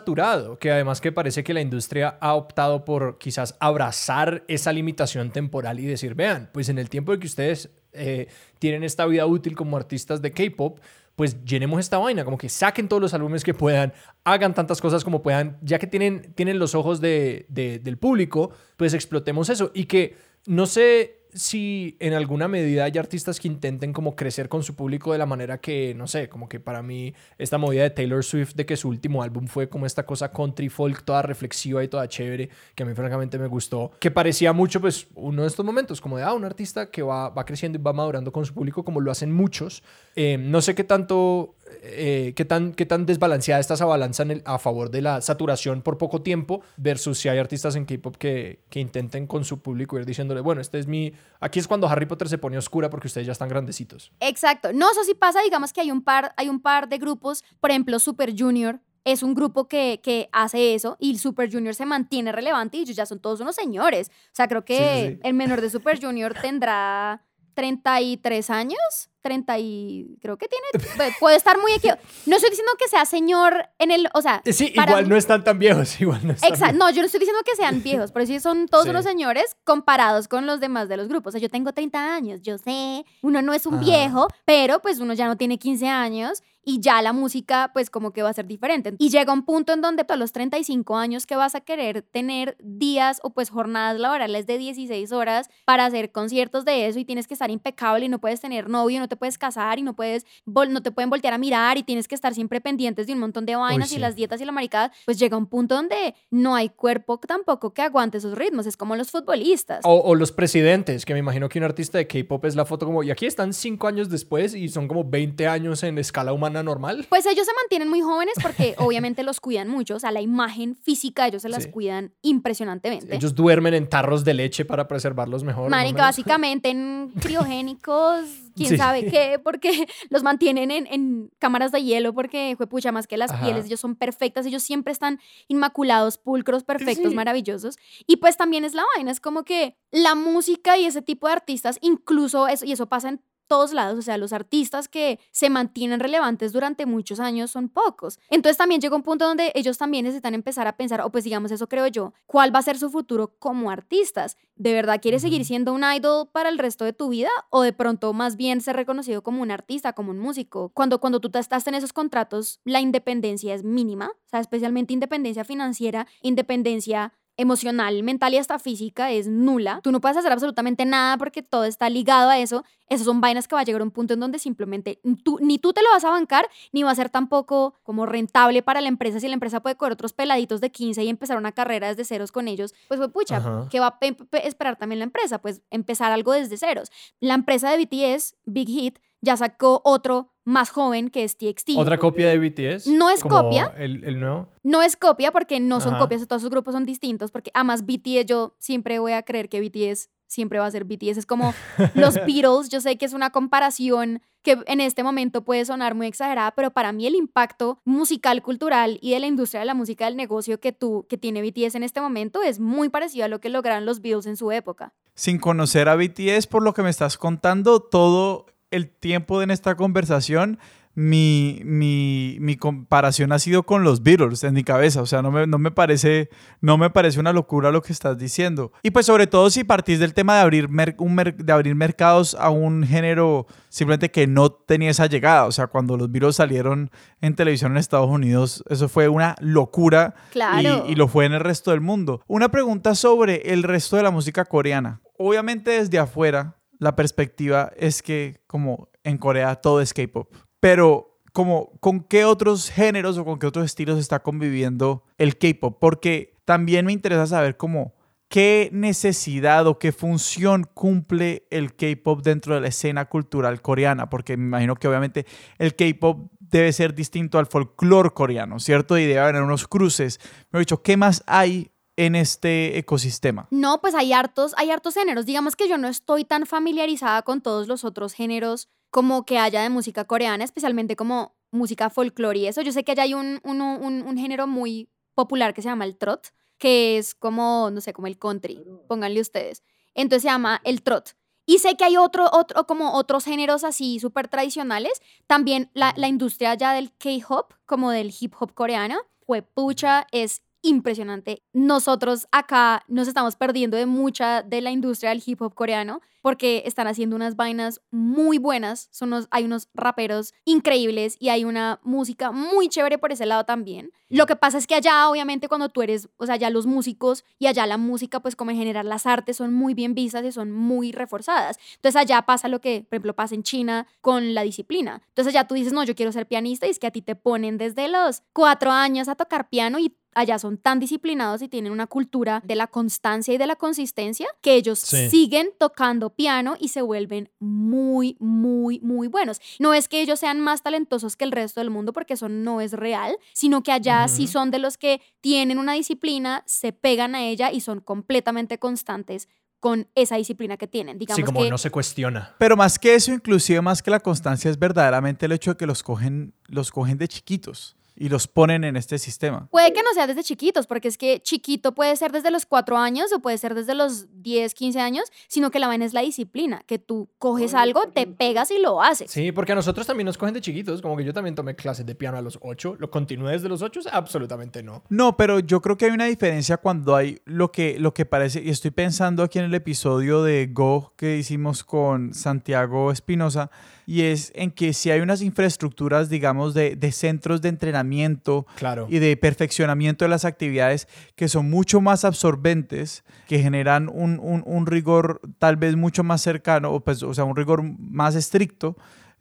que 0.60 0.70
además 0.70 1.00
que 1.00 1.12
parece 1.12 1.42
que 1.44 1.54
la 1.54 1.60
industria 1.60 2.16
ha 2.20 2.34
optado 2.34 2.84
por 2.84 3.18
quizás 3.18 3.56
abrazar 3.60 4.44
esa 4.48 4.72
limitación 4.72 5.30
temporal 5.30 5.78
y 5.80 5.86
decir, 5.86 6.14
vean, 6.14 6.50
pues 6.52 6.68
en 6.68 6.78
el 6.78 6.88
tiempo 6.88 7.12
de 7.12 7.18
que 7.18 7.26
ustedes 7.26 7.70
eh, 7.92 8.28
tienen 8.58 8.84
esta 8.84 9.06
vida 9.06 9.26
útil 9.26 9.56
como 9.56 9.76
artistas 9.76 10.20
de 10.22 10.32
K-Pop, 10.32 10.78
pues 11.16 11.44
llenemos 11.44 11.80
esta 11.80 11.98
vaina, 11.98 12.24
como 12.24 12.38
que 12.38 12.48
saquen 12.48 12.86
todos 12.88 13.02
los 13.02 13.12
álbumes 13.14 13.42
que 13.42 13.52
puedan, 13.54 13.92
hagan 14.24 14.54
tantas 14.54 14.80
cosas 14.80 15.02
como 15.02 15.20
puedan, 15.20 15.58
ya 15.62 15.78
que 15.80 15.86
tienen, 15.88 16.32
tienen 16.34 16.58
los 16.60 16.74
ojos 16.76 17.00
de- 17.00 17.46
de- 17.48 17.78
del 17.80 17.98
público, 17.98 18.50
pues 18.76 18.94
explotemos 18.94 19.48
eso. 19.48 19.72
Y 19.74 19.86
que 19.86 20.16
no 20.46 20.66
sé 20.66 21.17
si 21.38 21.96
en 22.00 22.14
alguna 22.14 22.48
medida 22.48 22.84
hay 22.84 22.98
artistas 22.98 23.38
que 23.38 23.46
intenten 23.46 23.92
como 23.92 24.16
crecer 24.16 24.48
con 24.48 24.64
su 24.64 24.74
público 24.74 25.12
de 25.12 25.18
la 25.18 25.26
manera 25.26 25.58
que, 25.58 25.94
no 25.94 26.08
sé, 26.08 26.28
como 26.28 26.48
que 26.48 26.58
para 26.58 26.82
mí 26.82 27.14
esta 27.38 27.58
movida 27.58 27.84
de 27.84 27.90
Taylor 27.90 28.24
Swift 28.24 28.54
de 28.54 28.66
que 28.66 28.76
su 28.76 28.88
último 28.88 29.22
álbum 29.22 29.46
fue 29.46 29.68
como 29.68 29.86
esta 29.86 30.04
cosa 30.04 30.32
country 30.32 30.68
folk 30.68 31.04
toda 31.04 31.22
reflexiva 31.22 31.84
y 31.84 31.88
toda 31.88 32.08
chévere, 32.08 32.48
que 32.74 32.82
a 32.82 32.86
mí 32.86 32.94
francamente 32.94 33.38
me 33.38 33.46
gustó, 33.46 33.92
que 34.00 34.10
parecía 34.10 34.52
mucho 34.52 34.80
pues 34.80 35.06
uno 35.14 35.42
de 35.42 35.48
estos 35.48 35.64
momentos, 35.64 36.00
como 36.00 36.16
de, 36.16 36.24
ah, 36.24 36.32
un 36.32 36.44
artista 36.44 36.90
que 36.90 37.02
va, 37.02 37.28
va 37.28 37.44
creciendo 37.44 37.78
y 37.78 37.82
va 37.82 37.92
madurando 37.92 38.32
con 38.32 38.44
su 38.44 38.52
público 38.52 38.84
como 38.84 39.00
lo 39.00 39.12
hacen 39.12 39.32
muchos. 39.32 39.84
Eh, 40.16 40.38
no 40.38 40.60
sé 40.60 40.74
qué 40.74 40.82
tanto, 40.82 41.54
eh, 41.82 42.32
qué, 42.36 42.44
tan, 42.44 42.72
qué 42.72 42.86
tan 42.86 43.06
desbalanceada 43.06 43.60
está 43.60 43.74
esa 43.74 43.84
balanza 43.84 44.22
en 44.22 44.30
el- 44.30 44.42
a 44.44 44.58
favor 44.58 44.90
de 44.90 45.02
la 45.02 45.20
saturación 45.20 45.82
por 45.82 45.98
poco 45.98 46.22
tiempo 46.22 46.62
versus 46.76 47.18
si 47.18 47.28
hay 47.28 47.38
artistas 47.38 47.76
en 47.76 47.84
K-pop 47.84 48.16
que, 48.16 48.64
que 48.70 48.80
intenten 48.80 49.26
con 49.26 49.44
su 49.44 49.60
público 49.60 49.98
ir 49.98 50.04
diciéndole, 50.06 50.40
bueno, 50.40 50.60
este 50.60 50.78
es 50.78 50.86
mi... 50.86 51.12
Aquí 51.40 51.58
es 51.58 51.68
cuando 51.68 51.88
Harry 51.88 52.06
Potter 52.06 52.28
se 52.28 52.38
pone 52.38 52.58
oscura 52.58 52.90
porque 52.90 53.06
ustedes 53.08 53.26
ya 53.26 53.32
están 53.32 53.48
grandecitos. 53.48 54.12
Exacto. 54.20 54.72
No, 54.72 54.90
eso 54.90 55.04
sí 55.04 55.14
pasa, 55.14 55.40
digamos 55.42 55.72
que 55.72 55.80
hay 55.80 55.90
un 55.90 56.02
par, 56.02 56.32
hay 56.36 56.48
un 56.48 56.60
par 56.60 56.88
de 56.88 56.98
grupos, 56.98 57.44
por 57.60 57.70
ejemplo, 57.70 57.98
Super 57.98 58.34
Junior 58.38 58.80
es 59.04 59.22
un 59.22 59.34
grupo 59.34 59.68
que, 59.68 60.00
que 60.02 60.28
hace 60.32 60.74
eso 60.74 60.96
y 61.00 61.10
el 61.12 61.18
Super 61.18 61.50
Junior 61.50 61.74
se 61.74 61.86
mantiene 61.86 62.30
relevante 62.30 62.76
y 62.76 62.80
ellos 62.82 62.94
ya 62.96 63.06
son 63.06 63.20
todos 63.20 63.40
unos 63.40 63.54
señores. 63.56 64.10
O 64.10 64.34
sea, 64.34 64.48
creo 64.48 64.64
que 64.66 64.76
Sí, 64.76 65.06
sí, 65.08 65.14
sí. 65.14 65.20
el 65.22 65.34
menor 65.34 65.60
de 65.62 65.70
Super 65.70 65.98
Junior 65.98 66.34
tendrá 66.34 67.22
33 67.62 68.50
años, 68.50 68.78
30 69.22 69.58
y 69.58 70.16
creo 70.22 70.38
que 70.38 70.46
tiene, 70.46 70.66
pu- 70.72 71.14
puede 71.18 71.36
estar 71.36 71.58
muy 71.60 71.72
equivocado. 71.72 72.06
No 72.26 72.36
estoy 72.36 72.50
diciendo 72.50 72.70
que 72.78 72.86
sea 72.88 73.04
señor 73.04 73.68
en 73.80 73.90
el, 73.90 74.08
o 74.14 74.22
sea, 74.22 74.42
Sí, 74.46 74.68
para 74.76 74.92
igual 74.92 75.04
mí- 75.04 75.10
no 75.10 75.16
están 75.16 75.42
tan 75.42 75.58
viejos, 75.58 76.00
igual 76.00 76.24
no 76.26 76.32
están 76.34 76.50
Exacto, 76.52 76.76
no, 76.78 76.88
yo 76.90 77.00
no 77.02 77.06
estoy 77.06 77.18
diciendo 77.20 77.42
que 77.44 77.56
sean 77.56 77.82
viejos, 77.82 78.12
pero 78.12 78.26
sí 78.26 78.38
son 78.40 78.66
todos 78.68 78.84
Sí. 78.84 78.90
unos 78.90 79.04
señores 79.04 79.56
comparados 79.64 80.28
con 80.28 80.46
los 80.46 80.60
demás 80.60 80.88
de 80.88 80.96
los 80.96 81.08
grupos. 81.08 81.30
O 81.30 81.32
sea, 81.32 81.40
yo 81.40 81.50
tengo 81.50 81.72
30 81.72 82.14
años, 82.14 82.42
yo 82.42 82.58
sé, 82.58 83.04
uno 83.22 83.42
no 83.42 83.52
es 83.52 83.66
un 83.66 83.80
viejo, 83.80 84.28
pero 84.44 84.80
pues 84.80 85.00
uno 85.00 85.14
ya 85.14 85.26
no 85.26 85.36
tiene 85.36 85.58
15 85.58 85.88
años 85.88 86.42
y 86.68 86.80
ya 86.80 87.00
la 87.00 87.14
música 87.14 87.70
pues 87.72 87.88
como 87.88 88.12
que 88.12 88.22
va 88.22 88.28
a 88.28 88.34
ser 88.34 88.46
diferente. 88.46 88.94
Y 88.98 89.08
llega 89.08 89.32
un 89.32 89.46
punto 89.46 89.72
en 89.72 89.80
donde 89.80 90.04
a 90.06 90.16
los 90.16 90.32
35 90.32 90.98
años 90.98 91.24
que 91.24 91.34
vas 91.34 91.54
a 91.54 91.62
querer 91.62 92.02
tener 92.02 92.58
días 92.60 93.20
o 93.22 93.30
pues 93.30 93.48
jornadas 93.48 93.98
laborales 93.98 94.46
de 94.46 94.58
16 94.58 95.10
horas 95.12 95.48
para 95.64 95.86
hacer 95.86 96.12
conciertos 96.12 96.66
de 96.66 96.86
eso 96.86 96.98
y 96.98 97.06
tienes 97.06 97.26
que 97.26 97.32
estar 97.32 97.50
impecable 97.50 98.04
y 98.04 98.10
no 98.10 98.18
puedes 98.18 98.42
tener 98.42 98.68
novio, 98.68 99.00
no 99.00 99.08
te 99.08 99.16
puedes 99.16 99.38
casar 99.38 99.78
y 99.78 99.82
no 99.82 99.96
puedes 99.96 100.26
no 100.44 100.82
te 100.82 100.90
pueden 100.90 101.08
voltear 101.08 101.32
a 101.32 101.38
mirar 101.38 101.78
y 101.78 101.84
tienes 101.84 102.06
que 102.06 102.14
estar 102.14 102.34
siempre 102.34 102.60
pendientes 102.60 103.06
de 103.06 103.14
un 103.14 103.20
montón 103.20 103.46
de 103.46 103.56
vainas 103.56 103.90
y 103.92 103.94
sí. 103.94 104.00
las 104.00 104.14
dietas 104.14 104.38
y 104.42 104.44
la 104.44 104.52
maricada, 104.52 104.92
pues 105.06 105.18
llega 105.18 105.38
un 105.38 105.46
punto 105.46 105.74
donde 105.74 106.14
no 106.30 106.54
hay 106.54 106.68
cuerpo 106.68 107.18
tampoco 107.18 107.72
que 107.72 107.80
aguante 107.80 108.18
esos 108.18 108.36
ritmos, 108.36 108.66
es 108.66 108.76
como 108.76 108.94
los 108.94 109.10
futbolistas. 109.10 109.80
O, 109.84 110.02
o 110.02 110.14
los 110.14 110.32
presidentes, 110.32 111.06
que 111.06 111.14
me 111.14 111.20
imagino 111.20 111.48
que 111.48 111.58
un 111.58 111.64
artista 111.64 111.96
de 111.96 112.06
K-pop 112.06 112.44
es 112.44 112.56
la 112.56 112.66
foto 112.66 112.84
como, 112.84 113.02
y 113.02 113.10
aquí 113.10 113.24
están 113.24 113.54
cinco 113.54 113.88
años 113.88 114.10
después 114.10 114.54
y 114.54 114.68
son 114.68 114.86
como 114.86 115.04
20 115.04 115.46
años 115.46 115.82
en 115.82 115.96
escala 115.96 116.34
humana 116.34 116.57
normal. 116.62 117.06
Pues 117.08 117.26
ellos 117.26 117.46
se 117.46 117.52
mantienen 117.62 117.88
muy 117.88 118.00
jóvenes 118.00 118.34
porque 118.42 118.74
obviamente 118.78 119.22
los 119.22 119.40
cuidan 119.40 119.68
mucho, 119.68 119.96
o 119.96 119.98
sea, 119.98 120.10
la 120.12 120.20
imagen 120.20 120.76
física 120.76 121.26
ellos 121.26 121.42
se 121.42 121.48
las 121.48 121.64
Sí. 121.64 121.70
cuidan 121.70 122.14
impresionantemente. 122.22 123.14
Ellos 123.14 123.34
duermen 123.34 123.74
en 123.74 123.88
tarros 123.88 124.24
de 124.24 124.34
leche 124.34 124.64
para 124.64 124.86
preservarlos 124.88 125.44
mejor. 125.44 125.70
Marica, 125.70 126.02
básicamente 126.02 126.70
en 126.70 127.12
criogénicos, 127.20 128.24
quién 128.56 128.70
Sí. 128.70 128.76
sabe 128.76 129.06
qué, 129.06 129.38
porque 129.42 129.86
los 130.10 130.22
mantienen 130.22 130.70
en, 130.70 130.86
en 130.86 131.30
cámaras 131.38 131.72
de 131.72 131.82
hielo, 131.82 132.12
porque, 132.14 132.56
pucha, 132.68 132.92
más 132.92 133.06
que 133.06 133.16
las 133.16 133.30
Ajá. 133.30 133.44
pieles, 133.44 133.66
ellos 133.66 133.80
son 133.80 133.94
perfectas, 133.96 134.46
ellos 134.46 134.62
siempre 134.62 134.92
están 134.92 135.20
inmaculados, 135.48 136.18
pulcros, 136.18 136.64
perfectos, 136.64 137.10
Sí. 137.10 137.14
maravillosos. 137.16 137.76
Y 138.06 138.16
pues 138.16 138.36
también 138.36 138.64
es 138.64 138.74
la 138.74 138.84
vaina, 138.96 139.10
es 139.10 139.20
como 139.20 139.44
que 139.44 139.76
la 139.90 140.14
música 140.14 140.76
y 140.78 140.84
ese 140.84 141.02
tipo 141.02 141.26
de 141.26 141.32
artistas, 141.34 141.78
incluso 141.80 142.48
eso, 142.48 142.64
y 142.64 142.72
eso 142.72 142.86
pasa 142.88 143.08
en 143.08 143.20
todos 143.48 143.72
lados, 143.72 143.98
o 143.98 144.02
sea, 144.02 144.18
los 144.18 144.32
artistas 144.32 144.88
que 144.88 145.18
se 145.32 145.50
mantienen 145.50 146.00
relevantes 146.00 146.52
durante 146.52 146.86
muchos 146.86 147.18
años 147.18 147.50
son 147.50 147.68
pocos. 147.68 148.20
Entonces 148.30 148.56
también 148.56 148.80
llega 148.80 148.94
un 148.94 149.02
punto 149.02 149.26
donde 149.26 149.50
ellos 149.54 149.78
también 149.78 150.04
necesitan 150.04 150.34
empezar 150.34 150.68
a 150.68 150.76
pensar, 150.76 151.00
o 151.00 151.10
pues 151.10 151.24
digamos 151.24 151.50
eso 151.50 151.68
creo 151.68 151.86
yo, 151.88 152.12
¿cuál 152.26 152.54
va 152.54 152.60
a 152.60 152.62
ser 152.62 152.78
su 152.78 152.90
futuro 152.90 153.34
como 153.38 153.70
artistas? 153.70 154.36
¿De 154.54 154.72
verdad 154.72 155.00
quieres 155.00 155.22
seguir 155.22 155.44
siendo 155.44 155.72
un 155.72 155.82
idol 155.84 156.28
para 156.30 156.48
el 156.48 156.58
resto 156.58 156.84
de 156.84 156.92
tu 156.92 157.08
vida? 157.08 157.30
¿O 157.50 157.62
de 157.62 157.72
pronto 157.72 158.12
más 158.12 158.36
bien 158.36 158.60
ser 158.60 158.76
reconocido 158.76 159.22
como 159.22 159.42
un 159.42 159.50
artista, 159.50 159.92
como 159.92 160.10
un 160.10 160.18
músico? 160.18 160.70
Cuando, 160.74 161.00
cuando 161.00 161.20
tú 161.20 161.30
te 161.30 161.38
estás 161.38 161.66
en 161.66 161.74
esos 161.74 161.92
contratos, 161.92 162.60
la 162.64 162.80
independencia 162.80 163.54
es 163.54 163.64
mínima, 163.64 164.08
o 164.08 164.28
sea, 164.28 164.40
especialmente 164.40 164.92
independencia 164.92 165.44
financiera, 165.44 166.06
independencia 166.22 167.14
emocional, 167.38 168.02
mental 168.02 168.34
y 168.34 168.36
hasta 168.36 168.58
física 168.58 169.10
es 169.10 169.26
nula. 169.28 169.80
Tú 169.82 169.90
no 169.92 170.00
puedes 170.02 170.18
hacer 170.18 170.30
absolutamente 170.32 170.84
nada 170.84 171.16
porque 171.16 171.42
todo 171.42 171.64
está 171.64 171.88
ligado 171.88 172.28
a 172.28 172.38
eso. 172.38 172.64
Esas 172.90 173.04
son 173.06 173.20
vainas 173.20 173.48
que 173.48 173.54
va 173.54 173.60
a 173.60 173.64
llegar 173.64 173.80
a 173.80 173.84
un 173.84 173.90
punto 173.90 174.14
en 174.14 174.20
donde 174.20 174.38
simplemente 174.38 175.00
tú, 175.24 175.38
ni 175.40 175.58
tú 175.58 175.72
te 175.72 175.82
lo 175.82 175.90
vas 175.90 176.04
a 176.04 176.10
bancar, 176.10 176.48
ni 176.72 176.82
va 176.82 176.90
a 176.90 176.94
ser 176.94 177.10
tampoco 177.10 177.74
como 177.82 178.06
rentable 178.06 178.62
para 178.62 178.80
la 178.80 178.88
empresa. 178.88 179.20
Si 179.20 179.28
la 179.28 179.34
empresa 179.34 179.60
puede 179.60 179.76
coger 179.76 179.92
otros 179.92 180.12
peladitos 180.12 180.60
de 180.60 180.70
15 180.70 181.04
y 181.04 181.08
empezar 181.08 181.36
una 181.38 181.52
carrera 181.52 181.88
desde 181.88 182.04
ceros 182.04 182.32
con 182.32 182.48
ellos, 182.48 182.74
pues, 182.88 182.98
pues 182.98 183.10
pucha, 183.10 183.36
Ajá. 183.38 183.68
¿qué 183.70 183.78
va 183.80 183.86
a 183.88 183.98
pe- 183.98 184.12
pe- 184.14 184.46
esperar 184.46 184.76
también 184.76 184.98
la 184.98 185.04
empresa? 185.04 185.38
Pues 185.40 185.62
empezar 185.70 186.12
algo 186.12 186.32
desde 186.32 186.56
ceros. 186.56 186.90
La 187.20 187.34
empresa 187.34 187.70
de 187.70 187.76
BTS, 187.84 188.34
Big 188.46 188.68
Hit, 188.68 188.98
ya 189.20 189.36
sacó 189.36 189.80
otro 189.84 190.32
más 190.44 190.70
joven 190.70 191.10
que 191.10 191.24
es 191.24 191.36
TXT. 191.36 191.70
Otra 191.76 191.98
copia 191.98 192.28
de 192.28 192.38
BTS. 192.38 192.86
No 192.86 193.10
es 193.10 193.22
como 193.22 193.42
copia. 193.42 193.74
El, 193.76 194.02
el 194.04 194.18
nuevo. 194.18 194.48
No 194.62 194.82
es 194.82 194.96
copia 194.96 195.30
porque 195.30 195.60
no 195.60 195.80
son 195.80 195.94
Ajá. 195.94 196.02
copias, 196.04 196.26
todos 196.26 196.42
sus 196.42 196.50
grupos 196.50 196.72
son 196.72 196.86
distintos, 196.86 197.30
porque 197.30 197.50
además 197.52 197.84
BTS 197.84 198.24
yo 198.26 198.54
siempre 198.58 198.98
voy 198.98 199.12
a 199.12 199.22
creer 199.22 199.48
que 199.48 199.60
BTS 199.60 200.08
siempre 200.26 200.58
va 200.58 200.66
a 200.66 200.70
ser 200.70 200.84
BTS. 200.84 201.18
Es 201.18 201.26
como 201.26 201.52
los 201.94 202.14
Beatles, 202.14 202.68
yo 202.70 202.80
sé 202.80 202.96
que 202.96 203.04
es 203.04 203.12
una 203.12 203.30
comparación 203.30 204.22
que 204.42 204.58
en 204.66 204.80
este 204.80 205.02
momento 205.02 205.44
puede 205.44 205.64
sonar 205.64 205.94
muy 205.94 206.06
exagerada, 206.06 206.52
pero 206.52 206.70
para 206.70 206.92
mí 206.92 207.06
el 207.06 207.14
impacto 207.14 207.80
musical, 207.84 208.40
cultural 208.42 208.98
y 209.02 209.10
de 209.10 209.20
la 209.20 209.26
industria 209.26 209.60
de 209.60 209.66
la 209.66 209.74
música 209.74 210.04
del 210.06 210.16
negocio 210.16 210.60
que, 210.60 210.72
tú, 210.72 211.06
que 211.08 211.18
tiene 211.18 211.42
BTS 211.42 211.74
en 211.74 211.82
este 211.82 212.00
momento 212.00 212.42
es 212.42 212.60
muy 212.60 212.88
parecido 212.88 213.24
a 213.24 213.28
lo 213.28 213.40
que 213.40 213.48
lograron 213.48 213.84
los 213.84 214.00
Beatles 214.00 214.26
en 214.26 214.36
su 214.36 214.52
época. 214.52 214.94
Sin 215.14 215.38
conocer 215.38 215.88
a 215.88 215.96
BTS, 215.96 216.46
por 216.46 216.62
lo 216.62 216.72
que 216.72 216.82
me 216.82 216.90
estás 216.90 217.18
contando, 217.18 217.80
todo 217.80 218.46
el 218.70 218.88
tiempo 218.90 219.42
en 219.42 219.50
esta 219.50 219.74
conversación, 219.76 220.58
mi, 220.94 221.60
mi, 221.64 222.38
mi 222.40 222.56
comparación 222.56 223.30
ha 223.30 223.38
sido 223.38 223.62
con 223.62 223.84
los 223.84 224.02
Beatles 224.02 224.42
en 224.42 224.52
mi 224.54 224.64
cabeza. 224.64 225.00
O 225.00 225.06
sea, 225.06 225.22
no 225.22 225.30
me, 225.30 225.46
no, 225.46 225.56
me 225.58 225.70
parece, 225.70 226.28
no 226.60 226.76
me 226.76 226.90
parece 226.90 227.20
una 227.20 227.32
locura 227.32 227.70
lo 227.70 227.82
que 227.82 227.92
estás 227.92 228.18
diciendo. 228.18 228.72
Y 228.82 228.90
pues 228.90 229.06
sobre 229.06 229.28
todo 229.28 229.48
si 229.48 229.62
partís 229.62 230.00
del 230.00 230.12
tema 230.12 230.34
de 230.34 230.40
abrir, 230.40 230.68
mer- 230.68 230.96
un 230.98 231.14
mer- 231.14 231.36
de 231.36 231.52
abrir 231.52 231.76
mercados 231.76 232.34
a 232.34 232.50
un 232.50 232.84
género 232.84 233.46
simplemente 233.68 234.10
que 234.10 234.26
no 234.26 234.50
tenía 234.50 234.90
esa 234.90 235.06
llegada. 235.06 235.44
O 235.46 235.52
sea, 235.52 235.68
cuando 235.68 235.96
los 235.96 236.10
Beatles 236.10 236.34
salieron 236.34 236.90
en 237.20 237.36
televisión 237.36 237.70
en 237.72 237.78
Estados 237.78 238.10
Unidos, 238.10 238.64
eso 238.68 238.88
fue 238.88 239.06
una 239.08 239.36
locura 239.40 240.16
Claro. 240.32 240.84
y, 240.88 240.92
y 240.92 240.94
lo 240.96 241.06
fue 241.06 241.26
en 241.26 241.32
el 241.32 241.40
resto 241.40 241.70
del 241.70 241.80
mundo. 241.80 242.22
Una 242.26 242.48
pregunta 242.48 242.96
sobre 242.96 243.52
el 243.52 243.62
resto 243.62 243.96
de 243.96 244.02
la 244.02 244.10
música 244.10 244.44
coreana. 244.44 245.00
Obviamente 245.16 245.70
desde 245.70 245.98
afuera 246.00 246.56
la 246.78 246.96
perspectiva 246.96 247.72
es 247.76 248.02
que 248.02 248.40
como 248.46 248.88
en 249.04 249.18
Corea 249.18 249.56
todo 249.56 249.80
es 249.80 249.94
K-pop, 249.94 250.32
pero 250.60 251.20
como 251.32 251.78
con 251.80 252.00
qué 252.00 252.24
otros 252.24 252.70
géneros 252.70 253.18
o 253.18 253.24
con 253.24 253.38
qué 253.38 253.46
otros 253.46 253.64
estilos 253.66 253.98
está 253.98 254.20
conviviendo 254.20 255.04
el 255.18 255.38
K-pop, 255.38 255.78
porque 255.80 256.34
también 256.44 256.86
me 256.86 256.92
interesa 256.92 257.26
saber 257.26 257.56
cómo 257.56 257.94
qué 258.28 258.68
necesidad 258.72 259.66
o 259.66 259.78
qué 259.78 259.92
función 259.92 260.64
cumple 260.74 261.46
el 261.50 261.74
K-pop 261.74 262.22
dentro 262.22 262.54
de 262.54 262.60
la 262.60 262.68
escena 262.68 263.06
cultural 263.06 263.62
coreana, 263.62 264.10
porque 264.10 264.36
me 264.36 264.44
imagino 264.44 264.76
que 264.76 264.88
obviamente 264.88 265.26
el 265.58 265.74
K-pop 265.74 266.30
debe 266.38 266.72
ser 266.72 266.94
distinto 266.94 267.38
al 267.38 267.46
folclore 267.46 268.10
coreano, 268.10 268.58
¿cierto? 268.58 268.98
Y 268.98 269.06
debe 269.06 269.20
haber 269.20 269.42
unos 269.42 269.66
cruces. 269.66 270.20
Me 270.50 270.58
he 270.58 270.60
dicho, 270.60 270.82
¿qué 270.82 270.96
más 270.96 271.22
hay 271.26 271.70
en 271.98 272.14
este 272.14 272.78
ecosistema? 272.78 273.48
No, 273.50 273.80
pues 273.80 273.94
hay 273.94 274.12
hartos, 274.12 274.54
hay 274.56 274.70
hartos 274.70 274.94
géneros. 274.94 275.26
Digamos 275.26 275.56
que 275.56 275.68
yo 275.68 275.76
no 275.78 275.88
estoy 275.88 276.24
tan 276.24 276.46
familiarizada 276.46 277.22
con 277.22 277.40
todos 277.42 277.66
los 277.68 277.84
otros 277.84 278.14
géneros 278.14 278.68
como 278.90 279.26
que 279.26 279.38
haya 279.38 279.60
de 279.62 279.68
música 279.68 280.04
coreana, 280.04 280.44
especialmente 280.44 280.96
como 280.96 281.36
música 281.50 281.90
folclore 281.90 282.38
y 282.38 282.46
eso. 282.46 282.62
Yo 282.62 282.72
sé 282.72 282.84
que 282.84 282.92
allá 282.92 283.02
hay 283.02 283.14
un, 283.14 283.40
uno- 283.44 283.78
un, 283.78 284.02
un 284.02 284.16
género 284.16 284.46
muy 284.46 284.88
popular 285.14 285.52
que 285.52 285.60
se 285.62 285.68
llama 285.68 285.84
el 285.84 285.96
trot, 285.98 286.28
que 286.56 286.98
es 286.98 287.14
como, 287.14 287.70
no 287.72 287.80
sé, 287.80 287.92
como 287.92 288.06
el 288.06 288.16
country, 288.18 288.64
pónganle 288.88 289.20
ustedes. 289.20 289.62
Entonces 289.94 290.22
se 290.22 290.28
llama 290.28 290.60
el 290.64 290.82
trot. 290.82 291.16
Y 291.46 291.58
sé 291.58 291.76
que 291.76 291.84
hay 291.84 291.96
otro, 291.96 292.28
otro, 292.32 292.66
como 292.66 292.92
otros 292.92 293.24
géneros 293.24 293.64
así 293.64 293.98
súper 294.00 294.28
tradicionales. 294.28 295.00
También 295.26 295.70
la, 295.74 295.94
la 295.96 296.06
industria 296.06 296.54
ya 296.54 296.74
del 296.74 296.92
K-hop, 296.96 297.54
como 297.66 297.90
del 297.90 298.14
hip 298.20 298.34
hop 298.38 298.54
coreano, 298.54 298.98
fue 299.26 299.42
pucha, 299.42 300.06
es 300.12 300.42
impresionante. 300.68 301.42
Nosotros 301.52 302.28
acá 302.32 302.82
nos 302.88 303.08
estamos 303.08 303.36
perdiendo 303.36 303.76
de 303.76 303.86
mucha 303.86 304.42
de 304.42 304.60
la 304.60 304.70
industria 304.70 305.10
del 305.10 305.22
hip 305.24 305.40
hop 305.42 305.54
coreano 305.54 306.00
porque 306.20 306.64
están 306.66 306.86
haciendo 306.88 307.14
unas 307.16 307.36
vainas 307.36 307.80
muy 307.90 308.38
buenas. 308.38 308.88
Son 308.90 309.08
unos- 309.12 309.28
hay 309.30 309.44
unos 309.44 309.68
raperos 309.72 310.34
increíbles 310.44 311.16
y 311.20 311.28
hay 311.28 311.44
una 311.44 311.78
música 311.84 312.32
muy 312.32 312.68
chévere 312.68 312.98
por 312.98 313.12
ese 313.12 313.24
lado 313.24 313.44
también. 313.44 313.92
Lo 314.08 314.26
que 314.26 314.34
pasa 314.36 314.58
es 314.58 314.66
que 314.66 314.74
allá, 314.74 315.08
obviamente, 315.08 315.48
cuando 315.48 315.68
tú 315.68 315.80
eres, 315.82 316.08
o 316.16 316.26
sea, 316.26 316.36
ya 316.36 316.50
los 316.50 316.66
músicos 316.66 317.24
y 317.38 317.46
allá 317.46 317.66
la 317.66 317.76
música, 317.78 318.20
pues 318.20 318.34
como 318.36 318.50
en 318.50 318.56
general 318.56 318.88
las 318.88 319.06
artes 319.06 319.36
son 319.36 319.54
muy 319.54 319.74
bien 319.74 319.94
vistas 319.94 320.24
y 320.24 320.32
son 320.32 320.50
muy 320.52 320.92
reforzadas. 320.92 321.56
Entonces 321.76 322.00
allá 322.00 322.22
pasa 322.22 322.48
lo 322.48 322.60
que, 322.60 322.80
por 322.88 322.96
ejemplo, 322.96 323.14
pasa 323.14 323.34
en 323.34 323.42
China 323.44 323.86
con 324.00 324.34
la 324.34 324.42
disciplina. 324.42 325.02
Entonces 325.08 325.34
allá 325.34 325.46
tú 325.46 325.54
dices, 325.54 325.72
no, 325.72 325.84
yo 325.84 325.94
quiero 325.94 326.10
ser 326.12 326.26
pianista 326.26 326.66
y 326.66 326.70
es 326.70 326.78
que 326.78 326.88
a 326.88 326.90
ti 326.90 327.00
te 327.00 327.14
ponen 327.14 327.58
desde 327.58 327.88
los 327.88 328.22
cuatro 328.32 328.70
años 328.72 329.08
a 329.08 329.14
tocar 329.14 329.48
piano 329.48 329.78
y 329.78 329.94
allá 330.18 330.38
son 330.38 330.58
tan 330.58 330.78
disciplinados 330.80 331.42
y 331.42 331.48
tienen 331.48 331.72
una 331.72 331.86
cultura 331.86 332.42
de 332.44 332.56
la 332.56 332.66
constancia 332.66 333.32
y 333.34 333.38
de 333.38 333.46
la 333.46 333.56
consistencia 333.56 334.26
que 334.40 334.54
ellos 334.54 334.78
Sí. 334.78 335.08
siguen 335.10 335.50
tocando 335.58 336.10
piano 336.10 336.56
y 336.58 336.68
se 336.68 336.82
vuelven 336.82 337.30
muy, 337.38 338.16
muy, 338.20 338.80
muy 338.80 339.08
buenos. 339.08 339.40
No 339.58 339.74
es 339.74 339.88
que 339.88 340.00
ellos 340.00 340.18
sean 340.20 340.40
más 340.40 340.62
talentosos 340.62 341.16
que 341.16 341.24
el 341.24 341.32
resto 341.32 341.60
del 341.60 341.70
mundo 341.70 341.92
porque 341.92 342.14
eso 342.14 342.28
no 342.28 342.60
es 342.60 342.72
real, 342.72 343.16
sino 343.32 343.62
que 343.62 343.72
allá 343.72 344.06
sí 344.08 344.24
Ujú. 344.24 344.32
son 344.32 344.50
de 344.50 344.58
los 344.58 344.76
que 344.76 345.00
tienen 345.20 345.58
una 345.58 345.72
disciplina, 345.74 346.42
se 346.46 346.72
pegan 346.72 347.14
a 347.14 347.24
ella 347.24 347.52
y 347.52 347.60
son 347.60 347.80
completamente 347.80 348.58
constantes 348.58 349.28
con 349.60 349.88
esa 349.96 350.16
disciplina 350.16 350.56
que 350.56 350.68
tienen. 350.68 350.98
Digamos 350.98 351.16
Sí, 351.16 351.22
como 351.24 351.42
que 351.42 351.50
no 351.50 351.58
se 351.58 351.70
cuestiona. 351.70 352.34
Pero 352.38 352.56
más 352.56 352.78
que 352.78 352.94
eso, 352.94 353.12
inclusive 353.12 353.60
más 353.60 353.82
que 353.82 353.90
la 353.90 353.98
constancia, 354.00 354.50
es 354.50 354.58
verdaderamente 354.58 355.26
el 355.26 355.32
hecho 355.32 355.52
de 355.52 355.56
que 355.56 355.66
los 355.66 355.82
cogen, 355.82 356.32
los 356.46 356.70
cogen 356.70 356.96
de 356.98 357.08
chiquitos 357.08 357.76
y 357.98 358.08
los 358.08 358.28
ponen 358.28 358.64
en 358.64 358.76
este 358.76 358.98
sistema. 358.98 359.48
Puede 359.50 359.72
que 359.72 359.82
no 359.82 359.92
sea 359.92 360.06
desde 360.06 360.22
chiquitos, 360.22 360.66
porque 360.66 360.88
es 360.88 360.96
que 360.96 361.20
chiquito 361.20 361.74
puede 361.74 361.94
ser 361.96 362.12
desde 362.12 362.30
los 362.30 362.46
cuatro 362.46 362.78
años 362.78 363.12
o 363.12 363.20
puede 363.20 363.38
ser 363.38 363.54
desde 363.54 363.74
los 363.74 364.06
10, 364.22 364.54
15 364.54 364.80
años, 364.80 365.04
sino 365.26 365.50
que 365.50 365.58
la 365.58 365.66
vaina 365.66 365.84
es 365.84 365.92
la 365.92 366.02
disciplina, 366.02 366.62
que 366.66 366.78
tú 366.78 367.08
coges 367.18 367.54
algo, 367.54 367.88
te 367.88 368.06
pegas 368.06 368.50
y 368.50 368.58
lo 368.58 368.82
haces. 368.82 369.10
Sí, 369.10 369.32
porque 369.32 369.52
a 369.52 369.54
nosotros 369.54 369.86
también 369.86 370.06
nos 370.06 370.16
cogen 370.16 370.34
de 370.34 370.40
chiquitos. 370.40 370.80
Como 370.80 370.96
que 370.96 371.04
yo 371.04 371.12
también 371.12 371.34
tomé 371.34 371.56
clases 371.56 371.84
de 371.86 371.94
piano 371.94 372.16
a 372.16 372.22
los 372.22 372.38
8. 372.40 372.76
¿Lo 372.78 372.90
continué 372.90 373.32
desde 373.32 373.48
los 373.48 373.62
8? 373.62 373.80
Absolutamente 373.92 374.62
no. 374.62 374.84
No, 374.88 375.16
pero 375.16 375.40
yo 375.40 375.60
creo 375.60 375.76
que 375.76 375.86
hay 375.86 375.90
una 375.90 376.06
diferencia 376.06 376.56
cuando 376.56 376.94
hay 376.94 377.20
lo 377.24 377.50
que, 377.50 377.78
lo 377.78 377.94
que 377.94 378.06
parece, 378.06 378.42
y 378.42 378.50
estoy 378.50 378.70
pensando 378.70 379.22
aquí 379.22 379.38
en 379.38 379.46
el 379.46 379.54
episodio 379.54 380.22
de 380.22 380.46
Go 380.52 380.92
que 380.96 381.16
hicimos 381.16 381.64
con 381.64 382.14
Santiago 382.14 382.92
Espinosa, 382.92 383.50
y 383.90 384.02
es 384.02 384.32
en 384.34 384.50
que 384.50 384.74
si 384.74 384.90
hay 384.90 385.00
unas 385.00 385.22
infraestructuras, 385.22 386.10
digamos, 386.10 386.52
de, 386.52 386.76
de 386.76 386.92
centros 386.92 387.40
de 387.40 387.48
entrenamiento 387.48 388.46
Claro. 388.56 388.86
y 388.90 388.98
de 388.98 389.16
perfeccionamiento 389.16 390.04
de 390.04 390.10
las 390.10 390.26
actividades 390.26 390.86
que 391.16 391.26
son 391.26 391.48
mucho 391.48 391.80
más 391.80 392.04
absorbentes, 392.04 393.02
que 393.26 393.38
generan 393.40 393.88
un, 393.88 394.20
un- 394.22 394.42
un 394.44 394.66
rigor 394.66 395.22
tal 395.38 395.56
vez 395.56 395.74
mucho 395.74 396.04
más 396.04 396.20
cercano, 396.20 396.70
o, 396.72 396.80
pues, 396.80 397.02
o 397.02 397.14
sea, 397.14 397.24
un 397.24 397.34
rigor 397.34 397.62
más 397.62 398.14
estricto, 398.14 398.76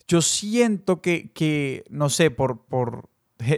yo 0.06 0.22
siento 0.22 1.02
que, 1.02 1.32
que 1.32 1.86
no 1.90 2.10
sé, 2.10 2.30
por, 2.30 2.66
por 2.66 3.08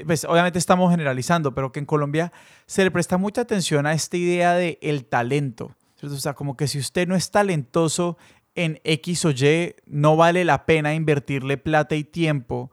pues, 0.06 0.26
obviamente 0.26 0.60
estamos 0.60 0.91
generalizando, 0.91 1.56
pero 1.56 1.72
que 1.72 1.80
en 1.80 1.86
Colombia 1.88 2.32
se 2.67 2.84
le 2.84 2.91
presta 2.91 3.17
mucha 3.17 3.41
atención 3.41 3.88
a 3.88 3.93
esta 3.93 4.15
idea 4.15 4.54
de 4.54 4.78
el 4.84 5.06
talento. 5.06 5.72
O 6.04 6.10
sea, 6.10 6.34
como 6.34 6.56
que 6.56 6.67
si 6.67 6.78
usted 6.80 7.08
no 7.08 7.15
es 7.15 7.30
talentoso 7.30 8.17
en 8.55 8.79
X 8.83 9.25
o 9.25 9.31
Y, 9.31 9.75
no 9.85 10.15
vale 10.15 10.45
la 10.45 10.65
pena 10.65 10.93
invertirle 10.93 11.57
plata 11.57 11.95
y 11.95 12.03
tiempo 12.03 12.71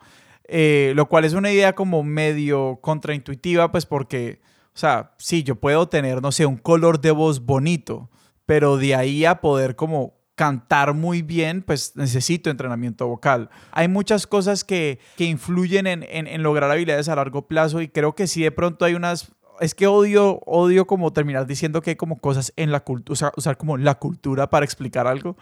eh, 0.48 0.92
lo 0.94 1.06
cual 1.08 1.24
es 1.24 1.32
una 1.32 1.50
idea 1.50 1.74
como 1.74 2.02
medio 2.02 2.78
contraintuitiva, 2.80 3.72
pues 3.72 3.84
porque, 3.84 4.40
o 4.74 4.78
sea, 4.78 5.14
sí, 5.18 5.42
yo 5.42 5.56
puedo 5.56 5.88
tener, 5.88 6.22
no 6.22 6.30
sé, 6.30 6.46
un 6.46 6.56
color 6.56 7.00
de 7.00 7.10
voz 7.10 7.44
bonito, 7.44 8.10
pero 8.44 8.76
de 8.76 8.94
ahí 8.94 9.24
a 9.24 9.40
poder 9.40 9.74
como 9.74 10.14
cantar 10.36 10.94
muy 10.94 11.22
bien, 11.22 11.62
pues 11.62 11.96
necesito 11.96 12.50
entrenamiento 12.50 13.08
vocal. 13.08 13.50
Hay 13.72 13.88
muchas 13.88 14.26
cosas 14.26 14.62
que, 14.62 15.00
que 15.16 15.24
influyen 15.24 15.86
en, 15.86 16.04
en, 16.04 16.26
en, 16.26 16.42
lograr 16.42 16.70
habilidades 16.70 17.08
a 17.08 17.16
largo 17.16 17.48
plazo 17.48 17.80
y 17.80 17.88
creo 17.88 18.14
que 18.14 18.26
sí 18.26 18.42
de 18.42 18.52
pronto 18.52 18.84
hay 18.84 18.94
unas... 18.94 19.32
Es 19.60 19.74
que 19.74 19.86
odio, 19.86 20.40
odio 20.46 20.86
como 20.86 21.12
terminar 21.12 21.46
diciendo 21.46 21.82
que 21.82 21.90
hay 21.90 21.96
como 21.96 22.18
cosas 22.18 22.52
en 22.56 22.72
la 22.72 22.80
cultura, 22.80 23.12
usar, 23.12 23.32
usar 23.36 23.56
como 23.56 23.76
la 23.76 23.96
cultura 23.96 24.48
para 24.50 24.64
explicar 24.64 25.06
algo. 25.06 25.36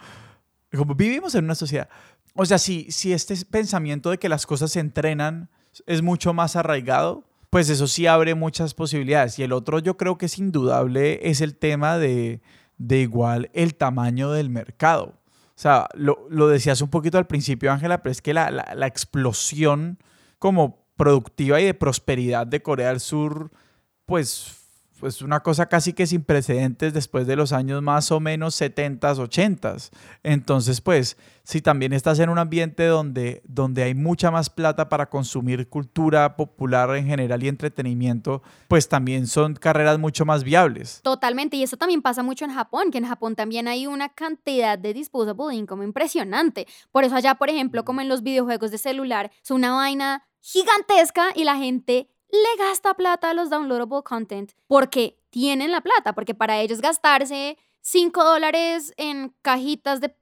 Como 0.75 0.95
vivimos 0.95 1.35
en 1.35 1.45
una 1.45 1.55
sociedad. 1.55 1.89
O 2.35 2.45
sea, 2.45 2.57
si, 2.57 2.91
si 2.91 3.13
este 3.13 3.35
pensamiento 3.45 4.09
de 4.09 4.17
que 4.17 4.29
las 4.29 4.45
cosas 4.45 4.71
se 4.71 4.79
entrenan 4.79 5.49
es 5.85 6.01
mucho 6.01 6.33
más 6.33 6.55
arraigado, 6.55 7.23
pues 7.49 7.69
eso 7.69 7.87
sí 7.87 8.07
abre 8.07 8.35
muchas 8.35 8.73
posibilidades. 8.73 9.39
Y 9.39 9.43
el 9.43 9.53
otro 9.53 9.79
yo 9.79 9.95
creo 9.95 10.17
que 10.17 10.25
es 10.25 10.37
indudable 10.37 11.29
es 11.29 11.41
el 11.41 11.55
tema 11.55 11.97
de, 11.97 12.41
de 12.77 12.99
igual 12.99 13.49
el 13.53 13.75
tamaño 13.75 14.31
del 14.31 14.49
mercado. 14.49 15.13
O 15.55 15.57
sea, 15.57 15.87
lo, 15.93 16.27
lo 16.29 16.49
decías 16.49 16.81
un 16.81 16.89
poquito 16.89 17.17
al 17.17 17.27
principio, 17.27 17.71
Ángela, 17.71 18.03
pero 18.03 18.11
es 18.11 18.21
que 18.21 18.33
la, 18.33 18.51
la, 18.51 18.73
la, 18.75 18.87
explosión 18.87 19.99
como 20.37 20.85
productiva 20.97 21.61
y 21.61 21.65
de 21.65 21.73
prosperidad 21.73 22.45
de 22.45 22.61
Corea 22.61 22.89
del 22.89 22.99
Sur, 22.99 23.51
pues, 24.05 24.65
pues 24.99 25.21
una 25.21 25.41
cosa 25.41 25.67
casi 25.67 25.93
que 25.93 26.07
sin 26.07 26.23
precedentes 26.23 26.93
después 26.93 27.27
de 27.27 27.35
los 27.35 27.51
años 27.51 27.81
más 27.81 28.11
o 28.11 28.19
menos 28.19 28.59
70s, 28.59 29.17
80s. 29.17 29.91
Entonces, 30.23 30.81
pues, 30.81 31.17
si 31.43 31.61
también 31.61 31.93
estás 31.93 32.17
en 32.19 32.29
un 32.29 32.39
ambiente 32.39 32.85
donde, 32.85 33.41
donde 33.45 33.83
hay 33.83 33.93
mucha 33.93 34.31
más 34.31 34.49
plata 34.49 34.89
para 34.89 35.09
consumir 35.09 35.67
cultura 35.69 36.35
popular 36.35 36.95
en 36.95 37.05
general 37.05 37.43
y 37.43 37.47
entretenimiento, 37.49 38.41
pues 38.67 38.87
también 38.89 39.27
son 39.27 39.53
carreras 39.55 39.99
mucho 39.99 40.25
más 40.25 40.43
viables. 40.43 41.01
Totalmente, 41.03 41.57
y 41.57 41.63
eso 41.63 41.77
también 41.77 42.01
pasa 42.01 42.23
mucho 42.23 42.45
en 42.45 42.53
Japón, 42.53 42.89
que 42.91 42.97
en 42.97 43.05
Japón 43.05 43.35
también 43.35 43.67
hay 43.67 43.87
una 43.87 44.09
cantidad 44.09 44.79
de 44.79 44.93
disposable 44.93 45.55
income 45.55 45.85
impresionante. 45.85 46.67
Por 46.91 47.03
eso 47.03 47.15
allá, 47.15 47.35
por 47.35 47.49
ejemplo, 47.49 47.85
como 47.85 48.01
en 48.01 48.09
los 48.09 48.23
videojuegos 48.23 48.71
de 48.71 48.77
celular, 48.77 49.31
es 49.43 49.51
una 49.51 49.73
vaina 49.73 50.25
gigantesca 50.39 51.27
y 51.35 51.43
la 51.43 51.57
gente 51.57 52.09
le 52.35 52.63
gasta 52.63 52.93
plata 52.93 53.29
a 53.29 53.33
los 53.33 53.49
downloadable 53.49 54.03
content 54.03 54.51
porque 54.67 55.19
tienen 55.29 55.71
la 55.71 55.81
plata, 55.81 56.13
porque 56.13 56.33
para 56.33 56.59
ellos 56.61 56.81
gastarse 56.81 57.57
5 57.87 58.23
dólares 58.23 58.95
en 58.97 59.31
cajitas 59.43 60.01
de, 60.01 60.15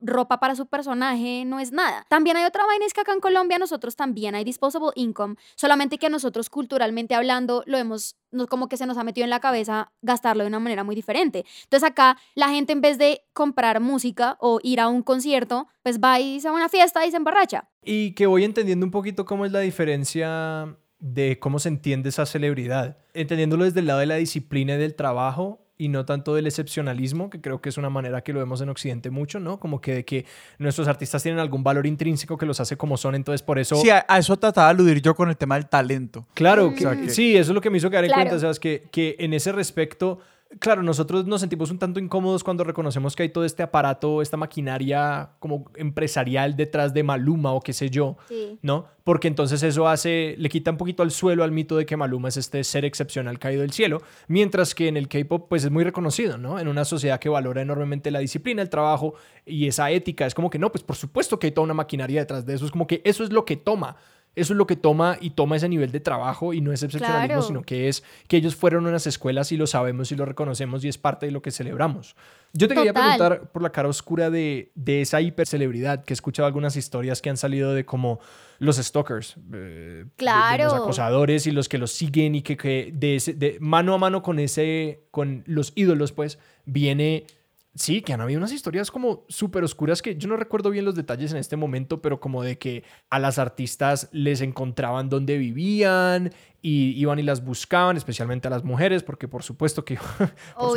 ropa 0.00 0.38
para 0.38 0.54
su 0.54 0.66
personaje 0.66 1.44
no 1.44 1.58
es 1.58 1.72
nada. 1.72 2.06
También 2.08 2.36
hay 2.36 2.44
otra 2.44 2.64
vaina, 2.64 2.86
es 2.86 2.94
que 2.94 3.00
acá 3.00 3.12
en 3.12 3.18
Colombia 3.18 3.58
nosotros 3.58 3.96
también 3.96 4.36
hay 4.36 4.44
disposable 4.44 4.92
income, 4.94 5.34
solamente 5.56 5.98
que 5.98 6.10
nosotros 6.10 6.48
culturalmente 6.48 7.16
hablando 7.16 7.64
lo 7.66 7.76
hemos, 7.76 8.16
como 8.48 8.68
que 8.68 8.76
se 8.76 8.86
nos 8.86 8.98
ha 8.98 9.02
metido 9.02 9.24
en 9.24 9.30
la 9.30 9.40
cabeza 9.40 9.90
gastarlo 10.00 10.44
de 10.44 10.48
una 10.48 10.60
manera 10.60 10.84
muy 10.84 10.94
diferente. 10.94 11.44
Entonces 11.64 11.88
acá 11.90 12.16
la 12.36 12.50
gente 12.50 12.72
en 12.72 12.82
vez 12.82 12.98
de 12.98 13.22
comprar 13.32 13.80
música 13.80 14.36
o 14.38 14.60
ir 14.62 14.78
a 14.78 14.86
un 14.86 15.02
concierto, 15.02 15.66
pues 15.82 15.98
va 15.98 16.20
y 16.20 16.38
se 16.38 16.48
va 16.48 16.54
a 16.54 16.56
una 16.56 16.68
fiesta 16.68 17.04
y 17.04 17.10
se 17.10 17.16
emborracha. 17.16 17.68
Y 17.82 18.14
que 18.14 18.26
voy 18.26 18.44
entendiendo 18.44 18.86
un 18.86 18.92
poquito 18.92 19.24
cómo 19.24 19.44
es 19.44 19.50
la 19.50 19.58
diferencia 19.58 20.78
de 21.00 21.38
cómo 21.38 21.58
se 21.58 21.68
entiende 21.68 22.08
esa 22.08 22.26
celebridad, 22.26 22.96
entendiéndolo 23.14 23.64
desde 23.64 23.80
el 23.80 23.86
lado 23.86 24.00
de 24.00 24.06
la 24.06 24.16
disciplina 24.16 24.74
y 24.74 24.78
del 24.78 24.94
trabajo 24.94 25.64
y 25.80 25.88
no 25.90 26.04
tanto 26.04 26.34
del 26.34 26.48
excepcionalismo, 26.48 27.30
que 27.30 27.40
creo 27.40 27.60
que 27.60 27.68
es 27.68 27.78
una 27.78 27.88
manera 27.88 28.20
que 28.22 28.32
lo 28.32 28.40
vemos 28.40 28.60
en 28.60 28.68
Occidente 28.68 29.10
mucho, 29.10 29.38
¿no? 29.38 29.60
Como 29.60 29.80
que 29.80 29.94
de 29.94 30.04
que 30.04 30.26
nuestros 30.58 30.88
artistas 30.88 31.22
tienen 31.22 31.38
algún 31.38 31.62
valor 31.62 31.86
intrínseco 31.86 32.36
que 32.36 32.46
los 32.46 32.58
hace 32.58 32.76
como 32.76 32.96
son, 32.96 33.14
entonces 33.14 33.42
por 33.42 33.60
eso... 33.60 33.76
Sí, 33.76 33.88
a, 33.90 34.04
a 34.08 34.18
eso 34.18 34.36
trataba 34.36 34.66
de 34.66 34.70
aludir 34.72 35.00
yo 35.00 35.14
con 35.14 35.28
el 35.28 35.36
tema 35.36 35.54
del 35.54 35.68
talento. 35.68 36.26
Claro, 36.34 36.72
Mm. 36.72 36.74
que, 36.74 36.86
O 36.86 36.90
sea, 36.92 37.00
que- 37.00 37.10
sí, 37.10 37.36
eso 37.36 37.52
es 37.52 37.54
lo 37.54 37.60
que 37.60 37.70
me 37.70 37.78
hizo 37.78 37.90
caer 37.92 38.06
en 38.06 38.10
Claro. 38.10 38.22
cuenta, 38.24 38.40
¿sabes? 38.40 38.58
Que, 38.58 38.88
que 38.90 39.14
en 39.20 39.32
ese 39.34 39.52
respecto, 39.52 40.18
claro, 40.60 40.82
nosotros 40.82 41.26
nos 41.26 41.40
sentimos 41.40 41.70
un 41.70 41.78
tanto 41.78 42.00
incómodos 42.00 42.42
cuando 42.42 42.64
reconocemos 42.64 43.14
que 43.14 43.24
hay 43.24 43.28
todo 43.28 43.44
este 43.44 43.62
aparato, 43.62 44.22
esta 44.22 44.36
maquinaria 44.36 45.30
como 45.38 45.70
empresarial 45.76 46.56
detrás 46.56 46.94
de 46.94 47.02
Maluma 47.02 47.52
o 47.52 47.60
qué 47.60 47.72
sé 47.72 47.90
yo, 47.90 48.16
Sí. 48.28 48.58
¿no? 48.62 48.86
Porque 49.04 49.28
entonces 49.28 49.62
eso 49.62 49.88
hace, 49.88 50.34
le 50.38 50.48
quita 50.48 50.70
un 50.70 50.76
poquito 50.76 51.02
al 51.02 51.10
suelo 51.10 51.44
al 51.44 51.52
mito 51.52 51.76
de 51.76 51.86
que 51.86 51.96
Maluma 51.96 52.28
es 52.28 52.36
este 52.36 52.62
ser 52.64 52.84
excepcional 52.84 53.38
caído 53.38 53.62
del 53.62 53.72
cielo, 53.72 54.02
mientras 54.26 54.74
que 54.74 54.88
en 54.88 54.96
el 54.96 55.08
K-pop 55.08 55.46
pues 55.48 55.64
es 55.64 55.70
muy 55.70 55.84
reconocido, 55.84 56.38
¿no? 56.38 56.58
En 56.58 56.68
una 56.68 56.84
sociedad 56.84 57.18
que 57.18 57.28
valora 57.28 57.62
enormemente 57.62 58.10
la 58.10 58.18
disciplina, 58.18 58.60
el 58.62 58.68
trabajo 58.70 59.14
y 59.46 59.66
esa 59.66 59.90
ética, 59.90 60.26
es 60.26 60.34
como 60.34 60.50
que 60.50 60.58
no, 60.58 60.70
pues 60.70 60.82
por 60.82 60.96
supuesto 60.96 61.38
que 61.38 61.48
hay 61.48 61.52
toda 61.52 61.64
una 61.64 61.74
maquinaria 61.74 62.20
detrás 62.20 62.44
de 62.44 62.54
eso, 62.54 62.64
es 62.66 62.70
como 62.70 62.86
que 62.86 63.00
eso 63.04 63.24
es 63.24 63.32
lo 63.32 63.44
que 63.44 63.56
toma. 63.56 63.96
Eso 64.40 64.52
es 64.52 64.56
lo 64.56 64.66
que 64.66 64.76
toma 64.76 65.18
y 65.20 65.30
toma 65.30 65.56
ese 65.56 65.68
nivel 65.68 65.90
de 65.92 66.00
trabajo 66.00 66.52
y 66.54 66.60
no 66.60 66.72
es 66.72 66.82
excepcionalismo, 66.82 67.26
Claro. 67.26 67.42
sino 67.42 67.62
que 67.62 67.88
es 67.88 68.02
que 68.28 68.36
ellos 68.36 68.54
fueron 68.56 68.86
a 68.86 68.90
unas 68.90 69.06
escuelas 69.06 69.50
y 69.52 69.56
lo 69.56 69.66
sabemos 69.66 70.10
y 70.12 70.16
lo 70.16 70.24
reconocemos 70.24 70.84
y 70.84 70.88
es 70.88 70.98
parte 70.98 71.26
de 71.26 71.32
lo 71.32 71.42
que 71.42 71.50
celebramos. 71.50 72.16
Yo 72.54 72.66
te 72.66 72.74
quería 72.74 72.92
Total. 72.94 73.18
preguntar 73.18 73.52
por 73.52 73.62
la 73.62 73.70
cara 73.70 73.88
oscura 73.88 74.30
de, 74.30 74.70
de 74.74 75.02
esa 75.02 75.20
hipercelebridad, 75.20 76.04
que 76.04 76.12
he 76.12 76.16
escuchado 76.16 76.46
algunas 76.46 76.76
historias 76.76 77.20
que 77.20 77.28
han 77.30 77.36
salido 77.36 77.74
de 77.74 77.84
como 77.84 78.20
los 78.58 78.76
stalkers, 78.78 79.36
eh, 79.36 79.40
de- 79.56 80.04
de 80.04 80.10
Claro. 80.16 80.64
los 80.64 80.74
acosadores 80.74 81.46
y 81.46 81.50
los 81.50 81.68
que 81.68 81.76
los 81.78 81.92
siguen 81.92 82.34
y 82.34 82.42
que, 82.42 82.56
que 82.56 82.90
de, 82.94 83.16
ese- 83.16 83.34
de 83.34 83.58
mano 83.60 83.92
a 83.94 83.98
mano 83.98 84.22
con 84.22 84.38
ese, 84.38 85.00
con 85.10 85.42
los 85.46 85.72
ídolos, 85.76 86.12
pues 86.12 86.38
viene 86.64 87.24
Sí, 87.78 88.02
que 88.02 88.12
han 88.12 88.20
habido 88.20 88.38
unas 88.38 88.50
historias 88.52 88.90
como 88.90 89.24
súper 89.28 89.62
oscuras 89.62 90.02
que 90.02 90.16
yo 90.16 90.28
no 90.28 90.36
recuerdo 90.36 90.70
bien 90.70 90.84
los 90.84 90.94
detalles 90.96 91.30
en 91.32 91.38
este 91.38 91.56
momento, 91.56 92.02
pero 92.02 92.18
como 92.20 92.42
de 92.42 92.58
que 92.58 92.82
a 93.08 93.18
las 93.18 93.38
artistas 93.38 94.08
les 94.12 94.40
encontraban 94.40 95.08
dónde 95.08 95.38
vivían 95.38 96.32
y 96.60 96.90
iban 97.00 97.20
y 97.20 97.22
las 97.22 97.44
buscaban, 97.44 97.96
especialmente 97.96 98.48
a 98.48 98.50
las 98.50 98.64
mujeres, 98.64 99.04
porque 99.04 99.28
por 99.28 99.44
supuesto 99.44 99.84
que, 99.84 99.96
por 100.18 100.28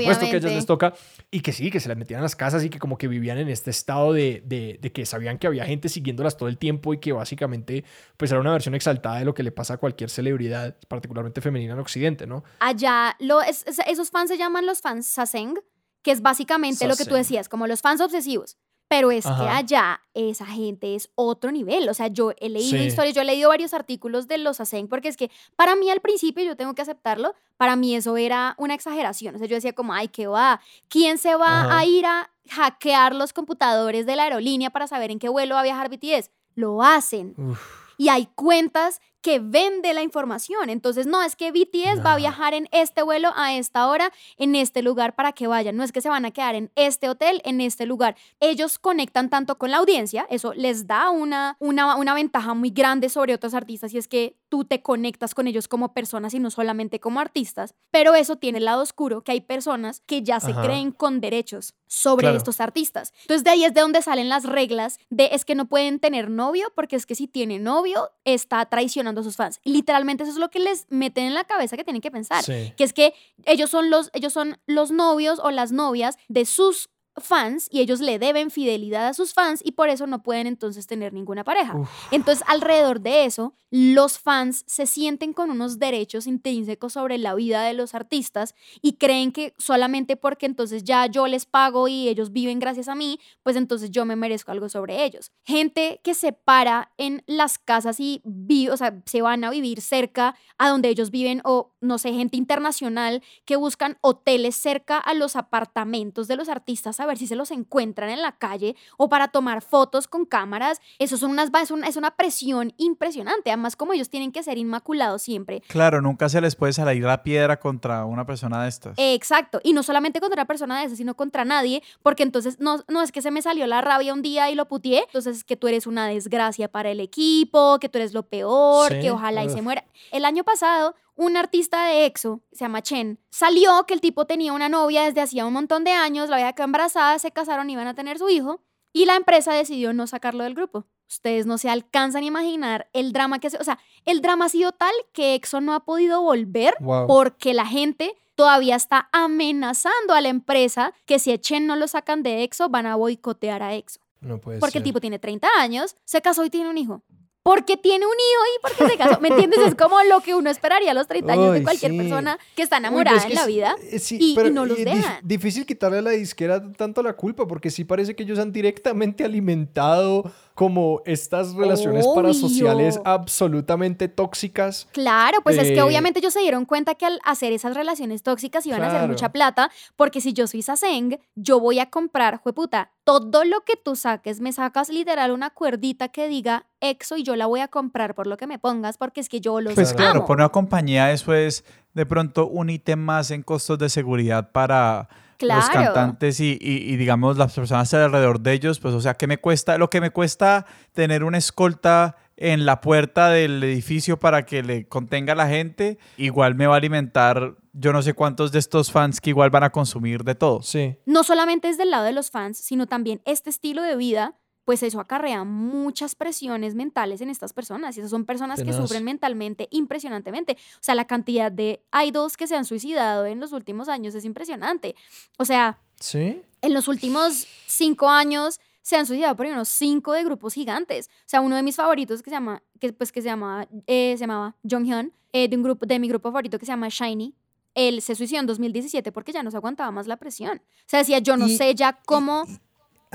supuesto 0.01 0.25
que 0.29 0.35
a 0.35 0.37
ellas 0.37 0.51
les 0.53 0.65
toca, 0.67 0.93
y 1.31 1.39
que 1.41 1.51
sí, 1.51 1.71
que 1.71 1.79
se 1.79 1.89
las 1.89 1.97
metían 1.97 2.19
a 2.19 2.23
las 2.23 2.35
casas 2.35 2.63
y 2.63 2.69
que 2.69 2.77
como 2.77 2.99
que 2.99 3.07
vivían 3.07 3.39
en 3.39 3.49
este 3.49 3.71
estado 3.71 4.13
de, 4.13 4.43
de, 4.45 4.77
de 4.79 4.91
que 4.91 5.07
sabían 5.07 5.39
que 5.39 5.47
había 5.47 5.65
gente 5.65 5.89
siguiéndolas 5.89 6.37
todo 6.37 6.49
el 6.49 6.59
tiempo 6.59 6.93
y 6.93 6.99
que 6.99 7.13
básicamente 7.13 7.83
pues 8.15 8.29
era 8.31 8.39
una 8.39 8.51
versión 8.51 8.75
exaltada 8.75 9.17
de 9.17 9.25
lo 9.25 9.33
que 9.33 9.41
le 9.41 9.51
pasa 9.51 9.73
a 9.73 9.77
cualquier 9.77 10.11
celebridad, 10.11 10.77
particularmente 10.87 11.41
femenina 11.41 11.73
en 11.73 11.79
Occidente, 11.79 12.27
¿no? 12.27 12.43
Allá, 12.59 13.15
lo, 13.19 13.41
es- 13.41 13.65
es- 13.65 13.79
esos 13.87 14.11
fans 14.11 14.29
se 14.29 14.37
llaman 14.37 14.67
los 14.67 14.81
fans 14.81 15.07
saseng, 15.07 15.55
que 16.01 16.11
es 16.11 16.21
básicamente 16.21 16.87
lo 16.87 16.95
que 16.95 17.05
tú 17.05 17.15
decías, 17.15 17.49
como 17.49 17.67
los 17.67 17.81
fans 17.81 18.01
obsesivos. 18.01 18.57
Pero 18.87 19.09
es 19.11 19.23
que 19.23 19.29
Ajá. 19.31 19.55
allá 19.55 20.01
esa 20.13 20.45
gente 20.45 20.95
es 20.95 21.09
otro 21.15 21.49
nivel. 21.51 21.87
O 21.87 21.93
sea, 21.93 22.07
yo 22.07 22.33
he 22.41 22.49
leído 22.49 22.77
Sí. 22.77 22.83
historias, 22.87 23.15
yo 23.15 23.21
he 23.21 23.25
leído 23.25 23.47
varios 23.47 23.73
artículos 23.73 24.27
de 24.27 24.37
los 24.37 24.57
Saseng, 24.57 24.89
porque 24.89 25.07
es 25.07 25.15
que 25.15 25.31
para 25.55 25.77
mí 25.77 25.89
al 25.89 26.01
principio, 26.01 26.43
yo 26.43 26.57
tengo 26.57 26.75
que 26.75 26.81
aceptarlo, 26.81 27.33
para 27.55 27.77
mí 27.77 27.95
eso 27.95 28.17
era 28.17 28.53
una 28.57 28.73
exageración. 28.73 29.35
O 29.35 29.37
sea, 29.37 29.47
yo 29.47 29.55
decía 29.55 29.71
como, 29.71 29.93
ay, 29.93 30.09
¿qué 30.09 30.27
va? 30.27 30.59
¿Quién 30.89 31.17
se 31.19 31.35
va 31.35 31.61
Ajá. 31.61 31.77
a 31.79 31.85
ir 31.85 32.05
a 32.05 32.31
hackear 32.49 33.15
los 33.15 33.31
computadores 33.31 34.05
de 34.05 34.17
la 34.17 34.23
aerolínea 34.23 34.71
para 34.71 34.87
saber 34.87 35.09
en 35.09 35.19
qué 35.19 35.29
vuelo 35.29 35.55
va 35.55 35.61
a 35.61 35.63
viajar 35.63 35.87
BTS? 35.89 36.29
Lo 36.55 36.83
hacen. 36.83 37.33
Uf. 37.37 37.61
y 37.97 38.09
hay 38.09 38.25
cuentas 38.35 38.99
que 39.21 39.39
vende 39.39 39.93
la 39.93 40.01
información. 40.01 40.69
Entonces, 40.69 41.05
no 41.07 41.21
es 41.21 41.35
que 41.35 41.51
BTS 41.51 42.03
va 42.05 42.13
a 42.13 42.17
viajar 42.17 42.53
en 42.53 42.67
este 42.71 43.03
vuelo 43.03 43.29
a 43.35 43.53
esta 43.55 43.87
hora, 43.87 44.11
en 44.37 44.55
este 44.55 44.81
lugar 44.81 45.15
para 45.15 45.31
que 45.31 45.47
vayan. 45.47 45.75
No 45.77 45.83
es 45.83 45.91
que 45.91 46.01
se 46.01 46.09
van 46.09 46.25
a 46.25 46.31
quedar 46.31 46.55
en 46.55 46.71
este 46.75 47.09
hotel, 47.09 47.41
en 47.45 47.61
este 47.61 47.85
lugar. 47.85 48.15
Ellos 48.39 48.79
conectan 48.79 49.29
tanto 49.29 49.57
con 49.57 49.71
la 49.71 49.77
audiencia, 49.77 50.25
eso 50.29 50.53
les 50.53 50.87
da 50.87 51.09
una, 51.09 51.55
una, 51.59 51.95
una 51.95 52.13
ventaja 52.13 52.53
muy 52.53 52.69
grande 52.71 53.09
sobre 53.09 53.33
otros 53.33 53.53
artistas 53.53 53.93
y 53.93 53.97
es 53.97 54.07
que 54.07 54.37
tú 54.49 54.65
te 54.65 54.81
conectas 54.81 55.33
con 55.33 55.47
ellos 55.47 55.67
como 55.67 55.93
personas 55.93 56.33
y 56.33 56.39
no 56.39 56.49
solamente 56.51 56.99
como 56.99 57.19
artistas. 57.19 57.73
Pero 57.91 58.15
eso 58.15 58.37
tiene 58.37 58.57
el 58.57 58.65
lado 58.65 58.81
oscuro, 58.81 59.23
que 59.23 59.31
hay 59.31 59.41
personas 59.41 60.01
que 60.05 60.23
ya 60.23 60.39
se 60.39 60.51
Ajá. 60.51 60.63
creen 60.63 60.91
con 60.91 61.21
derechos 61.21 61.73
sobre 61.87 62.23
Claro. 62.25 62.37
estos 62.37 62.61
artistas. 62.61 63.13
Entonces, 63.21 63.43
de 63.43 63.49
ahí 63.49 63.65
es 63.65 63.73
de 63.73 63.81
donde 63.81 64.01
salen 64.01 64.29
las 64.29 64.45
reglas 64.45 64.97
de 65.09 65.29
es 65.33 65.43
que 65.45 65.55
no 65.55 65.65
pueden 65.65 65.99
tener 65.99 66.29
novio 66.29 66.71
porque 66.75 66.95
es 66.95 67.05
que 67.05 67.15
si 67.15 67.27
tiene 67.27 67.59
novio 67.59 68.09
está 68.23 68.65
traicionando 68.65 69.10
a 69.19 69.23
sus 69.23 69.35
fans. 69.35 69.59
Literalmente 69.65 70.23
eso 70.23 70.31
es 70.31 70.37
lo 70.37 70.49
que 70.49 70.59
les 70.59 70.85
meten 70.89 71.25
en 71.25 71.33
la 71.33 71.43
cabeza 71.43 71.75
que 71.75 71.83
tienen 71.83 72.01
que 72.01 72.11
pensar, 72.11 72.43
Sí. 72.45 72.73
que 72.77 72.83
es 72.85 72.93
que 72.93 73.13
ellos 73.45 73.69
son 73.69 73.89
los 73.89 74.09
ellos 74.13 74.31
son 74.31 74.57
los 74.65 74.91
novios 74.91 75.39
o 75.39 75.51
las 75.51 75.73
novias 75.73 76.17
de 76.29 76.45
sus 76.45 76.89
fans 77.17 77.67
y 77.71 77.81
ellos 77.81 77.99
le 77.99 78.19
deben 78.19 78.51
fidelidad 78.51 79.07
a 79.07 79.13
sus 79.13 79.33
fans 79.33 79.61
y 79.63 79.73
por 79.73 79.89
eso 79.89 80.07
no 80.07 80.23
pueden 80.23 80.47
entonces 80.47 80.87
tener 80.87 81.13
ninguna 81.13 81.43
pareja. 81.43 81.75
Uf. 81.75 81.89
Entonces, 82.11 82.43
alrededor 82.47 83.01
de 83.01 83.25
eso, 83.25 83.53
los 83.69 84.19
fans 84.19 84.63
se 84.67 84.85
sienten 84.85 85.33
con 85.33 85.49
unos 85.49 85.79
derechos 85.79 86.27
intrínsecos 86.27 86.93
sobre 86.93 87.17
la 87.17 87.35
vida 87.35 87.63
de 87.63 87.73
los 87.73 87.95
artistas 87.95 88.55
y 88.81 88.93
creen 88.93 89.31
que 89.31 89.53
solamente 89.57 90.17
porque 90.17 90.45
entonces 90.45 90.83
ya 90.83 91.05
yo 91.05 91.27
les 91.27 91.45
pago 91.45 91.87
y 91.87 92.07
ellos 92.07 92.31
viven 92.31 92.59
gracias 92.59 92.87
a 92.87 92.95
mí, 92.95 93.19
pues 93.43 93.55
entonces 93.55 93.91
yo 93.91 94.05
me 94.05 94.15
merezco 94.15 94.51
algo 94.51 94.69
sobre 94.69 95.03
ellos. 95.03 95.31
Gente 95.43 96.01
que 96.03 96.13
se 96.13 96.33
para 96.33 96.91
en 96.97 97.23
las 97.27 97.57
casas 97.57 97.99
y 97.99 98.21
vive, 98.25 98.71
o 98.71 98.77
sea, 98.77 99.01
se 99.05 99.21
van 99.21 99.43
a 99.43 99.49
vivir 99.49 99.81
cerca 99.81 100.35
a 100.57 100.69
donde 100.69 100.89
ellos 100.89 101.11
viven 101.11 101.41
o 101.43 101.73
no 101.81 101.97
sé, 101.97 102.13
gente 102.13 102.37
internacional 102.37 103.23
que 103.45 103.55
buscan 103.55 103.97
hoteles 104.01 104.55
cerca 104.55 104.97
a 104.97 105.13
los 105.13 105.35
apartamentos 105.35 106.27
de 106.27 106.35
los 106.35 106.49
artistas 106.49 106.99
a 107.01 107.05
ver 107.05 107.17
si 107.17 107.27
se 107.27 107.35
los 107.35 107.51
encuentran 107.51 108.09
en 108.09 108.21
la 108.21 108.33
calle 108.33 108.75
o 108.97 109.09
para 109.09 109.29
tomar 109.29 109.61
fotos 109.61 110.07
con 110.07 110.25
cámaras. 110.25 110.79
Eso 110.99 111.17
son 111.17 111.31
unas, 111.31 111.49
es, 111.61 111.71
una, 111.71 111.87
es 111.87 111.97
una 111.97 112.11
presión 112.11 112.73
impresionante. 112.77 113.51
Además, 113.51 113.75
como 113.75 113.93
ellos 113.93 114.09
tienen 114.09 114.31
que 114.31 114.43
ser 114.43 114.57
inmaculados 114.57 115.21
siempre. 115.21 115.61
Claro, 115.67 116.01
nunca 116.01 116.29
se 116.29 116.41
les 116.41 116.55
puede 116.55 116.73
salir 116.73 117.03
la 117.03 117.23
piedra 117.23 117.59
contra 117.59 118.05
una 118.05 118.25
persona 118.25 118.63
de 118.63 118.69
estas. 118.69 118.93
Exacto. 118.97 119.59
Y 119.63 119.73
no 119.73 119.83
solamente 119.83 120.19
contra 120.19 120.41
una 120.41 120.47
persona 120.47 120.79
de 120.79 120.85
esas, 120.85 120.97
sino 120.97 121.15
contra 121.15 121.45
nadie, 121.45 121.83
porque 122.03 122.23
entonces 122.23 122.59
no, 122.59 122.83
no 122.87 123.01
es 123.01 123.11
que 123.11 123.21
se 123.21 123.31
me 123.31 123.41
salió 123.41 123.67
la 123.67 123.81
rabia 123.81 124.13
un 124.13 124.21
día 124.21 124.49
y 124.49 124.55
lo 124.55 124.67
putié. 124.67 125.03
Entonces 125.07 125.37
es 125.37 125.43
que 125.43 125.55
tú 125.55 125.67
eres 125.67 125.87
una 125.87 126.07
desgracia 126.07 126.67
para 126.67 126.89
el 126.89 126.99
equipo, 126.99 127.79
que 127.79 127.89
tú 127.89 127.97
eres 127.97 128.13
lo 128.13 128.23
peor, 128.23 128.91
Sí, 128.91 128.99
que 129.01 129.11
ojalá 129.11 129.43
y 129.43 129.49
se 129.49 129.61
muera. 129.61 129.83
El 130.11 130.25
año 130.25 130.43
pasado, 130.43 130.95
un 131.21 131.37
artista 131.37 131.85
de 131.85 132.05
EXO, 132.07 132.41
se 132.51 132.65
llama 132.65 132.81
Chen, 132.81 133.19
salió 133.29 133.85
que 133.85 133.93
el 133.93 134.01
tipo 134.01 134.25
tenía 134.25 134.53
una 134.53 134.69
novia 134.69 135.03
desde 135.03 135.21
hacía 135.21 135.45
un 135.45 135.53
montón 135.53 135.83
de 135.83 135.91
años, 135.91 136.29
la 136.29 136.37
había 136.37 136.53
quedado 136.53 136.65
embarazada, 136.69 137.19
se 137.19 137.31
casaron, 137.31 137.69
iban 137.69 137.85
a 137.85 137.93
tener 137.93 138.17
su 138.17 138.27
hijo, 138.29 138.61
y 138.91 139.05
la 139.05 139.15
empresa 139.15 139.53
decidió 139.53 139.93
no 139.93 140.07
sacarlo 140.07 140.43
del 140.43 140.55
grupo. 140.55 140.87
Ustedes 141.07 141.45
no 141.45 141.59
se 141.59 141.69
alcanzan 141.69 142.23
a 142.23 142.25
imaginar 142.25 142.89
el 142.93 143.13
drama 143.13 143.37
que 143.37 143.51
se... 143.51 143.57
O 143.57 143.63
sea, 143.63 143.77
el 144.05 144.21
drama 144.21 144.45
ha 144.45 144.49
sido 144.49 144.71
tal 144.71 144.93
que 145.13 145.35
EXO 145.35 145.61
no 145.61 145.73
ha 145.75 145.81
podido 145.85 146.21
volver 146.21 146.73
Wow. 146.79 147.05
porque 147.05 147.53
la 147.53 147.67
gente 147.67 148.15
todavía 148.33 148.75
está 148.75 149.07
amenazando 149.11 150.13
a 150.15 150.21
la 150.21 150.29
empresa 150.29 150.93
que 151.05 151.19
si 151.19 151.31
a 151.31 151.37
Chen 151.37 151.67
no 151.67 151.75
lo 151.75 151.87
sacan 151.87 152.23
de 152.23 152.43
EXO, 152.43 152.69
van 152.69 152.87
a 152.87 152.95
boicotear 152.95 153.61
a 153.61 153.75
EXO. 153.75 153.99
No 154.21 154.39
puede 154.39 154.59
Porque 154.59 154.79
el 154.79 154.83
tipo 154.83 154.99
tiene 154.99 155.19
30 155.19 155.47
años, 155.59 155.95
se 156.03 156.21
casó 156.21 156.43
y 156.45 156.49
tiene 156.49 156.69
un 156.69 156.77
hijo. 156.77 157.03
Porque 157.43 157.75
tiene 157.75 158.05
un 158.05 158.11
hijo 158.11 158.43
y 158.45 158.61
porque 158.61 158.91
se 158.93 158.97
casó. 158.99 159.19
¿Me 159.19 159.29
entiendes? 159.29 159.59
Es 159.65 159.73
como 159.75 160.01
lo 160.03 160.21
que 160.21 160.35
uno 160.35 160.49
esperaría 160.51 160.91
a 160.91 160.93
los 160.93 161.07
30 161.07 161.33
años 161.33 161.53
de 161.53 161.63
cualquier 161.63 161.91
sí. 161.91 161.97
persona 161.97 162.37
que 162.55 162.61
está 162.61 162.75
Uy, 162.75 162.79
enamorada 162.81 163.17
es 163.17 163.23
que 163.25 163.29
en 163.33 163.35
la 163.35 163.45
vida. 163.47 163.75
eh, 163.81 163.97
sí, 163.97 164.17
y- 164.21 164.39
y 164.39 164.49
no 164.51 164.65
los 164.65 164.77
dejan. 164.77 165.19
difícil 165.23 165.65
quitarle 165.65 165.97
a 165.97 166.01
la 166.03 166.11
disquera 166.11 166.61
tanto 166.73 167.01
la 167.01 167.13
culpa, 167.13 167.47
porque 167.47 167.71
sí 167.71 167.83
parece 167.83 168.15
que 168.15 168.23
ellos 168.23 168.37
han 168.37 168.51
directamente 168.51 169.23
alimentado 169.25 170.31
como 170.55 171.01
estas 171.05 171.53
relaciones 171.53 172.05
parasociales 172.13 172.99
absolutamente 173.05 174.07
tóxicas. 174.07 174.87
Claro, 174.91 175.39
pues 175.43 175.57
es 175.57 175.69
que 175.69 175.77
Eh, 175.77 175.81
obviamente 175.81 176.19
ellos 176.19 176.33
se 176.33 176.41
dieron 176.41 176.65
cuenta 176.65 176.95
que 176.95 177.05
al 177.05 177.19
hacer 177.23 177.53
esas 177.53 177.75
relaciones 177.75 178.23
tóxicas 178.23 178.65
iban 178.65 178.83
a 178.83 178.87
hacer 178.87 179.07
mucha 179.07 179.31
plata, 179.31 179.71
porque 179.95 180.21
si 180.21 180.33
yo 180.33 180.47
soy 180.47 180.61
Saseng, 180.61 181.19
yo 181.35 181.59
voy 181.59 181.79
a 181.79 181.89
comprar, 181.89 182.37
jueputa, 182.37 182.91
todo 183.03 183.43
lo 183.45 183.61
que 183.61 183.75
tú 183.75 183.95
saques, 183.95 184.41
me 184.41 184.51
sacas 184.53 184.89
literal 184.89 185.31
una 185.31 185.49
cuerdita 185.49 186.09
que 186.09 186.27
diga 186.27 186.67
EXO 186.81 187.17
y 187.17 187.23
yo 187.23 187.35
la 187.35 187.45
voy 187.47 187.61
a 187.61 187.67
comprar 187.67 188.13
por 188.15 188.27
lo 188.27 188.37
que 188.37 188.47
me 188.47 188.59
pongas, 188.59 188.97
porque 188.97 189.21
es 189.21 189.29
que 189.29 189.39
yo 189.41 189.61
los 189.61 189.73
Pues 189.73 189.93
claro, 189.93 190.19
amo. 190.19 190.25
por 190.27 190.37
una 190.37 190.49
compañía 190.49 191.11
eso 191.11 191.33
es 191.33 191.63
de 191.93 192.05
pronto 192.05 192.47
un 192.47 192.69
ítem 192.69 192.99
más 192.99 193.31
en 193.31 193.41
costos 193.43 193.79
de 193.79 193.89
seguridad 193.89 194.51
para 194.51 195.09
los 195.43 195.69
cantantes 195.69 196.39
y, 196.39 196.57
y- 196.61 196.91
y, 196.93 196.95
digamos 196.97 197.37
las 197.37 197.53
personas 197.53 197.93
alrededor 197.93 198.39
de 198.41 198.53
ellos, 198.53 198.79
pues 198.79 198.93
o 198.93 199.01
sea, 199.01 199.13
¿qué 199.15 199.27
me 199.27 199.37
cuesta? 199.37 199.77
Lo 199.77 199.89
que 199.89 200.01
me 200.01 200.11
cuesta 200.11 200.65
tener 200.93 201.23
una 201.23 201.37
escolta 201.37 202.15
en 202.37 202.65
la 202.65 202.81
puerta 202.81 203.29
del 203.29 203.63
edificio 203.63 204.17
para 204.19 204.45
que 204.45 204.63
le 204.63 204.87
contenga 204.87 205.33
a 205.33 205.35
la 205.35 205.47
gente, 205.47 205.99
igual 206.17 206.55
me 206.55 206.65
va 206.67 206.73
a 206.75 206.77
alimentar 206.77 207.55
yo 207.73 207.93
no 207.93 208.01
sé 208.01 208.13
cuántos 208.13 208.51
de 208.51 208.59
estos 208.59 208.91
fans 208.91 209.21
que 209.21 209.29
igual 209.29 209.49
van 209.49 209.63
a 209.63 209.69
consumir 209.69 210.23
de 210.25 210.35
todo. 210.35 210.61
Sí. 210.61 210.97
no 211.05 211.23
solamente 211.23 211.69
es 211.69 211.77
del 211.77 211.91
lado 211.91 212.03
de 212.03 212.11
los 212.11 212.29
fans, 212.29 212.57
sino 212.57 212.85
también 212.87 213.21
este 213.25 213.49
estilo 213.49 213.81
de 213.81 213.95
vida, 213.95 214.35
pues 214.65 214.83
eso 214.83 214.99
acarrea 214.99 215.43
muchas 215.43 216.15
presiones 216.15 216.75
mentales 216.75 217.21
en 217.21 217.29
estas 217.29 217.51
personas. 217.53 217.95
Y 217.95 217.99
esas 217.99 218.11
son 218.11 218.25
personas 218.25 218.63
que 218.63 218.73
sufren 218.73 219.03
mentalmente 219.03 219.67
impresionantemente. 219.71 220.53
O 220.75 220.79
sea, 220.83 220.95
la 220.95 221.05
cantidad 221.05 221.51
de 221.51 221.83
idols 222.05 222.37
que 222.37 222.47
se 222.47 222.55
han 222.55 222.65
suicidado 222.65 223.25
en 223.25 223.39
los 223.39 223.51
últimos 223.53 223.89
años 223.89 224.15
es 224.15 224.23
impresionante. 224.25 224.95
O 225.37 225.45
sea, 225.45 225.79
¿Sí? 225.99 226.41
en 226.61 226.73
los 226.73 226.87
últimos 226.87 227.47
cinco 227.67 228.09
años 228.09 228.59
se 228.83 228.95
han 228.97 229.05
suicidado 229.05 229.35
por 229.35 229.45
unos 229.45 229.69
cinco 229.69 230.13
de 230.13 230.23
grupos 230.23 230.53
gigantes. 230.53 231.07
O 231.07 231.23
sea, 231.27 231.41
uno 231.41 231.55
de 231.55 231.63
mis 231.63 231.75
favoritos 231.75 232.21
que 232.23 232.29
se 232.29 232.35
llama, 232.35 232.63
que, 232.79 232.93
pues, 232.93 233.11
que 233.11 233.21
se 233.21 233.27
llama, 233.27 233.67
eh, 233.87 234.13
se 234.17 234.21
llamaba 234.21 234.55
Jonghyun, 234.67 235.13
eh, 235.33 235.47
de 235.47 235.55
un 235.55 235.63
grupo, 235.63 235.85
de 235.85 235.99
mi 235.99 236.07
grupo 236.07 236.29
favorito 236.29 236.57
que 236.59 236.65
se 236.65 236.71
llama 236.71 236.87
Shiny. 236.89 237.35
Él 237.73 238.01
se 238.01 238.15
suicidó 238.15 238.41
en 238.41 238.47
2017 238.47 239.11
porque 239.11 239.31
ya 239.31 239.43
no 239.43 239.51
se 239.51 239.57
aguantaba 239.57 239.91
más 239.91 240.05
la 240.07 240.17
presión. 240.17 240.57
O 240.57 240.83
sea, 240.87 240.99
decía, 240.99 241.19
yo 241.19 241.37
no 241.37 241.47
Y- 241.47 241.55
sé 241.57 241.73
ya 241.75 241.93
cómo 242.05 242.45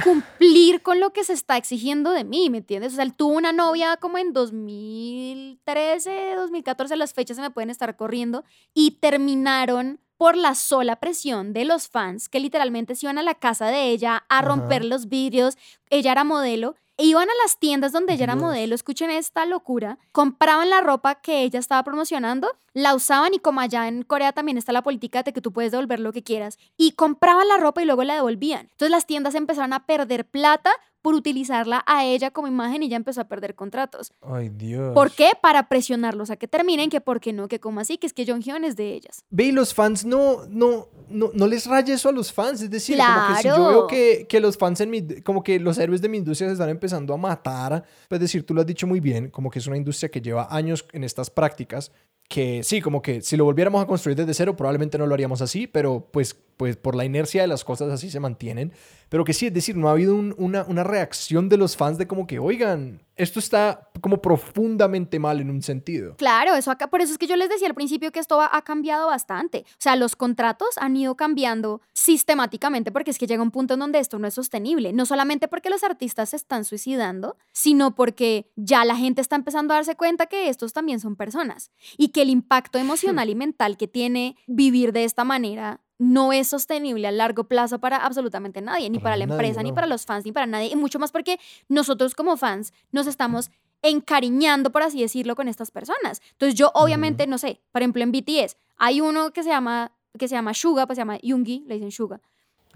cumplir 0.03 0.83
con 0.83 1.01
lo 1.01 1.13
que 1.13 1.25
se 1.25 1.33
está 1.33 1.57
exigiendo 1.57 2.11
de 2.11 2.25
mí, 2.25 2.51
¿me 2.51 2.59
entiendes? 2.59 2.93
O 2.93 2.97
sea, 2.97 3.05
él 3.05 3.15
tuvo 3.15 3.35
una 3.35 3.53
novia 3.53 3.97
como 3.97 4.19
en 4.19 4.33
2013, 4.33 6.35
2014, 6.37 6.97
las 6.97 7.15
fechas 7.15 7.37
se 7.37 7.43
me 7.43 7.51
pueden 7.51 7.71
estar 7.71 7.97
corriendo, 7.97 8.45
y 8.75 8.93
terminaron 8.93 10.01
por 10.17 10.37
la 10.37 10.55
sola 10.55 10.97
presión 10.97 11.53
de 11.53 11.65
los 11.65 11.89
fans 11.89 12.29
que 12.29 12.41
literalmente 12.41 12.95
se 12.95 13.07
iban 13.07 13.19
a 13.19 13.23
la 13.23 13.35
casa 13.35 13.67
de 13.67 13.91
ella 13.91 14.25
a 14.29 14.39
Ajá. 14.39 14.49
romper 14.49 14.85
los 14.85 15.09
vidrios, 15.09 15.57
ella 15.91 16.13
era 16.13 16.25
modelo, 16.25 16.75
e 16.99 17.05
iban 17.05 17.29
a 17.29 17.43
las 17.43 17.59
tiendas 17.59 17.93
donde 17.93 18.15
ella 18.15 18.25
era 18.25 18.37
modelo, 18.37 18.75
escuchen 18.75 19.11
esta 19.11 19.45
locura, 19.45 19.99
compraban 20.13 20.71
la 20.71 20.81
ropa 20.81 21.17
que 21.17 21.43
ella 21.43 21.59
estaba 21.59 21.83
promocionando, 21.83 22.49
la 22.73 22.95
usaban 22.95 23.35
y 23.35 23.39
como 23.39 23.61
allá 23.61 23.89
en 23.89 24.03
Corea 24.03 24.33
también 24.33 24.59
está 24.59 24.73
la 24.73 24.83
política 24.83 25.23
de 25.23 25.33
que 25.33 25.41
tú 25.41 25.53
puedes 25.53 25.73
devolver 25.73 26.01
lo 26.01 26.13
que 26.13 26.23
quieras, 26.23 26.59
y 26.77 26.93
compraban 26.93 27.49
la 27.49 27.59
ropa 27.59 27.83
y 27.83 27.87
luego 27.87 28.05
la 28.05 28.15
devolvían. 28.15 28.69
Entonces 28.71 28.91
las 28.91 29.07
tiendas 29.07 29.35
empezaron 29.35 29.73
a 29.73 29.87
perder 29.87 30.27
plata 30.27 30.73
por 31.07 31.15
utilizarla 31.15 31.85
a 31.87 32.05
ella 32.05 32.33
como 32.33 32.49
imagen 32.49 32.83
y 32.83 32.89
ya 32.89 32.97
empezó 32.97 33.21
a 33.21 33.29
perder 33.29 33.55
contratos. 33.55 34.13
Ay, 34.23 34.49
Dios. 34.49 34.93
¿Por 34.93 35.13
qué? 35.13 35.31
Para 35.41 35.69
presionarlos 35.69 36.31
a 36.31 36.37
que 36.37 36.49
terminen, 36.49 36.91
que 36.91 37.01
por 37.01 37.21
qué 37.21 37.33
no, 37.33 37.47
que 37.47 37.61
como 37.61 37.79
así, 37.79 37.97
que 37.97 38.09
es 38.09 38.13
que 38.13 38.27
Jonghyun 38.27 38.65
es 38.65 38.75
de 38.75 38.93
ellas. 38.93 39.25
Ve, 39.31 39.45
y 39.45 39.53
los 39.53 39.73
fans 39.73 40.05
no, 40.05 40.47
no, 40.49 40.89
no, 41.09 41.31
no 41.33 41.47
les 41.47 41.65
raya 41.69 41.95
eso 41.95 42.09
a 42.09 42.13
los 42.13 42.33
fans. 42.33 42.61
Es 42.61 42.71
decir, 42.71 42.99
como 42.99 43.29
que 43.37 43.41
si 43.41 43.47
yo 43.47 43.55
Claro. 43.55 43.69
veo 43.69 43.87
que, 43.87 44.27
que 44.29 44.41
los 44.41 44.59
fans 44.59 44.81
en 44.81 44.91
mi, 44.91 45.21
como 45.21 45.45
que 45.45 45.61
los 45.61 45.79
héroes 45.79 46.03
de 46.03 46.09
mi 46.09 46.19
industria 46.19 46.49
se 46.49 46.55
están 46.55 46.71
empezando 46.71 47.15
a 47.15 47.17
matar, 47.17 47.85
pues 48.09 48.21
decir, 48.21 48.45
tú 48.45 48.53
lo 48.53 48.63
has 48.63 48.67
dicho 48.67 48.89
muy 48.89 48.99
bien, 48.99 49.31
como 49.31 49.49
que 49.49 49.61
es 49.61 49.67
una 49.69 49.77
industria 49.77 50.09
que 50.11 50.21
lleva 50.21 50.49
años 50.51 50.89
en 50.93 51.05
estas 51.05 51.31
prácticas, 51.31 51.93
que 52.29 52.63
sí, 52.65 52.81
como 52.81 53.03
que 53.03 53.23
si 53.23 53.37
lo 53.37 53.45
volviéramos 53.45 53.83
a 53.83 53.87
construir 53.87 54.17
desde 54.17 54.35
cero, 54.35 54.57
probablemente 54.57 54.99
no 54.99 55.07
lo 55.07 55.15
haríamos 55.15 55.43
así, 55.43 55.67
pero 55.67 56.09
pues, 56.13 56.37
pues 56.57 56.77
por 56.77 56.95
la 56.97 57.05
inercia 57.05 57.43
de 57.43 57.49
las 57.49 57.63
cosas 57.65 57.91
así 57.93 58.11
se 58.11 58.19
mantienen. 58.21 58.73
Pero 59.09 59.25
que 59.25 59.33
sí, 59.33 59.47
es 59.47 59.55
decir, 59.55 59.77
no 59.77 59.89
ha 59.89 59.93
habido 59.93 60.15
un- 60.17 60.35
una, 60.37 60.65
una 60.65 60.83
reacción 60.83 61.49
de 61.49 61.57
los 61.57 61.77
fans 61.77 61.99
de 61.99 62.07
como 62.09 62.27
que, 62.27 62.39
oigan, 62.41 63.03
esto 63.17 63.39
está 63.41 63.91
como 64.01 64.21
profundamente 64.21 65.19
mal 65.19 65.41
en 65.41 65.51
un 65.51 65.63
sentido. 65.63 66.17
Claro, 66.17 66.55
eso 66.55 66.71
acá, 66.71 66.89
por 66.89 67.01
eso 67.01 67.13
es 67.13 67.19
que 67.19 67.27
yo 67.27 67.37
les 67.37 67.49
decía 67.49 67.67
al 67.67 67.75
principio 67.75 68.13
que 68.13 68.21
esto 68.21 68.41
ha 68.41 68.63
cambiado 68.63 69.07
bastante. 69.07 69.65
O 69.71 69.77
sea, 69.79 69.97
los 69.97 70.17
contratos 70.17 70.77
han 70.77 70.97
ido 70.97 71.17
cambiando 71.17 71.81
sistemáticamente 71.93 72.93
porque 72.93 73.11
es 73.11 73.19
que 73.19 73.27
llega 73.27 73.43
un 73.43 73.51
punto 73.51 73.75
en 73.75 73.81
donde 73.81 73.99
esto 73.99 74.19
no 74.19 74.27
es 74.27 74.35
sostenible. 74.35 74.93
No 74.93 75.07
solamente 75.07 75.49
porque 75.49 75.71
los 75.71 75.83
artistas 75.83 76.31
se 76.31 76.37
están 76.37 76.65
suicidando, 76.65 77.37
sino 77.53 77.95
porque 77.95 78.53
ya 78.57 78.85
la 78.85 78.97
gente 78.97 79.21
está 79.21 79.37
empezando 79.37 79.73
a 79.73 79.79
darse 79.79 79.97
cuenta 79.97 80.27
que 80.27 80.49
estos 80.49 80.73
también 80.73 81.01
son 81.01 81.17
personas 81.17 81.71
y 81.97 82.09
que 82.09 82.23
el 82.23 82.31
impacto 82.31 82.79
emocional 82.79 83.31
y 83.31 83.35
mental 83.35 83.77
que 83.77 83.89
tiene 83.89 84.37
vivir 84.47 84.93
de 84.93 85.05
esta 85.05 85.25
manera 85.25 85.81
no 85.99 86.33
es 86.33 86.49
sostenible 86.49 87.07
a 87.07 87.13
largo 87.13 87.45
plazo 87.45 87.79
para 87.79 87.99
absolutamente 87.99 88.61
nadie, 88.61 88.91
ni 88.91 88.99
Para 88.99 89.05
para, 89.05 89.17
la 89.17 89.27
nadie, 89.27 89.35
empresa, 89.35 89.63
ni 89.63 89.73
para 89.73 89.87
los 89.87 90.05
fans, 90.05 90.25
ni 90.25 90.33
para 90.33 90.47
nadie, 90.47 90.69
y 90.69 90.77
mucho 90.77 90.99
más 90.99 91.13
porque 91.13 91.39
nosotros 91.69 92.15
como 92.15 92.37
fans 92.37 92.73
nos 92.93 93.07
estamos 93.07 93.51
encariñando, 93.83 94.71
por 94.73 94.83
así 94.83 95.01
decirlo, 95.01 95.37
con 95.37 95.49
estas 95.49 95.71
personas. 95.71 96.21
Entonces 96.33 96.55
yo 96.55 96.71
obviamente, 96.75 97.27
no 97.27 97.39
sé, 97.39 97.61
por 97.73 97.83
ejemplo 97.83 98.03
en 98.03 98.13
BTS, 98.13 98.57
hay 98.77 99.01
uno 99.01 99.33
que 99.33 99.43
se 99.43 99.51
llama, 99.51 99.93
que 100.19 100.29
se 100.29 100.35
llama 100.35 100.55
Suga, 100.55 100.87
pues 100.87 100.97
se 100.97 101.01
llama 101.01 101.19
Yoongi, 101.23 101.65
le 101.67 101.75
dicen 101.75 101.93
Suga. 101.93 102.21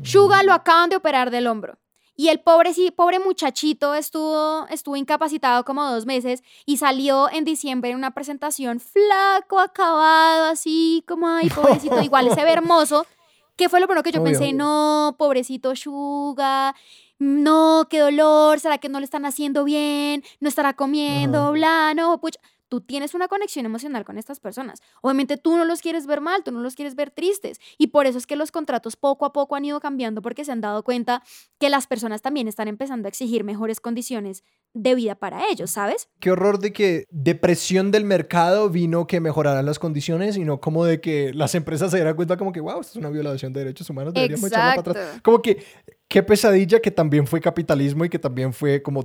Suga 0.03 0.43
lo 0.43 0.53
acaban 0.53 0.89
de 0.89 0.97
operar 0.97 1.31
del 1.31 1.47
hombro. 1.47 1.79
Y 2.17 2.29
el 2.29 2.41
pobre, 2.41 2.75
sí, 2.75 2.91
pobre 2.91 3.19
muchachito 3.19 3.95
estuvo, 3.95 4.67
estuvo 4.69 4.97
incapacitado 4.97 5.65
como 5.65 5.85
dos 5.91 6.05
meses 6.07 6.43
y 6.67 6.77
salió 6.77 7.31
en 7.31 7.45
diciembre 7.45 7.91
en 7.91 7.97
una 7.97 8.13
presentación 8.13 8.81
flaco, 8.81 9.59
acabado, 9.59 10.45
así 10.47 11.03
como, 11.07 11.29
ay, 11.29 11.49
pobrecito, 11.55 12.01
igual 12.03 12.33
se 12.35 12.45
ve 12.45 12.53
hermoso. 12.53 13.07
¿Qué 13.57 13.69
fue 13.69 13.81
lo 13.81 13.87
primero 13.87 14.03
que 14.03 14.13
yo 14.13 14.21
Obvio. 14.21 14.33
pensé? 14.33 14.53
No, 14.53 15.15
pobrecito 15.19 15.77
Suga, 15.77 16.75
no, 17.19 17.87
qué 17.91 17.99
dolor, 17.99 18.59
¿será 18.61 18.79
que 18.79 18.89
no 18.89 18.99
le 18.99 19.05
están 19.05 19.27
haciendo 19.27 19.65
bien? 19.65 20.25
¿No 20.41 20.49
estará 20.49 20.73
comiendo? 20.73 21.43
Ajá. 21.43 21.51
Bla, 21.51 21.95
no, 21.95 22.19
pucha. 22.19 22.41
Tú 22.71 22.81
tienes 22.81 23.15
una 23.15 23.27
conexión 23.27 23.67
emocional 23.67 24.05
con 24.05 24.17
estas 24.17 24.39
personas. 24.39 24.81
Obviamente 25.03 25.37
tú 25.37 25.57
no 25.57 25.65
los 25.65 25.83
quieres 25.83 26.07
ver 26.07 26.21
mal, 26.21 26.45
tú 26.45 26.53
no 26.53 26.61
los 26.61 26.77
quieres 26.77 26.95
ver 26.95 27.11
tristes. 27.11 27.61
Y 27.79 27.89
por 27.89 28.07
eso 28.07 28.17
es 28.17 28.27
que 28.27 28.37
los 28.37 28.53
contratos 28.53 28.95
poco 28.97 29.27
a 29.27 29.33
poco 29.33 29.57
han 29.57 29.65
ido 29.65 29.81
cambiando 29.81 30.23
porque 30.23 30.45
se 30.45 30.53
han 30.53 30.61
dado 30.61 30.85
cuenta 30.85 31.23
que 31.59 31.69
las 31.69 31.89
personas 31.89 32.23
también 32.23 32.47
están 32.47 32.69
empezando 32.69 33.09
a 33.09 33.11
exigir 33.11 33.43
mejores 33.43 33.81
condiciones 33.81 34.45
de 34.73 34.95
vida 34.95 35.17
para 35.17 35.49
ellos, 35.49 35.73
¿sabes? 35.73 36.09
Qué 36.21 36.31
horror 36.31 36.61
de 36.61 36.73
que 36.73 37.07
de 37.11 37.35
presión 37.35 37.91
del 37.91 38.05
mercado 38.05 38.71
vino 38.71 39.09
que 39.09 39.19
mejoraran 39.19 39.67
las 39.67 39.81
condiciones 39.81 40.37
y 40.37 40.45
no 40.45 40.61
como 40.61 40.85
de 40.85 41.01
que 41.01 41.35
las 41.35 41.57
empresas 41.57 41.91
se 41.91 41.97
dieran 41.97 42.15
cuenta 42.15 42.37
como 42.37 42.53
que, 42.53 42.61
wow, 42.61 42.81
esto 42.81 42.93
es 42.93 42.97
una 42.97 43.11
violación 43.11 43.53
de 43.53 43.61
derechos 43.61 43.91
humanos, 43.91 44.15
deberíamos 44.15 44.47
echarla 44.47 44.77
para 44.77 44.91
atrás. 44.93 44.97
Exacto. 44.97 45.23
Como 45.25 45.43
que, 45.43 45.65
qué 46.11 46.25
pesadilla 46.25 46.81
que 46.81 46.91
también 46.91 47.25
fue 47.25 47.41
capitalismo 47.41 48.05
y 48.05 48.09
que 48.09 48.19
también 48.19 48.53
fue 48.53 48.83
como 48.83 49.05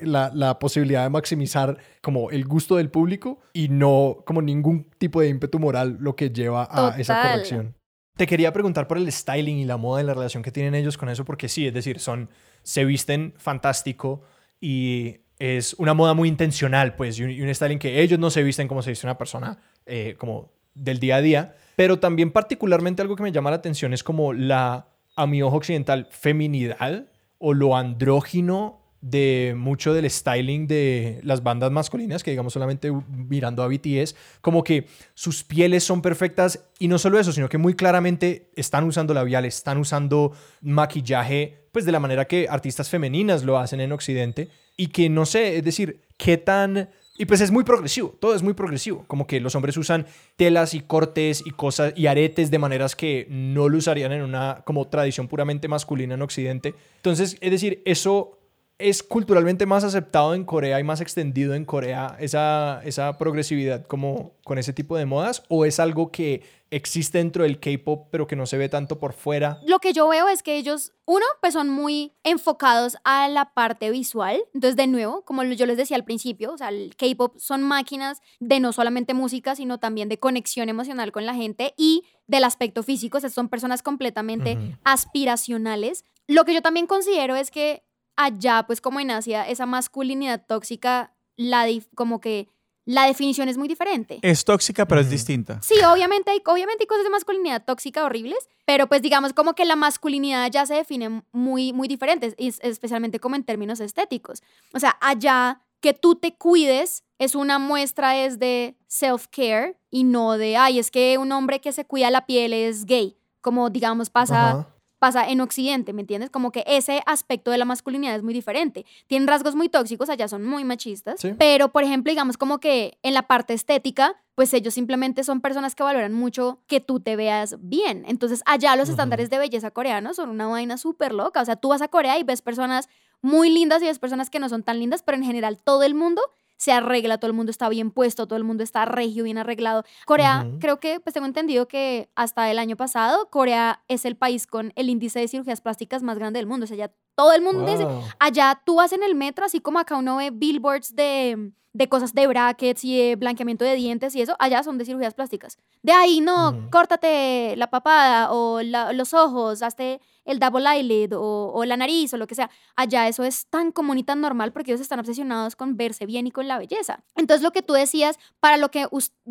la, 0.00 0.32
la 0.34 0.58
posibilidad 0.58 1.04
de 1.04 1.08
maximizar 1.08 1.78
como 2.02 2.28
el 2.32 2.44
gusto 2.44 2.76
del 2.76 2.90
público 2.90 3.38
y 3.52 3.68
no 3.68 4.24
como 4.26 4.42
ningún 4.42 4.90
tipo 4.98 5.20
de 5.20 5.28
ímpetu 5.28 5.60
moral 5.60 5.96
lo 6.00 6.16
que 6.16 6.30
lleva 6.30 6.68
a 6.68 6.98
esa 6.98 7.14
Total. 7.14 7.30
corrección. 7.30 7.76
te 8.16 8.26
quería 8.26 8.52
preguntar 8.52 8.88
por 8.88 8.98
el 8.98 9.10
styling 9.12 9.58
y 9.58 9.64
la 9.64 9.76
moda 9.76 10.02
y 10.02 10.04
la 10.04 10.12
relación 10.12 10.42
que 10.42 10.50
tienen 10.50 10.74
ellos 10.74 10.98
con 10.98 11.08
eso, 11.08 11.24
porque 11.24 11.48
sí, 11.48 11.68
es 11.68 11.72
decir, 11.72 12.00
son, 12.00 12.30
se 12.64 12.84
visten 12.84 13.32
fantástico 13.36 14.22
y 14.60 15.18
es 15.38 15.74
una 15.74 15.94
moda 15.94 16.14
muy 16.14 16.28
intencional, 16.28 16.96
pues, 16.96 17.16
y 17.20 17.22
un, 17.22 17.30
y 17.30 17.40
un 17.42 17.54
styling 17.54 17.78
que 17.78 18.02
ellos 18.02 18.18
no 18.18 18.28
se 18.28 18.42
visten 18.42 18.66
como 18.66 18.82
se 18.82 18.90
viste 18.90 19.06
una 19.06 19.16
persona 19.16 19.58
eh, 19.86 20.16
como 20.18 20.52
del 20.74 20.98
día 20.98 21.16
a 21.16 21.22
día, 21.22 21.54
pero 21.76 22.00
también 22.00 22.32
particularmente 22.32 23.02
algo 23.02 23.14
que 23.14 23.22
me 23.22 23.30
llama 23.30 23.50
la 23.50 23.56
atención 23.56 23.94
es 23.94 24.02
como 24.02 24.32
la, 24.32 24.88
a 25.20 25.26
mi 25.26 25.42
ojo 25.42 25.56
occidental, 25.56 26.08
feminidad 26.10 27.06
o 27.38 27.54
lo 27.54 27.76
andrógino 27.76 28.80
de 29.00 29.54
mucho 29.56 29.94
del 29.94 30.10
styling 30.10 30.66
de 30.66 31.20
las 31.22 31.42
bandas 31.42 31.70
masculinas, 31.70 32.22
que 32.22 32.30
digamos 32.30 32.52
solamente 32.52 32.92
mirando 33.08 33.62
a 33.62 33.68
BTS, 33.68 34.14
como 34.40 34.62
que 34.62 34.86
sus 35.14 35.42
pieles 35.42 35.84
son 35.84 36.02
perfectas 36.02 36.68
y 36.78 36.88
no 36.88 36.98
solo 36.98 37.18
eso, 37.18 37.32
sino 37.32 37.48
que 37.48 37.58
muy 37.58 37.74
claramente 37.74 38.50
están 38.56 38.84
usando 38.84 39.14
labial, 39.14 39.44
están 39.46 39.78
usando 39.78 40.32
maquillaje, 40.60 41.66
pues 41.72 41.84
de 41.84 41.92
la 41.92 42.00
manera 42.00 42.26
que 42.26 42.46
artistas 42.48 42.90
femeninas 42.90 43.42
lo 43.42 43.58
hacen 43.58 43.80
en 43.80 43.92
Occidente 43.92 44.50
y 44.76 44.88
que 44.88 45.08
no 45.08 45.24
sé, 45.24 45.56
es 45.56 45.64
decir, 45.64 46.02
qué 46.16 46.36
tan... 46.36 46.90
Y 47.20 47.26
pues 47.26 47.42
es 47.42 47.50
muy 47.50 47.64
progresivo, 47.64 48.16
todo 48.18 48.34
es 48.34 48.42
muy 48.42 48.54
progresivo, 48.54 49.04
como 49.06 49.26
que 49.26 49.40
los 49.40 49.54
hombres 49.54 49.76
usan 49.76 50.06
telas 50.36 50.72
y 50.72 50.80
cortes 50.80 51.42
y 51.44 51.50
cosas 51.50 51.92
y 51.94 52.06
aretes 52.06 52.50
de 52.50 52.58
maneras 52.58 52.96
que 52.96 53.26
no 53.28 53.68
lo 53.68 53.76
usarían 53.76 54.10
en 54.12 54.22
una 54.22 54.62
como 54.64 54.88
tradición 54.88 55.28
puramente 55.28 55.68
masculina 55.68 56.14
en 56.14 56.22
Occidente. 56.22 56.74
Entonces, 56.96 57.36
es 57.42 57.50
decir, 57.50 57.82
eso 57.84 58.39
es 58.80 59.02
culturalmente 59.02 59.66
más 59.66 59.84
aceptado 59.84 60.34
en 60.34 60.44
Corea 60.44 60.80
y 60.80 60.84
más 60.84 61.00
extendido 61.00 61.54
en 61.54 61.64
Corea 61.64 62.16
esa, 62.18 62.80
esa 62.84 63.18
progresividad 63.18 63.86
como 63.86 64.32
con 64.44 64.58
ese 64.58 64.72
tipo 64.72 64.96
de 64.96 65.06
modas 65.06 65.42
o 65.48 65.64
es 65.64 65.78
algo 65.78 66.10
que 66.10 66.42
existe 66.70 67.18
dentro 67.18 67.42
del 67.42 67.58
K-pop 67.58 68.08
pero 68.10 68.26
que 68.26 68.36
no 68.36 68.46
se 68.46 68.56
ve 68.56 68.68
tanto 68.68 68.98
por 68.98 69.12
fuera? 69.12 69.60
Lo 69.66 69.80
que 69.80 69.92
yo 69.92 70.08
veo 70.08 70.28
es 70.28 70.42
que 70.42 70.56
ellos, 70.56 70.92
uno, 71.04 71.24
pues 71.40 71.54
son 71.54 71.68
muy 71.68 72.12
enfocados 72.22 72.96
a 73.04 73.28
la 73.28 73.52
parte 73.52 73.90
visual. 73.90 74.40
Entonces, 74.54 74.76
de 74.76 74.86
nuevo, 74.86 75.22
como 75.24 75.42
yo 75.42 75.66
les 75.66 75.76
decía 75.76 75.96
al 75.96 76.04
principio, 76.04 76.52
o 76.52 76.58
sea, 76.58 76.68
el 76.68 76.94
K-pop 76.96 77.36
son 77.38 77.62
máquinas 77.62 78.20
de 78.38 78.60
no 78.60 78.72
solamente 78.72 79.14
música, 79.14 79.54
sino 79.56 79.78
también 79.78 80.08
de 80.08 80.18
conexión 80.18 80.68
emocional 80.68 81.12
con 81.12 81.26
la 81.26 81.34
gente 81.34 81.74
y 81.76 82.04
del 82.26 82.44
aspecto 82.44 82.82
físico. 82.82 83.18
O 83.18 83.20
sea, 83.20 83.30
son 83.30 83.48
personas 83.48 83.82
completamente 83.82 84.56
aspiracionales. 84.84 86.04
Lo 86.26 86.44
que 86.44 86.54
yo 86.54 86.62
también 86.62 86.86
considero 86.86 87.34
es 87.34 87.50
que 87.50 87.82
allá, 88.24 88.64
pues 88.66 88.80
como 88.80 89.00
en 89.00 89.10
Asia, 89.10 89.48
esa 89.48 89.66
masculinidad 89.66 90.44
tóxica, 90.46 91.12
la 91.36 91.66
como 91.94 92.20
que 92.20 92.48
la 92.86 93.06
definición 93.06 93.48
es 93.48 93.56
muy 93.56 93.68
diferente. 93.68 94.18
Es 94.22 94.44
tóxica, 94.44 94.86
pero 94.86 95.00
es 95.00 95.10
distinta. 95.10 95.60
Sí, 95.62 95.74
obviamente 95.84 96.30
hay, 96.30 96.42
obviamente 96.44 96.82
hay 96.82 96.86
cosas 96.86 97.04
de 97.04 97.10
masculinidad 97.10 97.64
tóxica 97.64 98.04
horribles, 98.04 98.48
pero 98.64 98.88
pues 98.88 99.00
digamos 99.02 99.32
como 99.32 99.54
que 99.54 99.64
la 99.64 99.76
masculinidad 99.76 100.50
ya 100.50 100.66
se 100.66 100.74
define 100.74 101.22
muy, 101.30 101.72
muy 101.72 101.86
diferentes, 101.88 102.34
y 102.36 102.48
es- 102.48 102.58
especialmente 102.62 103.20
como 103.20 103.36
en 103.36 103.44
términos 103.44 103.78
estéticos. 103.80 104.42
O 104.74 104.80
sea, 104.80 104.96
allá 105.00 105.60
que 105.80 105.94
tú 105.94 106.14
te 106.16 106.34
cuides 106.34 107.04
es 107.18 107.34
una 107.34 107.58
muestra 107.58 108.16
es 108.16 108.38
de 108.38 108.76
self-care 108.88 109.76
y 109.90 110.04
no 110.04 110.36
de, 110.36 110.56
ay, 110.56 110.78
es 110.78 110.90
que 110.90 111.16
un 111.18 111.30
hombre 111.32 111.60
que 111.60 111.72
se 111.72 111.84
cuida 111.84 112.10
la 112.10 112.26
piel 112.26 112.52
es 112.52 112.86
gay, 112.86 113.16
como 113.40 113.70
digamos 113.70 114.10
pasa. 114.10 114.66
Pasa 115.00 115.28
en 115.28 115.40
Occidente, 115.40 115.92
¿me 115.92 116.02
entiendes? 116.02 116.30
Como 116.30 116.52
que 116.52 116.62
ese 116.68 117.02
aspecto 117.06 117.50
de 117.50 117.58
la 117.58 117.64
masculinidad 117.64 118.14
es 118.14 118.22
muy 118.22 118.32
diferente. 118.32 118.86
Tienen 119.08 119.26
rasgos 119.26 119.56
muy 119.56 119.68
tóxicos, 119.68 120.08
allá 120.10 120.28
son 120.28 120.46
muy 120.46 120.62
machistas, 120.62 121.18
Sí. 121.20 121.34
pero 121.36 121.70
por 121.72 121.82
ejemplo, 121.82 122.10
digamos 122.12 122.36
como 122.36 122.60
que 122.60 122.98
en 123.02 123.14
la 123.14 123.22
parte 123.22 123.54
estética, 123.54 124.14
pues 124.36 124.54
ellos 124.54 124.74
simplemente 124.74 125.24
son 125.24 125.40
personas 125.40 125.74
que 125.74 125.82
valoran 125.82 126.12
mucho 126.12 126.60
que 126.68 126.80
tú 126.80 127.00
te 127.00 127.16
veas 127.16 127.56
bien. 127.60 128.04
Entonces, 128.06 128.42
allá 128.46 128.76
los 128.76 128.88
estándares 128.88 129.28
de 129.30 129.38
belleza 129.38 129.70
coreanos 129.72 130.16
son 130.16 130.30
una 130.30 130.46
vaina 130.46 130.76
súper 130.78 131.12
loca. 131.12 131.42
O 131.42 131.44
sea, 131.44 131.56
tú 131.56 131.70
vas 131.70 131.82
a 131.82 131.88
Corea 131.88 132.18
y 132.18 132.22
ves 132.22 132.40
personas 132.40 132.88
muy 133.22 133.50
lindas 133.50 133.82
y 133.82 133.86
ves 133.86 133.98
personas 133.98 134.30
que 134.30 134.38
no 134.38 134.48
son 134.48 134.62
tan 134.62 134.78
lindas, 134.78 135.02
pero 135.02 135.18
en 135.18 135.24
general 135.24 135.58
todo 135.62 135.82
el 135.82 135.94
mundo 135.94 136.22
se 136.60 136.72
arregla, 136.72 137.16
todo 137.16 137.30
el 137.30 137.36
mundo 137.36 137.48
está 137.50 137.70
bien 137.70 137.90
puesto, 137.90 138.26
todo 138.28 138.36
el 138.36 138.44
mundo 138.44 138.62
está 138.62 138.84
regio, 138.84 139.24
bien 139.24 139.38
arreglado. 139.38 139.82
Corea, 140.04 140.46
creo 140.60 140.78
que, 140.78 141.00
pues 141.00 141.14
tengo 141.14 141.26
entendido 141.26 141.66
que 141.66 142.10
hasta 142.14 142.50
el 142.50 142.58
año 142.58 142.76
pasado, 142.76 143.30
Corea 143.30 143.82
es 143.88 144.04
el 144.04 144.14
país 144.14 144.46
con 144.46 144.70
el 144.76 144.90
índice 144.90 145.20
de 145.20 145.28
cirugías 145.28 145.62
plásticas 145.62 146.02
más 146.02 146.18
grande 146.18 146.38
del 146.38 146.46
mundo. 146.46 146.64
O 146.64 146.66
sea, 146.66 146.76
ya 146.76 146.92
todo 147.14 147.32
el 147.32 147.40
mundo 147.40 147.64
dice, 147.64 147.86
allá 148.18 148.60
tú 148.66 148.74
vas 148.74 148.92
en 148.92 149.02
el 149.02 149.14
metro, 149.14 149.46
así 149.46 149.60
como 149.60 149.78
acá 149.78 149.96
uno 149.96 150.16
ve 150.16 150.30
billboards 150.30 150.94
de, 150.94 151.50
de 151.72 151.88
cosas 151.88 152.12
de 152.12 152.26
brackets 152.26 152.84
y 152.84 152.98
de 152.98 153.16
blanqueamiento 153.16 153.64
de 153.64 153.74
dientes 153.76 154.14
y 154.14 154.20
eso, 154.20 154.36
allá 154.38 154.62
son 154.62 154.76
de 154.76 154.84
cirugías 154.84 155.14
plásticas. 155.14 155.56
De 155.82 155.92
ahí, 155.92 156.20
no, 156.20 156.68
córtate 156.70 157.54
la 157.56 157.70
papada 157.70 158.32
o 158.32 158.60
la- 158.60 158.92
los 158.92 159.14
ojos, 159.14 159.62
hazte 159.62 160.00
el 160.30 160.38
double 160.38 160.68
eyelid 160.68 161.16
o, 161.16 161.52
o 161.52 161.64
la 161.64 161.76
nariz 161.76 162.12
o 162.14 162.16
lo 162.16 162.26
que 162.26 162.34
sea. 162.34 162.50
Allá 162.76 163.08
eso 163.08 163.24
es 163.24 163.46
tan 163.46 163.72
común 163.72 163.98
y 163.98 164.04
tan 164.04 164.20
normal 164.20 164.52
porque 164.52 164.72
ellos 164.72 164.80
están 164.80 165.00
obsesionados 165.00 165.56
con 165.56 165.76
verse 165.76 166.06
bien 166.06 166.26
y 166.26 166.30
con 166.30 166.48
la 166.48 166.58
belleza. 166.58 167.04
Entonces 167.16 167.42
lo 167.42 167.52
que 167.52 167.62
tú 167.62 167.72
decías, 167.72 168.18
para 168.40 168.56
lo 168.56 168.70
que, 168.70 168.86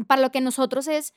para 0.07 0.21
lo 0.21 0.31
que 0.31 0.41
nosotros 0.41 0.87
es 0.87 1.13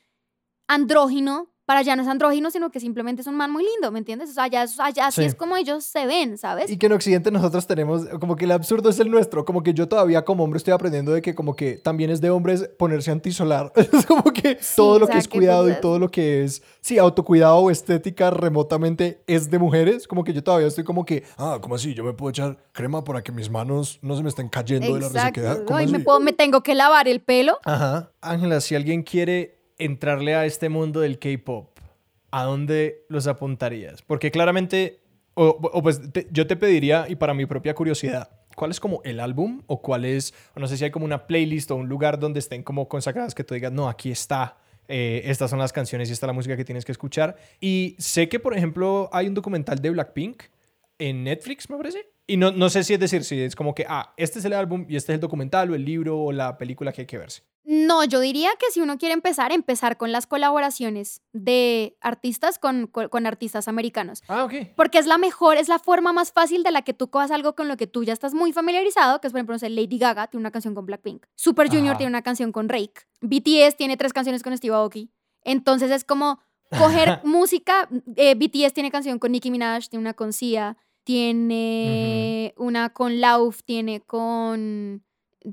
andrógino, 0.67 1.52
para 1.65 1.79
allá 1.79 1.95
no 1.95 2.01
es 2.01 2.07
andrógino, 2.07 2.51
sino 2.51 2.71
que 2.71 2.79
simplemente 2.79 3.21
es 3.21 3.27
un 3.27 3.35
man 3.35 3.49
muy 3.51 3.63
lindo, 3.63 3.91
¿me 3.91 3.99
entiendes? 3.99 4.29
O 4.29 4.33
sea, 4.33 4.43
allá, 4.43 4.65
allá 4.79 5.07
así 5.07 5.21
Sí. 5.21 5.27
es 5.27 5.35
como 5.35 5.55
ellos 5.55 5.85
se 5.85 6.05
ven, 6.05 6.37
¿sabes? 6.37 6.69
Y 6.69 6.77
que 6.77 6.87
en 6.87 6.91
Occidente 6.93 7.31
nosotros 7.31 7.65
tenemos, 7.67 8.05
como 8.19 8.35
que 8.35 8.45
el 8.45 8.51
absurdo 8.51 8.89
es 8.89 8.99
el 8.99 9.09
nuestro, 9.09 9.45
como 9.45 9.63
que 9.63 9.73
yo 9.73 9.87
todavía 9.87 10.25
como 10.25 10.43
hombre 10.43 10.57
estoy 10.57 10.73
aprendiendo 10.73 11.11
de 11.13 11.21
que 11.21 11.33
como 11.35 11.55
que 11.55 11.73
también 11.77 12.09
es 12.09 12.19
de 12.21 12.29
hombres 12.29 12.69
ponerse 12.77 13.11
antisolar. 13.11 13.71
Es 13.93 14.05
como 14.05 14.23
que 14.23 14.57
todo 14.75 14.95
o 14.95 14.99
lo 14.99 15.05
sea, 15.05 15.13
que 15.13 15.19
es 15.19 15.27
que, 15.27 15.37
cuidado 15.37 15.63
pues, 15.63 15.77
y 15.77 15.81
todo 15.81 15.99
lo 15.99 16.09
que 16.09 16.43
es, 16.43 16.61
sí, 16.81 16.97
autocuidado 16.97 17.57
o 17.57 17.71
estética 17.71 18.29
remotamente 18.31 19.23
es 19.27 19.49
de 19.49 19.59
mujeres. 19.59 20.07
Como 20.07 20.23
que 20.23 20.33
yo 20.33 20.43
todavía 20.43 20.67
estoy 20.67 20.83
como 20.83 21.05
que, 21.05 21.23
ah, 21.37 21.59
¿cómo 21.61 21.75
así? 21.75 21.93
Yo 21.93 22.03
me 22.03 22.13
puedo 22.13 22.29
echar 22.31 22.57
crema 22.71 23.03
para 23.03 23.21
que 23.23 23.31
mis 23.31 23.49
manos 23.49 23.99
no 24.01 24.15
se 24.17 24.23
me 24.23 24.29
estén 24.29 24.49
cayendo 24.49 24.93
de 24.93 24.99
la 25.01 25.09
resequedad. 25.09 25.63
¿Cómo 25.65 25.77
Ay, 25.77 25.87
me, 25.87 25.97
así? 25.97 26.03
puedo- 26.03 26.19
me 26.19 26.33
tengo 26.33 26.61
que 26.61 26.75
lavar 26.75 27.07
el 27.07 27.21
pelo. 27.21 27.59
Ajá. 27.65 28.11
Ángela, 28.21 28.59
si 28.61 28.75
alguien 28.75 29.03
quiere 29.03 29.62
entrarle 29.85 30.35
a 30.35 30.45
este 30.45 30.69
mundo 30.69 30.99
del 30.99 31.19
K-pop, 31.19 31.77
¿a 32.31 32.43
dónde 32.43 33.05
los 33.09 33.27
apuntarías? 33.27 34.01
Porque 34.01 34.31
claramente, 34.31 35.01
o, 35.33 35.81
pues 35.81 36.01
yo 36.31 36.47
te 36.47 36.55
pediría, 36.55 37.05
y 37.09 37.15
para 37.15 37.33
mi 37.33 37.45
propia 37.45 37.73
curiosidad, 37.73 38.29
¿cuál 38.55 38.71
es 38.71 38.79
como 38.79 39.01
el 39.03 39.19
álbum 39.19 39.61
o 39.67 39.81
cuál 39.81 40.05
es, 40.05 40.33
no 40.55 40.67
sé 40.67 40.77
si 40.77 40.83
hay 40.83 40.91
como 40.91 41.05
una 41.05 41.27
playlist 41.27 41.71
o 41.71 41.75
un 41.75 41.89
lugar 41.89 42.19
donde 42.19 42.39
estén 42.39 42.63
como 42.63 42.87
consagradas 42.87 43.33
que 43.35 43.43
tú 43.43 43.53
digas, 43.53 43.71
no, 43.71 43.89
aquí 43.89 44.11
está. 44.11 44.57
eh, 44.87 45.21
estas 45.25 45.49
son 45.49 45.59
las 45.59 45.73
canciones 45.73 46.09
y 46.09 46.13
esta 46.13 46.25
es 46.25 46.27
la 46.27 46.33
música 46.33 46.57
que 46.57 46.65
tienes 46.65 46.85
que 46.85 46.91
escuchar. 46.91 47.35
Y 47.59 47.95
sé 47.99 48.27
que, 48.29 48.39
por 48.39 48.55
ejemplo, 48.55 49.09
hay 49.11 49.27
un 49.27 49.33
documental 49.33 49.79
de 49.79 49.89
Blackpink 49.89 50.43
en 50.99 51.23
Netflix, 51.23 51.69
me 51.69 51.77
parece. 51.77 52.05
Y 52.27 52.37
no, 52.37 52.51
no 52.51 52.69
sé 52.69 52.83
si 52.83 52.93
es 52.93 52.99
decir, 52.99 53.23
si 53.23 53.41
es 53.41 53.55
como 53.55 53.73
que, 53.73 53.85
ah, 53.87 54.13
este 54.17 54.39
es 54.39 54.45
el 54.45 54.53
álbum 54.53 54.85
y 54.87 54.95
este 54.95 55.11
es 55.11 55.15
el 55.15 55.21
documental 55.21 55.71
o 55.71 55.75
el 55.75 55.83
libro 55.83 56.19
o 56.19 56.31
la 56.31 56.57
película 56.57 56.91
que 56.91 57.01
hay 57.01 57.07
que 57.07 57.17
verse. 57.17 57.43
No, 57.65 58.03
yo 58.03 58.19
diría 58.19 58.49
que 58.59 58.71
si 58.71 58.81
uno 58.81 58.97
quiere 58.97 59.13
empezar, 59.13 59.53
empezar 59.53 59.97
con 59.97 60.11
las 60.11 60.27
colaboraciones 60.27 61.21
de 61.31 61.97
artistas 62.01 62.59
con, 62.59 62.87
con, 62.87 63.07
con 63.07 63.25
artistas 63.25 63.69
americanos. 63.69 64.21
Ah, 64.27 64.43
ok. 64.43 64.53
Porque 64.75 64.97
es 64.97 65.05
la 65.05 65.17
mejor, 65.17 65.55
es 65.55 65.69
la 65.69 65.79
forma 65.79 66.11
más 66.11 66.33
fácil 66.33 66.63
de 66.63 66.71
la 66.71 66.81
que 66.81 66.93
tú 66.93 67.09
cojas 67.09 67.31
algo 67.31 67.55
con 67.55 67.69
lo 67.69 67.77
que 67.77 67.87
tú 67.87 68.03
ya 68.03 68.11
estás 68.11 68.33
muy 68.33 68.51
familiarizado, 68.51 69.21
que 69.21 69.27
es 69.27 69.33
por 69.33 69.39
ejemplo, 69.39 69.55
no 69.55 69.59
sé, 69.59 69.69
Lady 69.69 69.97
Gaga 69.97 70.27
tiene 70.27 70.41
una 70.41 70.51
canción 70.51 70.75
con 70.75 70.85
Blackpink, 70.85 71.25
Super 71.35 71.67
Junior 71.69 71.91
Ajá. 71.91 71.97
tiene 71.99 72.09
una 72.09 72.21
canción 72.21 72.51
con 72.51 72.67
Rake, 72.67 73.01
BTS 73.21 73.77
tiene 73.77 73.95
tres 73.95 74.11
canciones 74.11 74.43
con 74.43 74.55
Steve 74.57 74.75
Aoki. 74.75 75.11
Entonces 75.43 75.89
es 75.91 76.03
como 76.03 76.39
coger 76.77 77.21
música, 77.23 77.87
eh, 78.17 78.35
BTS 78.35 78.73
tiene 78.73 78.91
canción 78.91 79.19
con 79.19 79.31
Nicki 79.31 79.51
Minaj, 79.51 79.87
tiene 79.87 80.01
una 80.01 80.13
con 80.13 80.33
Sia, 80.33 80.77
tiene 81.03 82.53
una 82.57 82.89
con 82.89 83.21
Lauf, 83.21 83.63
tiene 83.63 84.01
con 84.01 85.03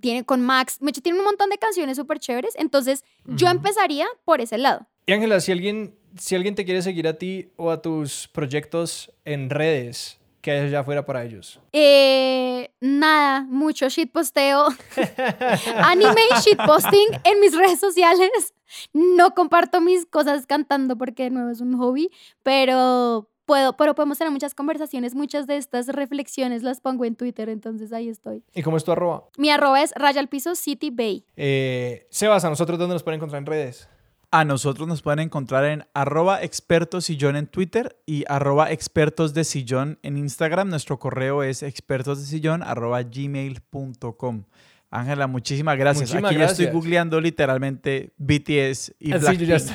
tiene 0.00 0.24
con 0.24 0.40
Max, 0.40 0.78
hecho 0.86 1.00
tiene 1.00 1.18
un 1.18 1.24
montón 1.24 1.50
de 1.50 1.58
canciones 1.58 1.96
súper 1.96 2.18
chéveres, 2.18 2.54
entonces 2.56 3.04
yo 3.24 3.48
empezaría 3.48 4.06
por 4.24 4.40
ese 4.40 4.58
lado. 4.58 4.86
Y 5.06 5.12
Ángela, 5.12 5.40
si 5.40 5.52
alguien, 5.52 5.96
si 6.16 6.36
alguien 6.36 6.54
te 6.54 6.64
quiere 6.64 6.82
seguir 6.82 7.08
a 7.08 7.14
ti 7.14 7.50
o 7.56 7.70
a 7.70 7.82
tus 7.82 8.28
proyectos 8.28 9.12
en 9.24 9.50
redes, 9.50 10.20
¿qué 10.40 10.52
hay 10.52 10.66
allá 10.66 10.80
afuera 10.80 11.04
para 11.04 11.24
ellos? 11.24 11.60
Eh, 11.72 12.70
nada, 12.80 13.42
mucho 13.42 13.88
shitposteo, 13.88 14.68
anime 15.76 16.20
y 16.30 16.40
shitposting 16.40 17.08
en 17.24 17.40
mis 17.40 17.56
redes 17.56 17.80
sociales. 17.80 18.54
No 18.92 19.34
comparto 19.34 19.80
mis 19.80 20.06
cosas 20.06 20.46
cantando 20.46 20.96
porque 20.96 21.24
de 21.24 21.30
nuevo 21.30 21.50
es 21.50 21.60
un 21.60 21.76
hobby, 21.76 22.10
pero 22.42 23.28
puedo, 23.50 23.76
pero 23.76 23.96
podemos 23.96 24.16
tener 24.16 24.30
muchas 24.30 24.54
conversaciones, 24.54 25.16
muchas 25.16 25.48
de 25.48 25.56
estas 25.56 25.88
reflexiones 25.88 26.62
las 26.62 26.80
pongo 26.80 27.04
en 27.04 27.16
Twitter, 27.16 27.48
entonces 27.48 27.92
ahí 27.92 28.08
estoy. 28.08 28.44
¿Y 28.54 28.62
cómo 28.62 28.76
es 28.76 28.84
tu 28.84 28.92
arroba? 28.92 29.24
Mi 29.38 29.50
arroba 29.50 29.82
es 29.82 29.92
raya 29.96 30.20
al 30.20 30.28
piso 30.28 30.54
City 30.54 30.90
Bay. 30.90 31.24
Eh, 31.36 32.06
Sebas, 32.10 32.44
¿a 32.44 32.48
nosotros 32.48 32.78
dónde 32.78 32.94
nos 32.94 33.02
pueden 33.02 33.18
encontrar 33.18 33.40
en 33.40 33.46
redes? 33.46 33.88
A 34.30 34.44
nosotros 34.44 34.86
nos 34.86 35.02
pueden 35.02 35.18
encontrar 35.18 35.64
en 35.64 35.84
arroba 35.94 36.40
expertos 36.40 37.06
sillón 37.06 37.34
en 37.34 37.48
Twitter 37.48 37.96
y 38.06 38.22
arroba 38.28 38.70
expertos 38.70 39.34
de 39.34 39.42
sillón 39.42 39.98
en 40.04 40.16
Instagram. 40.16 40.68
Nuestro 40.68 41.00
correo 41.00 41.42
es 41.42 41.64
expertos 41.64 42.20
de 42.20 42.26
sillón 42.26 42.62
arroba 42.62 43.02
gmail.com. 43.02 44.44
Ángela, 44.92 45.26
muchísimas 45.26 45.76
gracias. 45.76 46.08
Muchísimas 46.10 46.30
Aquí 46.30 46.38
ya 46.38 46.46
estoy 46.46 46.66
googleando 46.66 47.20
literalmente 47.20 48.12
BTS 48.18 48.94
y 49.00 49.12
Ah, 49.12 49.18
sí, 49.18 49.36
Blackpink. 49.36 49.70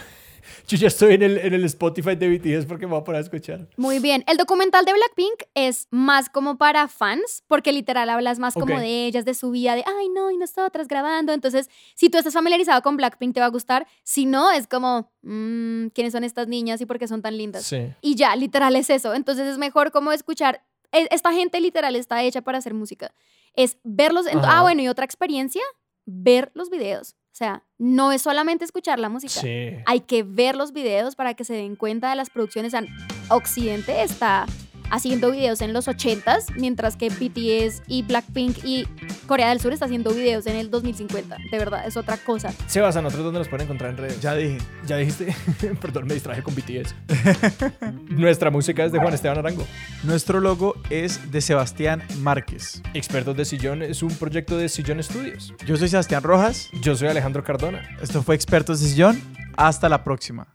Yo 0.68 0.78
ya 0.78 0.88
estoy- 0.88 1.14
en 1.14 1.22
el, 1.24 1.38
en 1.38 1.54
el 1.54 1.64
Spotify 1.66 2.16
de 2.16 2.28
BTS 2.30 2.66
porque 2.66 2.86
me 2.86 2.92
voy 2.94 3.02
a 3.02 3.04
poner 3.04 3.20
a 3.20 3.24
escuchar. 3.24 3.68
Muy 3.78 4.00
bien. 4.00 4.24
El 4.28 4.38
documental 4.38 4.86
de 4.86 4.94
Blackpink 4.94 5.44
es 5.54 5.88
más 5.92 6.30
como 6.30 6.58
para 6.58 6.88
fans, 6.88 7.44
porque 7.48 7.72
literal 7.72 8.10
hablas 8.10 8.40
más 8.40 8.54
como 8.54 8.66
de 8.82 9.06
ellas, 9.06 9.26
de 9.26 9.34
su 9.34 9.52
vida, 9.52 9.76
de, 9.76 9.84
ay, 9.86 10.10
no, 10.10 10.32
y 10.32 10.38
nosotras 10.38 10.88
grabando. 10.88 11.34
Entonces, 11.34 11.70
si 11.96 12.10
tú 12.10 12.18
estás 12.18 12.34
familiarizado 12.34 12.82
con 12.82 12.98
Blackpink, 12.98 13.34
te 13.34 13.40
va 13.40 13.46
a 13.48 13.50
gustar. 13.50 13.86
Si 14.04 14.26
no, 14.26 14.52
es 14.52 14.68
como, 14.68 15.12
"Mm, 15.22 15.88
¿quiénes 15.94 16.14
son 16.14 16.24
estas 16.24 16.48
niñas 16.48 16.82
y 16.82 16.86
por 16.86 16.98
qué 17.00 17.08
son 17.08 17.22
tan 17.22 17.38
lindas? 17.38 17.64
Sí. 17.66 17.94
Y 18.02 18.16
ya, 18.16 18.36
literal 18.36 18.76
es 18.76 18.90
eso. 18.90 19.14
Entonces, 19.14 19.48
es 19.48 19.58
mejor 19.58 19.92
como 19.92 20.12
escuchar. 20.12 20.64
e- 20.92 21.08
Esta 21.12 21.34
gente 21.34 21.60
literal 21.60 21.96
está 21.96 22.24
hecha 22.24 22.42
para 22.42 22.58
hacer 22.60 22.74
música. 22.74 23.14
Es 23.54 23.78
verlos. 23.84 24.28
en- 24.28 24.40
ah, 24.40 24.62
bueno, 24.62 24.82
y 24.82 24.88
otra 24.88 25.04
experiencia, 25.04 25.62
ver 26.06 26.52
los 26.54 26.70
videos. 26.70 27.16
O 27.36 27.38
sea, 27.38 27.64
no 27.78 28.14
es 28.14 28.22
solamente 28.22 28.64
escuchar 28.64 28.98
la 28.98 29.10
música. 29.10 29.42
Sí. 29.42 29.72
Hay 29.86 30.00
que 30.00 30.24
ver 30.24 30.56
los 30.56 30.72
videos 30.72 31.18
para 31.18 31.34
que 31.34 31.44
se 31.44 31.54
den 31.54 31.76
cuenta 31.76 32.10
de 32.10 32.16
las 32.16 32.30
producciones. 32.30 32.74
O 32.74 32.80
sea, 32.80 32.88
Occidente 33.28 34.04
está 34.04 34.46
haciendo 34.92 35.32
videos 35.32 35.62
en 35.62 35.74
los 35.74 35.88
80s, 35.88 36.56
mientras 36.56 36.96
que 36.96 37.10
BTS 37.10 37.84
y 37.88 38.04
Blackpink 38.04 38.64
y 38.64 38.88
Corea 39.28 39.50
del 39.50 39.60
Sur 39.60 39.74
está 39.74 39.86
haciendo 39.86 40.12
videos 40.12 40.46
en 40.48 40.56
el 40.56 40.70
2050. 40.70 41.38
De 41.52 41.58
verdad, 41.58 41.86
es 41.88 41.98
otra 41.98 42.18
cosa. 42.18 42.54
Sebas, 42.68 42.96
¿a 42.96 43.02
nosotros 43.02 43.26
dónde 43.26 43.40
nos 43.40 43.48
pueden 43.48 43.66
encontrar 43.66 43.92
en 43.92 43.98
redes? 43.98 44.22
Ya 44.22 44.36
dije. 44.36 44.58
¿Ya 44.86 44.98
dijiste? 44.98 45.36
Perdón, 45.82 46.08
me 46.08 46.14
distraje 46.14 46.44
con 46.44 46.56
BTS. 46.56 46.96
Nuestra 48.10 48.52
música 48.52 48.86
es 48.86 48.92
de 48.92 49.00
Juan 49.00 49.14
Esteban 49.14 49.38
Arango. 49.38 49.66
Nuestro 50.04 50.40
logo 50.40 50.76
es 50.90 51.32
de 51.32 51.42
Sebastián 51.42 52.04
Márquez. 52.20 52.82
Expertos 52.94 53.36
de 53.36 53.46
Sillón 53.46 53.82
es 53.82 54.04
un 54.04 54.14
proyecto 54.16 54.58
de 54.58 54.70
Sillón 54.70 55.02
Studios. 55.02 55.54
Yo 55.66 55.78
soy 55.78 55.90
Sebastián 55.90 56.24
Rojas. 56.24 56.70
Yo 56.82 56.96
soy 56.96 57.08
Alejandro 57.08 57.44
Cardona. 57.44 57.98
Esto 58.02 58.22
fue 58.24 58.36
Expertos 58.36 58.82
de 58.82 58.88
Sillón. 58.88 59.22
Hasta 59.58 59.90
la 59.90 60.04
próxima. 60.04 60.48